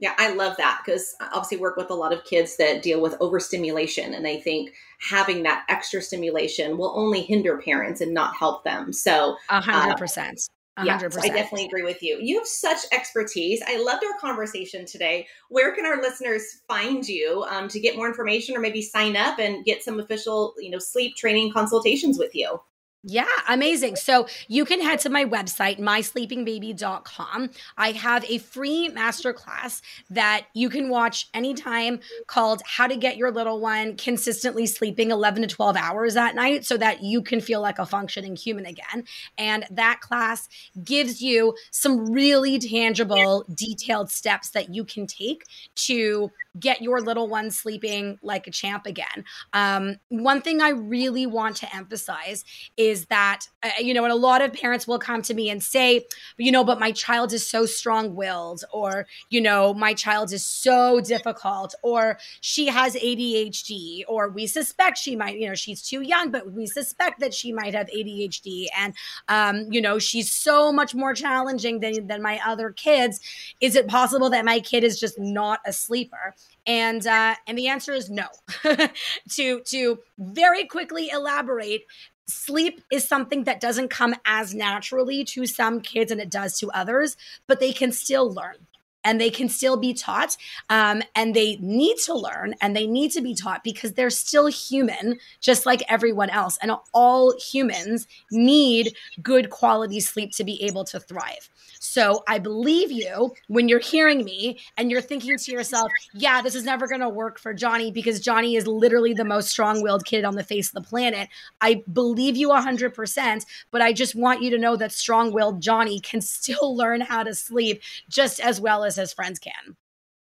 Yeah, 0.00 0.14
I 0.16 0.32
love 0.32 0.56
that 0.58 0.82
because 0.84 1.14
I 1.20 1.28
obviously 1.32 1.58
work 1.58 1.76
with 1.76 1.90
a 1.90 1.94
lot 1.94 2.12
of 2.12 2.24
kids 2.24 2.56
that 2.58 2.82
deal 2.82 3.00
with 3.00 3.16
overstimulation. 3.20 4.14
And 4.14 4.26
I 4.26 4.38
think 4.38 4.72
having 5.00 5.42
that 5.42 5.64
extra 5.68 6.00
stimulation 6.00 6.78
will 6.78 6.92
only 6.96 7.22
hinder 7.22 7.58
parents 7.58 8.00
and 8.00 8.14
not 8.14 8.36
help 8.36 8.62
them. 8.62 8.92
So, 8.92 9.36
a 9.48 9.60
hundred 9.60 9.96
percent. 9.96 10.40
Yeah, 10.84 10.98
so 11.08 11.20
I 11.20 11.28
definitely 11.28 11.66
agree 11.66 11.82
with 11.82 12.02
you. 12.04 12.18
You 12.20 12.38
have 12.38 12.46
such 12.46 12.78
expertise. 12.92 13.60
I 13.66 13.78
loved 13.78 14.04
our 14.04 14.16
conversation 14.20 14.86
today. 14.86 15.26
Where 15.48 15.74
can 15.74 15.84
our 15.84 16.00
listeners 16.00 16.44
find 16.68 17.06
you 17.06 17.44
um, 17.50 17.66
to 17.68 17.80
get 17.80 17.96
more 17.96 18.06
information 18.06 18.56
or 18.56 18.60
maybe 18.60 18.80
sign 18.80 19.16
up 19.16 19.40
and 19.40 19.64
get 19.64 19.82
some 19.82 19.98
official, 19.98 20.54
you 20.58 20.70
know, 20.70 20.78
sleep 20.78 21.16
training 21.16 21.52
consultations 21.52 22.16
with 22.16 22.32
you? 22.32 22.60
Yeah, 23.04 23.26
amazing. 23.48 23.94
So 23.94 24.26
you 24.48 24.64
can 24.64 24.80
head 24.80 24.98
to 25.00 25.08
my 25.08 25.24
website, 25.24 25.78
mysleepingbaby.com. 25.78 27.50
I 27.76 27.92
have 27.92 28.24
a 28.24 28.38
free 28.38 28.90
masterclass 28.92 29.80
that 30.10 30.46
you 30.52 30.68
can 30.68 30.88
watch 30.88 31.28
anytime 31.32 32.00
called 32.26 32.60
How 32.66 32.88
to 32.88 32.96
Get 32.96 33.16
Your 33.16 33.30
Little 33.30 33.60
One 33.60 33.96
Consistently 33.96 34.66
Sleeping 34.66 35.12
11 35.12 35.42
to 35.42 35.48
12 35.48 35.76
Hours 35.76 36.16
at 36.16 36.34
Night 36.34 36.66
so 36.66 36.76
that 36.76 37.00
you 37.04 37.22
can 37.22 37.40
feel 37.40 37.60
like 37.60 37.78
a 37.78 37.86
functioning 37.86 38.34
human 38.34 38.66
again. 38.66 39.04
And 39.38 39.64
that 39.70 40.00
class 40.00 40.48
gives 40.82 41.22
you 41.22 41.54
some 41.70 42.10
really 42.12 42.58
tangible, 42.58 43.44
detailed 43.54 44.10
steps 44.10 44.50
that 44.50 44.74
you 44.74 44.84
can 44.84 45.06
take 45.06 45.44
to 45.76 46.32
get 46.58 46.82
your 46.82 47.00
little 47.00 47.28
one 47.28 47.50
sleeping 47.50 48.18
like 48.22 48.46
a 48.46 48.50
champ 48.50 48.86
again. 48.86 49.24
Um, 49.52 49.96
one 50.08 50.40
thing 50.40 50.60
I 50.60 50.70
really 50.70 51.26
want 51.26 51.56
to 51.56 51.74
emphasize 51.74 52.44
is 52.76 53.06
that, 53.06 53.46
uh, 53.62 53.70
you 53.78 53.94
know, 53.94 54.04
and 54.04 54.12
a 54.12 54.16
lot 54.16 54.42
of 54.42 54.52
parents 54.52 54.86
will 54.86 54.98
come 54.98 55.22
to 55.22 55.34
me 55.34 55.50
and 55.50 55.62
say, 55.62 56.06
you 56.36 56.52
know, 56.52 56.64
but 56.64 56.78
my 56.78 56.92
child 56.92 57.32
is 57.32 57.48
so 57.48 57.66
strong 57.66 58.14
willed, 58.14 58.64
or, 58.72 59.06
you 59.30 59.40
know, 59.40 59.74
my 59.74 59.94
child 59.94 60.32
is 60.32 60.44
so 60.44 61.00
difficult, 61.00 61.74
or 61.82 62.18
she 62.40 62.66
has 62.66 62.94
ADHD, 62.94 64.02
or 64.08 64.28
we 64.28 64.46
suspect 64.46 64.98
she 64.98 65.16
might, 65.16 65.38
you 65.38 65.48
know, 65.48 65.54
she's 65.54 65.82
too 65.82 66.02
young, 66.02 66.30
but 66.30 66.52
we 66.52 66.66
suspect 66.66 67.20
that 67.20 67.34
she 67.34 67.52
might 67.52 67.74
have 67.74 67.88
ADHD. 67.88 68.66
And, 68.76 68.94
um, 69.28 69.72
you 69.72 69.80
know, 69.80 69.98
she's 69.98 70.30
so 70.30 70.72
much 70.72 70.94
more 70.94 71.14
challenging 71.14 71.80
than, 71.80 72.06
than 72.06 72.22
my 72.22 72.40
other 72.44 72.70
kids. 72.70 73.20
Is 73.60 73.76
it 73.76 73.88
possible 73.88 74.30
that 74.30 74.44
my 74.44 74.60
kid 74.60 74.84
is 74.84 74.98
just 74.98 75.18
not 75.18 75.60
a 75.66 75.72
sleeper? 75.72 76.34
And 76.66 77.06
uh, 77.06 77.34
and 77.46 77.58
the 77.58 77.68
answer 77.68 77.92
is 77.92 78.10
no. 78.10 78.26
to 79.30 79.60
to 79.60 79.98
very 80.18 80.64
quickly 80.66 81.08
elaborate, 81.10 81.82
sleep 82.26 82.82
is 82.92 83.08
something 83.08 83.44
that 83.44 83.60
doesn't 83.60 83.88
come 83.88 84.14
as 84.24 84.54
naturally 84.54 85.24
to 85.24 85.46
some 85.46 85.80
kids 85.80 86.12
and 86.12 86.20
it 86.20 86.30
does 86.30 86.58
to 86.58 86.70
others, 86.70 87.16
but 87.46 87.58
they 87.58 87.72
can 87.72 87.90
still 87.90 88.32
learn 88.32 88.67
and 89.08 89.18
they 89.18 89.30
can 89.30 89.48
still 89.48 89.78
be 89.78 89.94
taught 89.94 90.36
um, 90.68 91.02
and 91.14 91.34
they 91.34 91.56
need 91.56 91.96
to 91.96 92.12
learn 92.12 92.54
and 92.60 92.76
they 92.76 92.86
need 92.86 93.10
to 93.10 93.22
be 93.22 93.34
taught 93.34 93.64
because 93.64 93.94
they're 93.94 94.10
still 94.10 94.48
human 94.48 95.18
just 95.40 95.64
like 95.64 95.82
everyone 95.88 96.28
else 96.28 96.58
and 96.60 96.70
all 96.92 97.34
humans 97.38 98.06
need 98.30 98.94
good 99.22 99.48
quality 99.48 99.98
sleep 99.98 100.30
to 100.30 100.44
be 100.44 100.62
able 100.62 100.84
to 100.84 101.00
thrive 101.00 101.48
so 101.80 102.22
I 102.26 102.38
believe 102.38 102.90
you 102.90 103.32
when 103.46 103.68
you're 103.68 103.78
hearing 103.78 104.24
me 104.24 104.58
and 104.76 104.90
you're 104.90 105.00
thinking 105.00 105.36
to 105.38 105.52
yourself, 105.52 105.90
yeah, 106.12 106.42
this 106.42 106.54
is 106.54 106.64
never 106.64 106.86
going 106.86 107.00
to 107.00 107.08
work 107.08 107.38
for 107.38 107.54
Johnny 107.54 107.90
because 107.90 108.20
Johnny 108.20 108.56
is 108.56 108.66
literally 108.66 109.14
the 109.14 109.24
most 109.24 109.48
strong 109.48 109.82
willed 109.82 110.04
kid 110.04 110.24
on 110.24 110.34
the 110.34 110.44
face 110.44 110.68
of 110.68 110.74
the 110.74 110.88
planet. 110.88 111.28
I 111.60 111.84
believe 111.92 112.36
you 112.36 112.48
100%, 112.48 113.44
but 113.70 113.82
I 113.82 113.92
just 113.92 114.14
want 114.14 114.42
you 114.42 114.50
to 114.50 114.58
know 114.58 114.76
that 114.76 114.92
strong 114.92 115.32
willed 115.32 115.60
Johnny 115.60 116.00
can 116.00 116.20
still 116.20 116.76
learn 116.76 117.00
how 117.00 117.22
to 117.22 117.34
sleep 117.34 117.80
just 118.08 118.40
as 118.40 118.60
well 118.60 118.84
as 118.84 118.97
his 118.98 119.12
friends 119.12 119.38
can. 119.38 119.76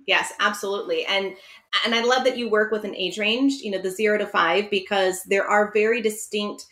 Yes, 0.08 0.34
absolutely. 0.40 1.06
And 1.06 1.36
and 1.84 1.96
I 1.96 2.04
love 2.04 2.26
that 2.26 2.38
you 2.38 2.50
work 2.50 2.72
with 2.72 2.84
an 2.84 2.96
age 2.96 3.18
range, 3.18 3.54
you 3.54 3.72
know, 3.72 3.82
the 3.82 3.90
0 3.90 4.20
to 4.20 4.28
5 4.28 4.70
because 4.70 5.24
there 5.24 5.48
are 5.48 5.74
very 5.74 6.02
distinct 6.02 6.66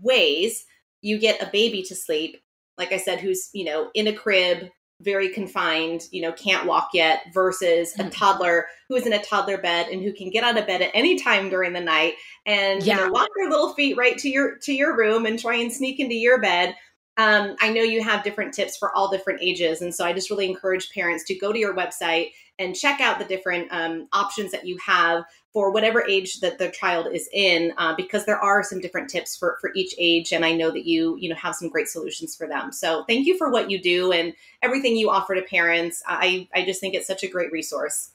ways 0.00 0.64
you 1.02 1.18
get 1.18 1.42
a 1.42 1.50
baby 1.52 1.82
to 1.84 1.94
sleep 1.94 2.38
like 2.78 2.92
I 2.92 2.96
said, 2.96 3.20
who's, 3.20 3.50
you 3.52 3.64
know, 3.64 3.90
in 3.94 4.08
a 4.08 4.12
crib, 4.12 4.68
very 5.00 5.28
confined, 5.28 6.02
you 6.10 6.22
know, 6.22 6.32
can't 6.32 6.66
walk 6.66 6.90
yet, 6.94 7.22
versus 7.32 7.94
a 7.98 8.04
mm. 8.04 8.12
toddler 8.12 8.66
who 8.88 8.96
is 8.96 9.06
in 9.06 9.12
a 9.12 9.22
toddler 9.22 9.58
bed 9.58 9.88
and 9.88 10.02
who 10.02 10.12
can 10.12 10.30
get 10.30 10.44
out 10.44 10.58
of 10.58 10.66
bed 10.66 10.82
at 10.82 10.90
any 10.94 11.18
time 11.18 11.48
during 11.48 11.72
the 11.72 11.80
night 11.80 12.14
and 12.46 12.82
yeah. 12.82 12.94
you 12.94 13.00
know, 13.00 13.12
walk 13.12 13.28
their 13.36 13.50
little 13.50 13.74
feet 13.74 13.96
right 13.96 14.18
to 14.18 14.28
your 14.28 14.56
to 14.58 14.72
your 14.72 14.96
room 14.96 15.26
and 15.26 15.38
try 15.38 15.56
and 15.56 15.72
sneak 15.72 16.00
into 16.00 16.14
your 16.14 16.40
bed. 16.40 16.74
Um, 17.16 17.54
I 17.60 17.70
know 17.70 17.82
you 17.82 18.02
have 18.02 18.24
different 18.24 18.52
tips 18.52 18.76
for 18.76 18.94
all 18.94 19.08
different 19.08 19.40
ages, 19.40 19.82
and 19.82 19.94
so 19.94 20.04
I 20.04 20.12
just 20.12 20.30
really 20.30 20.48
encourage 20.48 20.90
parents 20.90 21.24
to 21.24 21.34
go 21.34 21.52
to 21.52 21.58
your 21.58 21.74
website 21.74 22.32
and 22.58 22.74
check 22.74 23.00
out 23.00 23.18
the 23.18 23.24
different 23.24 23.68
um, 23.70 24.08
options 24.12 24.52
that 24.52 24.66
you 24.66 24.78
have 24.84 25.24
for 25.52 25.70
whatever 25.70 26.04
age 26.08 26.40
that 26.40 26.58
the 26.58 26.68
child 26.70 27.06
is 27.12 27.28
in 27.32 27.72
uh, 27.78 27.94
because 27.94 28.26
there 28.26 28.38
are 28.38 28.62
some 28.62 28.80
different 28.80 29.08
tips 29.08 29.36
for 29.36 29.56
for 29.60 29.70
each 29.74 29.94
age 29.98 30.32
and 30.32 30.44
i 30.44 30.52
know 30.52 30.70
that 30.70 30.84
you 30.84 31.16
you 31.18 31.28
know 31.28 31.36
have 31.36 31.54
some 31.54 31.68
great 31.68 31.88
solutions 31.88 32.34
for 32.36 32.46
them. 32.46 32.72
So 32.72 33.04
thank 33.04 33.26
you 33.26 33.38
for 33.38 33.50
what 33.50 33.70
you 33.70 33.80
do 33.80 34.12
and 34.12 34.34
everything 34.62 34.96
you 34.96 35.10
offer 35.10 35.34
to 35.34 35.42
parents. 35.42 36.02
I 36.06 36.48
i 36.54 36.64
just 36.64 36.80
think 36.80 36.94
it's 36.94 37.06
such 37.06 37.22
a 37.22 37.28
great 37.28 37.52
resource. 37.52 38.10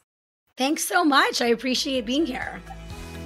Thanks 0.57 0.83
so 0.83 1.05
much. 1.05 1.41
I 1.41 1.47
appreciate 1.47 2.05
being 2.05 2.25
here. 2.25 2.61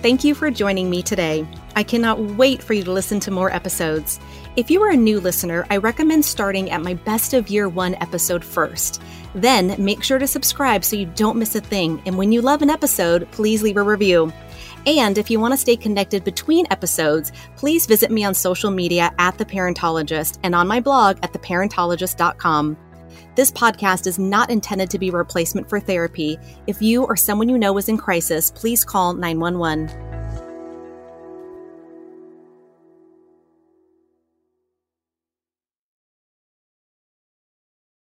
Thank 0.04 0.24
you 0.24 0.36
for 0.36 0.52
joining 0.52 0.90
me 0.90 1.02
today. 1.02 1.48
I 1.76 1.84
cannot 1.84 2.20
wait 2.20 2.62
for 2.62 2.74
you 2.74 2.84
to 2.84 2.92
listen 2.92 3.20
to 3.22 3.32
more 3.32 3.52
episodes. 3.52 4.20
If 4.56 4.70
you 4.70 4.84
are 4.84 4.92
a 4.92 4.96
new 4.96 5.20
listener, 5.20 5.66
I 5.72 5.78
recommend 5.78 6.24
starting 6.24 6.70
at 6.70 6.84
my 6.84 6.94
best 6.94 7.34
of 7.34 7.50
year 7.50 7.68
one 7.68 7.96
episode 7.96 8.46
first. 8.46 9.02
Then 9.34 9.76
make 9.84 10.04
sure 10.04 10.20
to 10.20 10.28
subscribe 10.28 10.84
so 10.84 10.96
you 10.96 11.08
don't 11.08 11.40
miss 11.40 11.56
a 11.56 11.62
thing. 11.62 12.00
And 12.06 12.20
when 12.20 12.32
you 12.32 12.40
love 12.40 12.62
an 12.62 12.70
episode, 12.70 13.28
please 13.32 13.64
leave 13.64 13.78
a 13.78 13.82
review. 13.82 14.32
And 14.86 15.18
if 15.18 15.32
you 15.32 15.40
want 15.40 15.56
to 15.56 15.58
stay 15.58 15.76
connected 15.76 16.24
between 16.24 16.68
episodes, 16.70 17.32
please 17.56 17.88
visit 17.88 18.12
me 18.12 18.24
on 18.24 18.36
social 18.36 18.70
media 18.70 19.12
at 19.18 19.40
The 19.40 19.46
Parentologist 19.46 20.38
and 20.44 20.54
on 20.54 20.68
my 20.68 20.80
blog 20.80 21.18
at 21.24 21.34
theparentologist.com. 21.34 22.78
This 23.36 23.52
podcast 23.52 24.06
is 24.06 24.20
not 24.20 24.52
intended 24.52 24.92
to 24.92 25.00
be 25.00 25.10
a 25.10 25.14
replacement 25.14 25.68
for 25.68 25.80
therapy. 25.80 26.38
If 26.68 26.80
you 26.80 27.06
or 27.06 27.16
someone 27.16 27.50
you 27.50 27.58
know 27.58 27.76
is 27.80 27.90
in 27.90 27.98
crisis, 27.98 28.52
please 28.52 28.86
call 28.86 29.14
911. 29.14 30.13